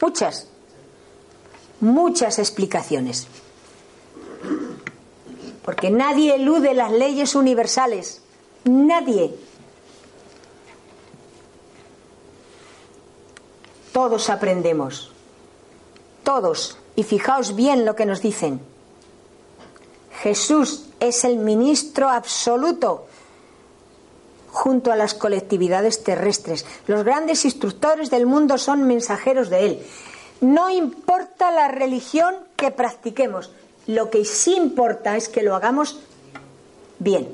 muchas, 0.00 0.46
muchas 1.80 2.38
explicaciones. 2.38 3.26
Porque 5.64 5.90
nadie 5.90 6.36
elude 6.36 6.74
las 6.74 6.92
leyes 6.92 7.34
universales. 7.34 8.22
Nadie. 8.62 9.34
Todos 13.92 14.30
aprendemos. 14.30 15.10
Todos. 16.22 16.78
Y 16.96 17.02
fijaos 17.04 17.54
bien 17.54 17.84
lo 17.84 17.94
que 17.94 18.06
nos 18.06 18.22
dicen. 18.22 18.60
Jesús 20.22 20.86
es 20.98 21.24
el 21.24 21.36
ministro 21.36 22.08
absoluto 22.08 23.06
junto 24.50 24.90
a 24.90 24.96
las 24.96 25.12
colectividades 25.12 26.02
terrestres. 26.02 26.64
Los 26.86 27.04
grandes 27.04 27.44
instructores 27.44 28.08
del 28.08 28.24
mundo 28.24 28.56
son 28.56 28.84
mensajeros 28.84 29.50
de 29.50 29.66
Él. 29.66 29.86
No 30.40 30.70
importa 30.70 31.50
la 31.50 31.68
religión 31.68 32.34
que 32.56 32.70
practiquemos, 32.70 33.52
lo 33.86 34.10
que 34.10 34.24
sí 34.24 34.54
importa 34.54 35.16
es 35.16 35.28
que 35.28 35.42
lo 35.42 35.54
hagamos 35.54 36.00
bien. 36.98 37.28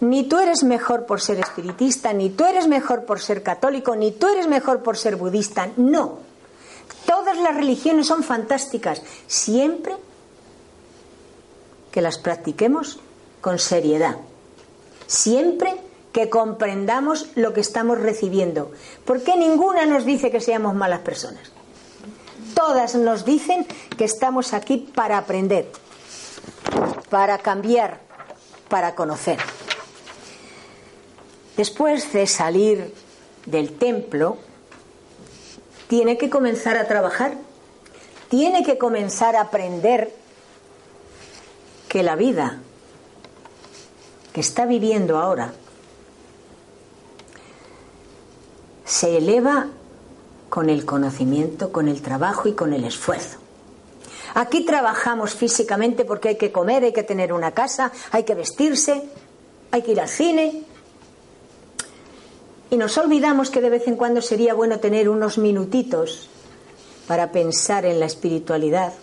Ni 0.00 0.24
tú 0.24 0.38
eres 0.38 0.64
mejor 0.64 1.06
por 1.06 1.20
ser 1.20 1.38
espiritista, 1.38 2.12
ni 2.12 2.30
tú 2.30 2.44
eres 2.44 2.66
mejor 2.66 3.04
por 3.04 3.20
ser 3.20 3.44
católico, 3.44 3.94
ni 3.94 4.10
tú 4.10 4.26
eres 4.28 4.48
mejor 4.48 4.82
por 4.82 4.96
ser 4.96 5.14
budista. 5.14 5.70
No. 5.76 6.18
Todas 7.06 7.36
las 7.38 7.54
religiones 7.54 8.06
son 8.06 8.22
fantásticas, 8.22 9.02
siempre 9.26 9.96
que 11.90 12.00
las 12.00 12.18
practiquemos 12.18 13.00
con 13.40 13.58
seriedad. 13.58 14.16
Siempre 15.06 15.76
que 16.12 16.30
comprendamos 16.30 17.28
lo 17.34 17.52
que 17.52 17.60
estamos 17.60 18.00
recibiendo. 18.00 18.72
Porque 19.04 19.36
ninguna 19.36 19.86
nos 19.86 20.04
dice 20.04 20.30
que 20.30 20.40
seamos 20.40 20.74
malas 20.74 21.00
personas. 21.00 21.50
Todas 22.54 22.94
nos 22.94 23.24
dicen 23.24 23.66
que 23.96 24.04
estamos 24.04 24.52
aquí 24.52 24.78
para 24.94 25.18
aprender, 25.18 25.70
para 27.10 27.38
cambiar, 27.38 28.00
para 28.68 28.94
conocer. 28.94 29.38
Después 31.56 32.12
de 32.12 32.26
salir 32.26 32.94
del 33.46 33.76
templo, 33.76 34.38
tiene 35.92 36.16
que 36.16 36.30
comenzar 36.30 36.78
a 36.78 36.88
trabajar, 36.88 37.34
tiene 38.30 38.62
que 38.64 38.78
comenzar 38.78 39.36
a 39.36 39.42
aprender 39.42 40.10
que 41.86 42.02
la 42.02 42.16
vida 42.16 42.60
que 44.32 44.40
está 44.40 44.64
viviendo 44.64 45.18
ahora 45.18 45.52
se 48.86 49.18
eleva 49.18 49.66
con 50.48 50.70
el 50.70 50.86
conocimiento, 50.86 51.70
con 51.72 51.88
el 51.88 52.00
trabajo 52.00 52.48
y 52.48 52.54
con 52.54 52.72
el 52.72 52.84
esfuerzo. 52.84 53.36
Aquí 54.32 54.64
trabajamos 54.64 55.34
físicamente 55.34 56.06
porque 56.06 56.30
hay 56.30 56.36
que 56.36 56.50
comer, 56.50 56.84
hay 56.84 56.94
que 56.94 57.02
tener 57.02 57.34
una 57.34 57.50
casa, 57.50 57.92
hay 58.12 58.24
que 58.24 58.34
vestirse, 58.34 59.10
hay 59.70 59.82
que 59.82 59.92
ir 59.92 60.00
al 60.00 60.08
cine. 60.08 60.64
Y 62.72 62.78
nos 62.78 62.96
olvidamos 62.96 63.50
que 63.50 63.60
de 63.60 63.68
vez 63.68 63.86
en 63.86 63.96
cuando 63.96 64.22
sería 64.22 64.54
bueno 64.54 64.80
tener 64.80 65.10
unos 65.10 65.36
minutitos 65.36 66.30
para 67.06 67.30
pensar 67.30 67.84
en 67.84 68.00
la 68.00 68.06
espiritualidad, 68.06 68.94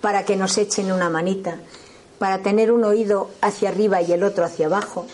para 0.00 0.24
que 0.24 0.36
nos 0.36 0.56
echen 0.56 0.92
una 0.92 1.10
manita, 1.10 1.56
para 2.20 2.42
tener 2.42 2.70
un 2.70 2.84
oído 2.84 3.28
hacia 3.40 3.70
arriba 3.70 4.00
y 4.02 4.12
el 4.12 4.22
otro 4.22 4.44
hacia 4.44 4.66
abajo. 4.66 5.08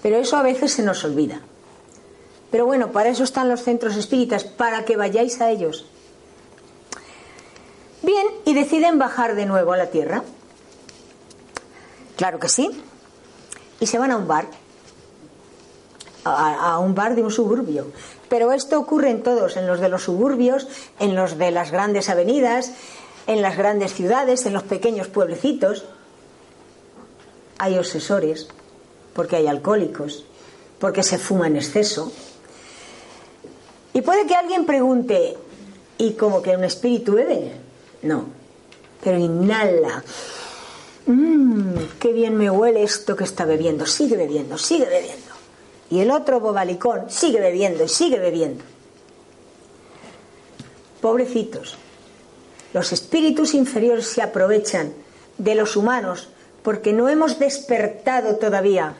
Pero 0.00 0.16
eso 0.16 0.38
a 0.38 0.42
veces 0.42 0.72
se 0.72 0.82
nos 0.82 1.04
olvida. 1.04 1.42
Pero 2.50 2.64
bueno, 2.64 2.90
para 2.90 3.10
eso 3.10 3.24
están 3.24 3.50
los 3.50 3.62
centros 3.62 3.94
espíritas, 3.96 4.44
para 4.44 4.86
que 4.86 4.96
vayáis 4.96 5.38
a 5.42 5.50
ellos. 5.50 5.84
Bien, 8.00 8.26
y 8.46 8.54
deciden 8.54 8.98
bajar 8.98 9.34
de 9.34 9.44
nuevo 9.44 9.74
a 9.74 9.76
la 9.76 9.90
tierra. 9.90 10.22
Claro 12.16 12.38
que 12.38 12.48
sí. 12.48 12.70
Y 13.80 13.86
se 13.86 13.98
van 13.98 14.12
a 14.12 14.16
un 14.16 14.26
bar. 14.26 14.48
A, 16.36 16.78
un 16.78 16.94
bar 16.94 17.14
de 17.14 17.22
un 17.22 17.30
suburbio. 17.30 17.86
Pero 18.28 18.52
esto 18.52 18.78
ocurre 18.78 19.10
en 19.10 19.22
todos, 19.22 19.56
en 19.56 19.66
los 19.66 19.80
de 19.80 19.88
los 19.88 20.04
suburbios, 20.04 20.68
en 20.98 21.14
los 21.14 21.38
de 21.38 21.50
las 21.50 21.70
grandes 21.70 22.08
avenidas, 22.08 22.72
en 23.26 23.42
las 23.42 23.56
grandes 23.56 23.94
ciudades, 23.94 24.46
en 24.46 24.52
los 24.52 24.62
pequeños 24.62 25.08
pueblecitos, 25.08 25.84
hay 27.58 27.76
obsesores, 27.76 28.48
porque 29.12 29.36
hay 29.36 29.46
alcohólicos, 29.46 30.24
porque 30.78 31.02
se 31.02 31.18
fuma 31.18 31.46
en 31.46 31.56
exceso. 31.56 32.12
Y 33.92 34.00
puede 34.02 34.26
que 34.26 34.34
alguien 34.34 34.64
pregunte, 34.64 35.36
¿y 35.98 36.12
como 36.12 36.40
que 36.40 36.56
un 36.56 36.64
espíritu 36.64 37.14
bebe? 37.14 37.52
No, 38.02 38.26
pero 39.02 39.18
inhala. 39.18 40.04
Mmm, 41.06 41.74
qué 41.98 42.12
bien 42.12 42.36
me 42.36 42.50
huele 42.50 42.82
esto 42.82 43.16
que 43.16 43.24
está 43.24 43.44
bebiendo. 43.44 43.86
Sigue 43.86 44.16
bebiendo, 44.16 44.56
sigue 44.58 44.86
bebiendo. 44.86 45.27
Y 45.90 46.00
el 46.00 46.10
otro 46.10 46.40
bobalicón 46.40 47.10
sigue 47.10 47.40
bebiendo 47.40 47.84
y 47.84 47.88
sigue 47.88 48.18
bebiendo. 48.18 48.64
Pobrecitos, 51.00 51.76
los 52.72 52.92
espíritus 52.92 53.54
inferiores 53.54 54.06
se 54.06 54.20
aprovechan 54.20 54.92
de 55.38 55.54
los 55.54 55.76
humanos 55.76 56.28
porque 56.62 56.92
no 56.92 57.08
hemos 57.08 57.38
despertado 57.38 58.36
todavía. 58.36 58.94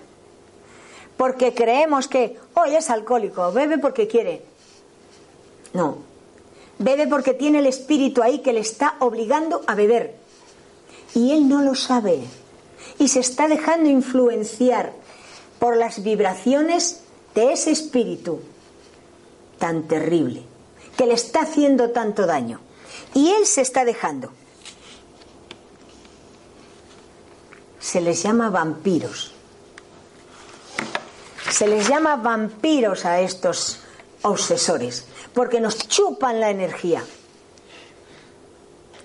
Porque 1.16 1.52
creemos 1.52 2.08
que, 2.08 2.38
hoy 2.54 2.76
es 2.76 2.88
alcohólico, 2.90 3.52
bebe 3.52 3.78
porque 3.78 4.06
quiere. 4.06 4.42
No, 5.74 5.98
bebe 6.78 7.06
porque 7.08 7.34
tiene 7.34 7.58
el 7.58 7.66
espíritu 7.66 8.22
ahí 8.22 8.38
que 8.38 8.52
le 8.52 8.60
está 8.60 8.94
obligando 9.00 9.62
a 9.66 9.74
beber. 9.74 10.14
Y 11.14 11.32
él 11.32 11.48
no 11.48 11.62
lo 11.62 11.74
sabe. 11.74 12.20
Y 12.98 13.08
se 13.08 13.20
está 13.20 13.48
dejando 13.48 13.90
influenciar 13.90 14.92
por 15.58 15.76
las 15.76 16.02
vibraciones 16.02 17.00
de 17.34 17.52
ese 17.52 17.70
espíritu 17.70 18.40
tan 19.58 19.88
terrible, 19.88 20.42
que 20.96 21.06
le 21.06 21.14
está 21.14 21.42
haciendo 21.42 21.90
tanto 21.90 22.26
daño. 22.26 22.60
Y 23.14 23.30
él 23.30 23.46
se 23.46 23.60
está 23.60 23.84
dejando. 23.84 24.30
Se 27.80 28.00
les 28.00 28.22
llama 28.22 28.50
vampiros. 28.50 29.32
Se 31.50 31.66
les 31.66 31.88
llama 31.88 32.16
vampiros 32.16 33.04
a 33.04 33.20
estos 33.20 33.80
obsesores, 34.22 35.06
porque 35.32 35.60
nos 35.60 35.88
chupan 35.88 36.40
la 36.40 36.50
energía. 36.50 37.02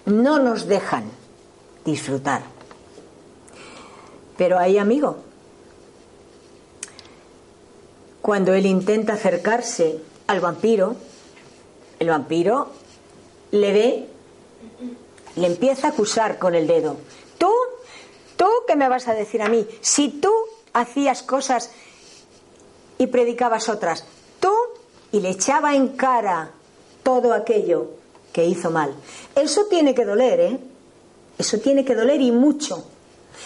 No 0.05 0.39
nos 0.39 0.67
dejan 0.67 1.05
disfrutar. 1.85 2.43
Pero 4.37 4.59
hay 4.59 4.77
amigo. 4.77 5.32
Cuando 8.23 8.53
él 8.53 8.65
intenta 8.65 9.15
acercarse 9.15 9.99
al 10.27 10.39
vampiro, 10.39 10.95
el 11.99 12.07
vampiro 12.07 12.69
le 13.51 13.73
ve, 13.73 14.07
le 15.35 15.47
empieza 15.47 15.87
a 15.87 15.89
acusar 15.89 16.39
con 16.39 16.55
el 16.55 16.65
dedo. 16.65 16.95
Tú, 17.37 17.51
tú, 18.37 18.47
¿qué 18.65 18.77
me 18.77 18.87
vas 18.87 19.09
a 19.09 19.13
decir 19.13 19.41
a 19.41 19.49
mí? 19.49 19.67
Si 19.81 20.07
tú 20.07 20.31
hacías 20.71 21.21
cosas 21.21 21.71
y 22.97 23.07
predicabas 23.07 23.67
otras, 23.67 24.05
tú, 24.39 24.53
y 25.11 25.19
le 25.19 25.31
echaba 25.31 25.75
en 25.75 25.89
cara 25.89 26.51
todo 27.03 27.33
aquello 27.33 27.89
que 28.31 28.45
hizo 28.45 28.71
mal. 28.71 28.95
Eso 29.35 29.65
tiene 29.65 29.93
que 29.93 30.05
doler, 30.05 30.39
¿eh? 30.39 30.59
Eso 31.37 31.59
tiene 31.59 31.83
que 31.83 31.93
doler 31.93 32.21
y 32.21 32.31
mucho. 32.31 32.85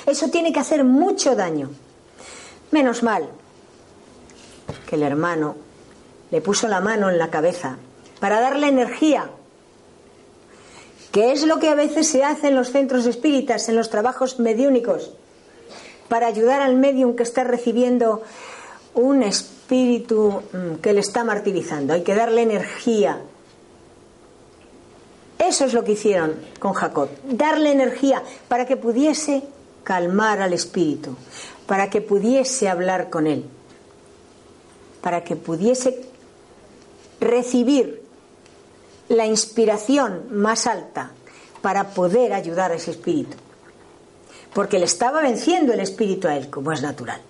Eso 0.06 0.30
tiene 0.30 0.54
que 0.54 0.60
hacer 0.60 0.84
mucho 0.84 1.36
daño. 1.36 1.72
Menos 2.70 3.02
mal 3.02 3.28
que 4.88 4.96
el 4.96 5.04
hermano 5.04 5.56
le 6.32 6.42
puso 6.42 6.68
la 6.68 6.82
mano 6.82 7.10
en 7.12 7.20
la 7.20 7.30
cabeza 7.30 7.78
para 8.20 8.42
darle 8.42 8.68
energía 8.68 9.30
que 11.12 11.32
es 11.32 11.46
lo 11.46 11.60
que 11.60 11.70
a 11.70 11.76
veces 11.76 12.08
se 12.08 12.24
hace 12.24 12.50
en 12.50 12.56
los 12.56 12.72
centros 12.72 13.06
espíritas, 13.08 13.70
en 13.70 13.76
los 13.76 13.90
trabajos 13.90 14.40
mediúnicos, 14.40 15.14
para 16.10 16.28
ayudar 16.28 16.62
al 16.62 16.76
medium 16.76 17.16
que 17.16 17.24
está 17.24 17.44
recibiendo 17.44 18.22
un 18.94 19.24
espíritu 19.24 20.42
mm, 20.54 20.76
que 20.76 20.94
le 20.94 21.00
está 21.00 21.24
martirizando. 21.24 21.94
Hay 21.94 22.04
que 22.04 22.16
darle 22.16 22.44
energía. 22.44 23.20
Eso 25.40 25.66
es 25.66 25.74
lo 25.74 25.84
que 25.84 25.94
hicieron 25.94 26.36
con 26.60 26.74
Jacob, 26.74 27.10
darle 27.24 27.72
energía 27.72 28.22
para 28.48 28.66
que 28.66 28.78
pudiese 28.78 29.44
calmar 29.84 30.42
al 30.42 30.54
espíritu, 30.54 31.16
para 31.66 31.90
que 31.90 32.02
pudiese 32.02 32.70
hablar 32.70 33.10
con 33.10 33.28
él, 33.28 33.46
para 35.08 35.24
que 35.24 35.38
pudiese 35.38 36.02
recibir 37.22 38.04
la 39.08 39.26
inspiración 39.26 40.26
más 40.32 40.68
alta 40.68 41.12
para 41.62 41.92
poder 41.92 42.34
ayudar 42.34 42.74
a 42.74 42.76
ese 42.76 42.92
espíritu. 42.92 43.38
Porque 44.54 44.80
le 44.80 44.84
estaba 44.84 45.22
venciendo 45.22 45.72
el 45.72 45.80
espíritu 45.80 46.28
a 46.28 46.36
él, 46.36 46.50
como 46.50 46.74
es 46.74 46.82
natural. 46.82 47.22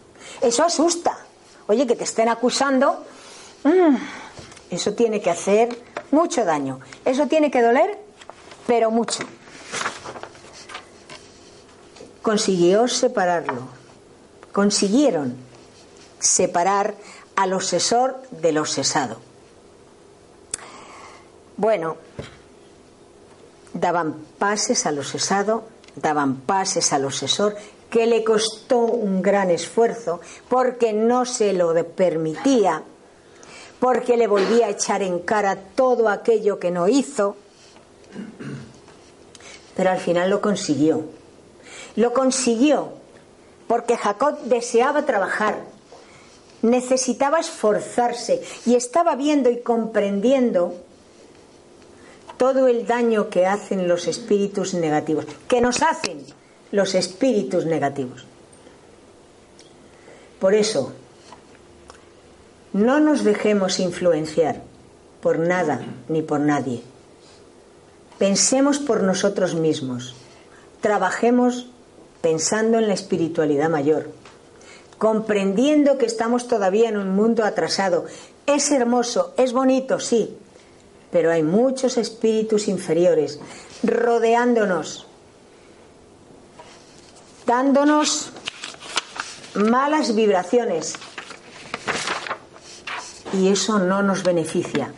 Eso 0.41 0.63
asusta. 0.63 1.19
Oye, 1.67 1.85
que 1.85 1.95
te 1.95 2.05
estén 2.05 2.29
acusando, 2.29 3.05
mm, 3.63 3.95
eso 4.71 4.93
tiene 4.93 5.21
que 5.21 5.29
hacer 5.29 5.79
mucho 6.09 6.45
daño. 6.45 6.79
Eso 7.05 7.27
tiene 7.27 7.51
que 7.51 7.61
doler, 7.61 7.95
pero 8.65 8.89
mucho. 8.89 9.23
consiguió 12.23 12.87
separarlo. 12.87 13.67
Consiguieron 14.51 15.37
separar 16.19 16.95
al 17.37 17.53
obsesor 17.53 18.19
del 18.31 18.57
obsesado. 18.57 19.17
Bueno, 21.55 21.97
daban 23.73 24.15
pases 24.39 24.85
al 24.87 24.97
obsesado, 24.97 25.63
daban 25.95 26.37
pases 26.41 26.91
al 26.93 27.05
obsesor, 27.05 27.55
que 27.91 28.07
le 28.07 28.23
costó 28.23 28.79
un 28.79 29.21
gran 29.21 29.51
esfuerzo 29.51 30.19
porque 30.49 30.93
no 30.93 31.25
se 31.25 31.53
lo 31.53 31.73
permitía, 31.85 32.81
porque 33.79 34.17
le 34.17 34.27
volvía 34.27 34.65
a 34.65 34.71
echar 34.71 35.03
en 35.03 35.19
cara 35.19 35.55
todo 35.75 36.09
aquello 36.09 36.59
que 36.59 36.71
no 36.71 36.87
hizo, 36.87 37.37
pero 39.75 39.91
al 39.91 39.99
final 39.99 40.31
lo 40.31 40.41
consiguió. 40.41 41.05
Lo 41.95 42.13
consiguió 42.13 42.93
porque 43.67 43.95
Jacob 43.95 44.39
deseaba 44.45 45.05
trabajar, 45.05 45.76
necesitaba 46.61 47.39
esforzarse 47.39 48.41
y 48.65 48.75
estaba 48.75 49.15
viendo 49.15 49.49
y 49.49 49.61
comprendiendo 49.61 50.73
todo 52.37 52.67
el 52.67 52.85
daño 52.85 53.29
que 53.29 53.45
hacen 53.45 53.87
los 53.87 54.07
espíritus 54.07 54.73
negativos, 54.73 55.25
que 55.47 55.61
nos 55.61 55.81
hacen 55.81 56.23
los 56.71 56.95
espíritus 56.95 57.65
negativos. 57.65 58.25
Por 60.39 60.53
eso, 60.53 60.93
no 62.73 62.99
nos 62.99 63.23
dejemos 63.23 63.79
influenciar 63.79 64.61
por 65.21 65.39
nada 65.39 65.81
ni 66.09 66.21
por 66.21 66.39
nadie. 66.39 66.83
Pensemos 68.19 68.77
por 68.77 69.03
nosotros 69.03 69.55
mismos. 69.55 70.15
Trabajemos 70.81 71.67
pensando 72.21 72.77
en 72.77 72.87
la 72.87 72.93
espiritualidad 72.93 73.69
mayor, 73.69 74.09
comprendiendo 74.97 75.97
que 75.97 76.05
estamos 76.05 76.47
todavía 76.47 76.89
en 76.89 76.97
un 76.97 77.15
mundo 77.15 77.45
atrasado. 77.45 78.05
Es 78.45 78.71
hermoso, 78.71 79.33
es 79.37 79.53
bonito, 79.53 79.99
sí, 79.99 80.37
pero 81.11 81.31
hay 81.31 81.43
muchos 81.43 81.97
espíritus 81.97 82.67
inferiores 82.67 83.39
rodeándonos, 83.83 85.07
dándonos 87.45 88.31
malas 89.55 90.15
vibraciones. 90.15 90.95
Y 93.33 93.49
eso 93.49 93.77
no 93.77 94.01
nos 94.01 94.23
beneficia. 94.23 94.93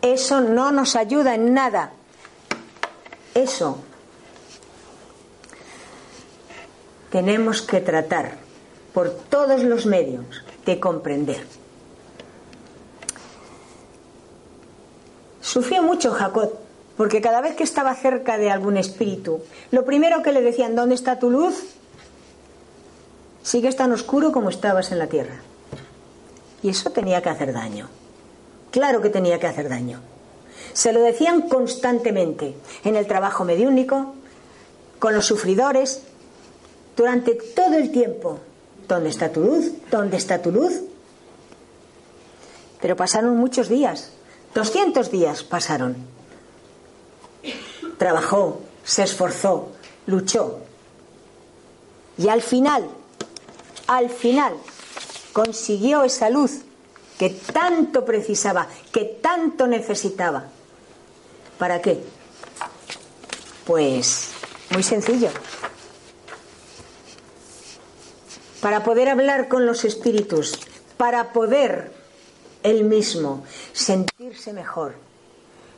Eso 0.00 0.40
no 0.40 0.70
nos 0.70 0.94
ayuda 0.94 1.34
en 1.34 1.52
nada. 1.52 1.90
Eso 3.34 3.78
tenemos 7.10 7.60
que 7.60 7.80
tratar 7.80 8.45
por 8.96 9.10
todos 9.10 9.62
los 9.62 9.84
medios 9.84 10.24
de 10.64 10.80
comprender. 10.80 11.44
Sufrió 15.42 15.82
mucho 15.82 16.12
Jacob, 16.12 16.54
porque 16.96 17.20
cada 17.20 17.42
vez 17.42 17.54
que 17.56 17.62
estaba 17.62 17.94
cerca 17.94 18.38
de 18.38 18.50
algún 18.50 18.78
espíritu, 18.78 19.42
lo 19.70 19.84
primero 19.84 20.22
que 20.22 20.32
le 20.32 20.40
decían, 20.40 20.74
¿dónde 20.74 20.94
está 20.94 21.18
tu 21.18 21.28
luz? 21.28 21.74
Sigue 23.42 23.70
tan 23.72 23.92
oscuro 23.92 24.32
como 24.32 24.48
estabas 24.48 24.90
en 24.92 24.98
la 24.98 25.08
tierra. 25.08 25.42
Y 26.62 26.70
eso 26.70 26.88
tenía 26.88 27.20
que 27.20 27.28
hacer 27.28 27.52
daño. 27.52 27.90
Claro 28.70 29.02
que 29.02 29.10
tenía 29.10 29.38
que 29.38 29.46
hacer 29.46 29.68
daño. 29.68 30.00
Se 30.72 30.94
lo 30.94 31.02
decían 31.02 31.50
constantemente 31.50 32.54
en 32.82 32.96
el 32.96 33.06
trabajo 33.06 33.44
mediúnico, 33.44 34.14
con 34.98 35.14
los 35.14 35.26
sufridores, 35.26 36.00
durante 36.96 37.34
todo 37.34 37.74
el 37.76 37.92
tiempo. 37.92 38.40
¿Dónde 38.88 39.10
está 39.10 39.32
tu 39.32 39.40
luz? 39.40 39.72
¿Dónde 39.90 40.16
está 40.16 40.40
tu 40.40 40.50
luz? 40.52 40.80
Pero 42.80 42.96
pasaron 42.96 43.36
muchos 43.36 43.68
días 43.68 44.12
200 44.56 45.10
días 45.10 45.42
pasaron. 45.42 45.94
Trabajó, 47.98 48.62
se 48.84 49.02
esforzó, 49.02 49.72
luchó. 50.06 50.60
Y 52.16 52.28
al 52.28 52.40
final, 52.40 52.88
al 53.86 54.08
final, 54.08 54.54
consiguió 55.34 56.04
esa 56.04 56.30
luz 56.30 56.62
que 57.18 57.28
tanto 57.28 58.06
precisaba, 58.06 58.66
que 58.92 59.04
tanto 59.04 59.66
necesitaba. 59.66 60.44
¿Para 61.58 61.82
qué? 61.82 62.02
Pues 63.66 64.30
muy 64.70 64.82
sencillo. 64.82 65.28
Para 68.60 68.84
poder 68.84 69.08
hablar 69.08 69.48
con 69.48 69.66
los 69.66 69.84
espíritus, 69.84 70.58
para 70.96 71.32
poder 71.32 71.92
él 72.62 72.84
mismo, 72.84 73.44
sentirse 73.72 74.52
mejor. 74.52 74.94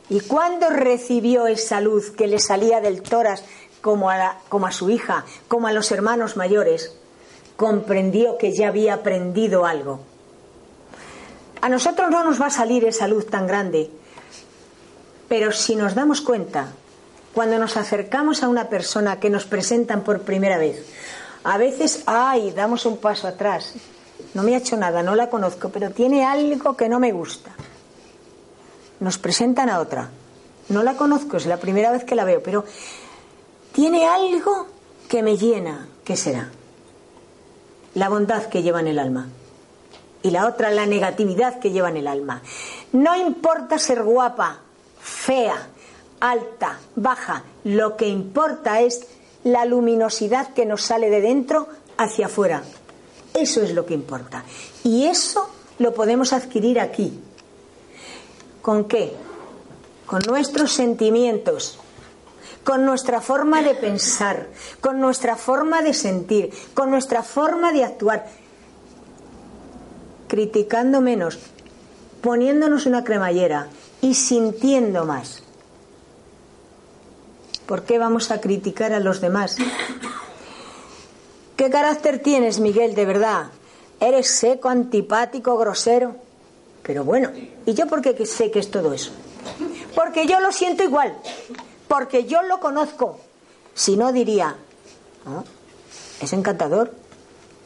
Y 0.09 0.21
cuando 0.21 0.71
recibió 0.71 1.47
esa 1.47 1.81
luz 1.81 2.11
que 2.11 2.27
le 2.27 2.39
salía 2.39 2.81
del 2.81 3.03
toras 3.03 3.45
como 3.83 4.11
a, 4.11 4.39
como 4.49 4.67
a 4.67 4.73
su 4.73 4.89
hija, 4.91 5.25
como 5.49 5.67
a 5.67 5.73
los 5.73 5.93
hermanos 5.93 6.37
mayores, 6.37 6.95
comprendió 7.57 8.39
que 8.39 8.53
ya 8.53 8.69
había 8.69 8.95
aprendido 8.95 9.67
algo. 9.67 10.01
A 11.61 11.69
nosotros 11.69 12.11
no 12.11 12.25
nos 12.25 12.41
va 12.41 12.47
a 12.47 12.51
salir 12.51 12.85
esa 12.85 13.09
luz 13.09 13.27
tan 13.27 13.47
grande, 13.47 13.91
pero 15.29 15.53
si 15.53 15.77
nos 15.77 15.95
damos 15.95 16.21
cuenta, 16.21 16.69
cuando 17.35 17.59
nos 17.59 17.77
acercamos 17.77 18.43
a 18.43 18.49
una 18.49 18.69
persona 18.69 19.21
que 19.21 19.29
nos 19.29 19.45
presentan 19.45 20.03
por 20.05 20.23
primera 20.23 20.57
vez, 20.57 20.87
a 21.51 21.59
veces, 21.59 22.03
ay, 22.07 22.53
damos 22.53 22.87
un 22.87 22.99
paso 22.99 23.27
atrás 23.27 23.75
no 24.35 24.43
me 24.43 24.55
ha 24.55 24.59
hecho 24.59 24.77
nada, 24.77 25.03
no 25.03 25.15
la 25.15 25.31
conozco, 25.31 25.71
pero 25.71 25.91
tiene 25.91 26.25
algo 26.25 26.77
que 26.77 26.89
no 26.89 27.01
me 27.01 27.13
gusta. 27.13 27.51
Nos 29.01 29.19
presentan 29.19 29.71
a 29.71 29.81
otra. 29.81 30.11
No 30.69 30.83
la 30.83 30.95
conozco, 30.95 31.37
es 31.37 31.47
la 31.47 31.57
primera 31.57 31.91
vez 31.91 32.05
que 32.05 32.15
la 32.15 32.25
veo, 32.25 32.43
pero 32.43 32.65
tiene 33.73 34.07
algo 34.07 34.67
que 35.09 35.23
me 35.23 35.37
llena. 35.37 35.89
¿Qué 36.05 36.17
será? 36.17 36.51
La 37.95 38.09
bondad 38.09 38.45
que 38.45 38.63
lleva 38.63 38.81
en 38.81 38.89
el 38.89 38.99
alma. 38.99 39.29
Y 40.23 40.31
la 40.31 40.47
otra, 40.47 40.71
la 40.71 40.85
negatividad 40.85 41.59
que 41.59 41.71
lleva 41.71 41.89
en 41.89 41.97
el 41.97 42.07
alma. 42.07 42.43
No 42.93 43.17
importa 43.17 43.79
ser 43.79 44.03
guapa, 44.03 44.59
fea, 45.01 45.69
alta, 46.21 46.79
baja. 46.97 47.45
Lo 47.65 47.97
que 47.97 48.09
importa 48.09 48.81
es 48.81 49.07
la 49.53 49.65
luminosidad 49.65 50.53
que 50.55 50.67
nos 50.67 50.83
sale 50.83 51.11
de 51.11 51.21
dentro 51.21 51.69
hacia 51.97 52.27
afuera. 52.27 52.63
Eso 53.35 53.63
es 53.63 53.73
lo 53.73 53.87
que 53.87 53.95
importa. 53.95 54.45
Y 54.85 55.07
eso 55.07 55.49
lo 55.79 55.95
podemos 55.95 56.33
adquirir 56.33 56.81
aquí. 56.81 57.21
¿Con 58.63 58.85
qué? 58.85 59.13
Con 60.07 60.23
nuestros 60.27 60.73
sentimientos, 60.73 61.79
con 62.65 62.85
nuestra 62.85 63.21
forma 63.21 63.63
de 63.63 63.75
pensar, 63.75 64.49
con 64.81 65.01
nuestra 65.01 65.37
forma 65.37 65.83
de 65.83 65.95
sentir, 65.95 66.53
con 66.75 66.91
nuestra 66.91 67.23
forma 67.23 67.73
de 67.73 67.85
actuar, 67.85 68.27
criticando 70.29 71.01
menos, 71.01 71.39
poniéndonos 72.21 72.87
una 72.87 73.05
cremallera 73.05 73.69
y 74.01 74.15
sintiendo 74.15 75.05
más. 75.05 75.43
¿Por 77.69 77.83
qué 77.83 77.99
vamos 77.99 78.31
a 78.31 78.41
criticar 78.41 78.95
a 78.95 78.99
los 78.99 79.21
demás? 79.21 79.59
¿Qué 81.55 81.69
carácter 81.69 82.19
tienes, 82.21 82.61
Miguel, 82.61 82.95
de 82.95 83.05
verdad? 83.05 83.49
¿Eres 84.01 84.31
seco, 84.31 84.71
antipático, 84.71 85.59
grosero? 85.59 86.17
Pero 86.83 87.05
bueno, 87.05 87.31
¿y 87.67 87.75
yo 87.75 87.87
por 87.87 88.01
qué 88.01 88.25
sé 88.25 88.51
que 88.51 88.61
es 88.61 88.71
todo 88.71 88.95
eso? 88.95 89.11
Porque 89.95 90.27
yo 90.27 90.41
lo 90.41 90.51
siento 90.51 90.83
igual, 90.83 91.15
porque 91.89 92.25
yo 92.25 92.41
lo 92.41 92.59
conozco. 92.59 93.21
Si 93.75 93.99
no, 93.99 94.13
diría, 94.13 94.57
ah, 95.27 95.45
es 96.23 96.33
encantador, 96.33 96.95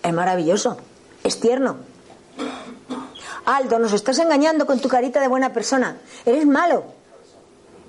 es 0.02 0.12
maravilloso, 0.12 0.78
es 1.22 1.38
tierno. 1.38 1.76
Aldo, 3.44 3.78
nos 3.78 3.92
estás 3.92 4.18
engañando 4.18 4.66
con 4.66 4.80
tu 4.80 4.88
carita 4.88 5.20
de 5.20 5.28
buena 5.28 5.52
persona. 5.52 5.98
Eres 6.26 6.44
malo. 6.44 6.86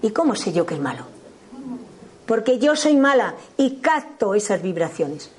¿Y 0.04 0.12
cómo 0.12 0.36
sé 0.36 0.54
yo 0.54 0.68
que 0.68 0.76
es 0.76 0.80
malo? 0.80 1.13
Porque 2.26 2.60
yo 2.60 2.76
soy 2.76 2.96
mala 2.96 3.36
y 3.58 3.78
capto 3.78 4.36
esas 4.36 4.62
vibraciones. 4.62 5.30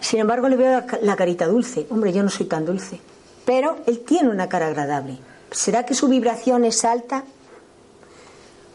Sin 0.00 0.20
embargo, 0.20 0.48
le 0.48 0.56
veo 0.56 0.82
la 1.02 1.16
carita 1.16 1.46
dulce. 1.46 1.86
Hombre, 1.90 2.12
yo 2.12 2.22
no 2.22 2.30
soy 2.30 2.46
tan 2.46 2.66
dulce. 2.66 3.00
Pero 3.44 3.78
él 3.86 4.00
tiene 4.00 4.28
una 4.28 4.48
cara 4.48 4.66
agradable. 4.66 5.18
¿Será 5.50 5.86
que 5.86 5.94
su 5.94 6.08
vibración 6.08 6.64
es 6.64 6.84
alta? 6.84 7.24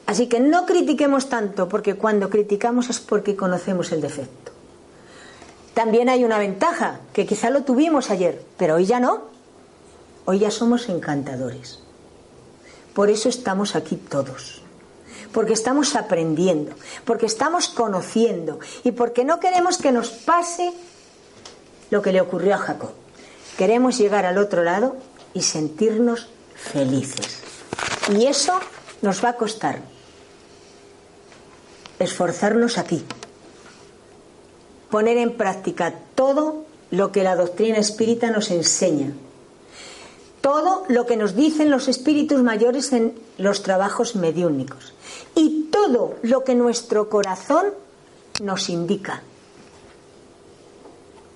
Así 0.06 0.28
que 0.28 0.40
no 0.40 0.66
critiquemos 0.66 1.30
tanto, 1.30 1.70
porque 1.70 1.96
cuando 1.96 2.30
criticamos 2.30 2.90
es 2.90 3.00
porque 3.00 3.36
conocemos 3.36 3.92
el 3.92 4.02
defecto. 4.02 4.52
También 5.76 6.10
hay 6.10 6.24
una 6.24 6.40
ventaja, 6.40 7.00
que 7.14 7.28
quizá 7.28 7.50
lo 7.52 7.64
tuvimos 7.64 8.10
ayer, 8.10 8.44
pero 8.58 8.76
hoy 8.76 8.86
ya 8.86 9.00
no. 9.00 9.24
Hoy 10.26 10.40
ya 10.40 10.52
somos 10.52 10.90
encantadores. 10.90 11.80
Por 12.94 13.10
eso 13.10 13.30
estamos 13.30 13.76
aquí 13.76 13.96
todos. 13.98 14.59
Porque 15.32 15.54
estamos 15.54 15.96
aprendiendo, 15.96 16.74
porque 17.06 17.26
estamos 17.26 17.70
conociendo 17.70 18.60
y 18.84 18.92
porque 18.92 19.24
no 19.24 19.40
queremos 19.40 19.78
que 19.78 19.92
nos 19.92 20.10
pase 20.10 20.72
lo 21.90 22.02
que 22.02 22.12
le 22.12 22.22
ocurrió 22.22 22.56
a 22.56 22.58
Jacob. 22.58 22.92
Queremos 23.58 23.98
llegar 23.98 24.26
al 24.26 24.38
otro 24.38 24.64
lado 24.64 24.96
y 25.34 25.42
sentirnos 25.42 26.30
felices. 26.56 27.42
Y 28.16 28.26
eso 28.26 28.60
nos 29.02 29.24
va 29.24 29.30
a 29.30 29.36
costar 29.36 29.82
esforzarnos 32.00 32.78
aquí, 32.78 33.04
poner 34.90 35.18
en 35.18 35.36
práctica 35.36 35.94
todo 36.16 36.66
lo 36.92 37.12
que 37.12 37.24
la 37.24 37.36
doctrina 37.36 37.78
espírita 37.78 38.32
nos 38.32 38.50
enseña, 38.52 39.12
todo 40.42 40.86
lo 40.88 41.06
que 41.06 41.18
nos 41.18 41.36
dicen 41.36 41.70
los 41.70 41.88
espíritus 41.88 42.42
mayores 42.42 42.94
en 42.94 43.14
los 43.40 43.64
trabajos 43.64 44.16
mediúnicos 44.16 44.94
y 45.34 45.70
todo 45.72 46.16
lo 46.22 46.44
que 46.44 46.56
nuestro 46.56 47.10
corazón 47.10 47.74
nos 48.42 48.70
indica. 48.70 49.24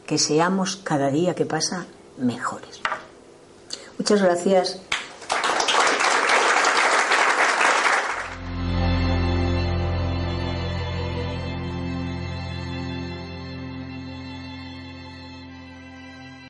Que 0.06 0.18
seamos 0.18 0.76
cada 0.76 1.10
día 1.10 1.34
que 1.34 1.46
pasa 1.46 1.86
mejores. 2.18 2.82
Muchas 3.98 4.22
gracias 4.22 4.82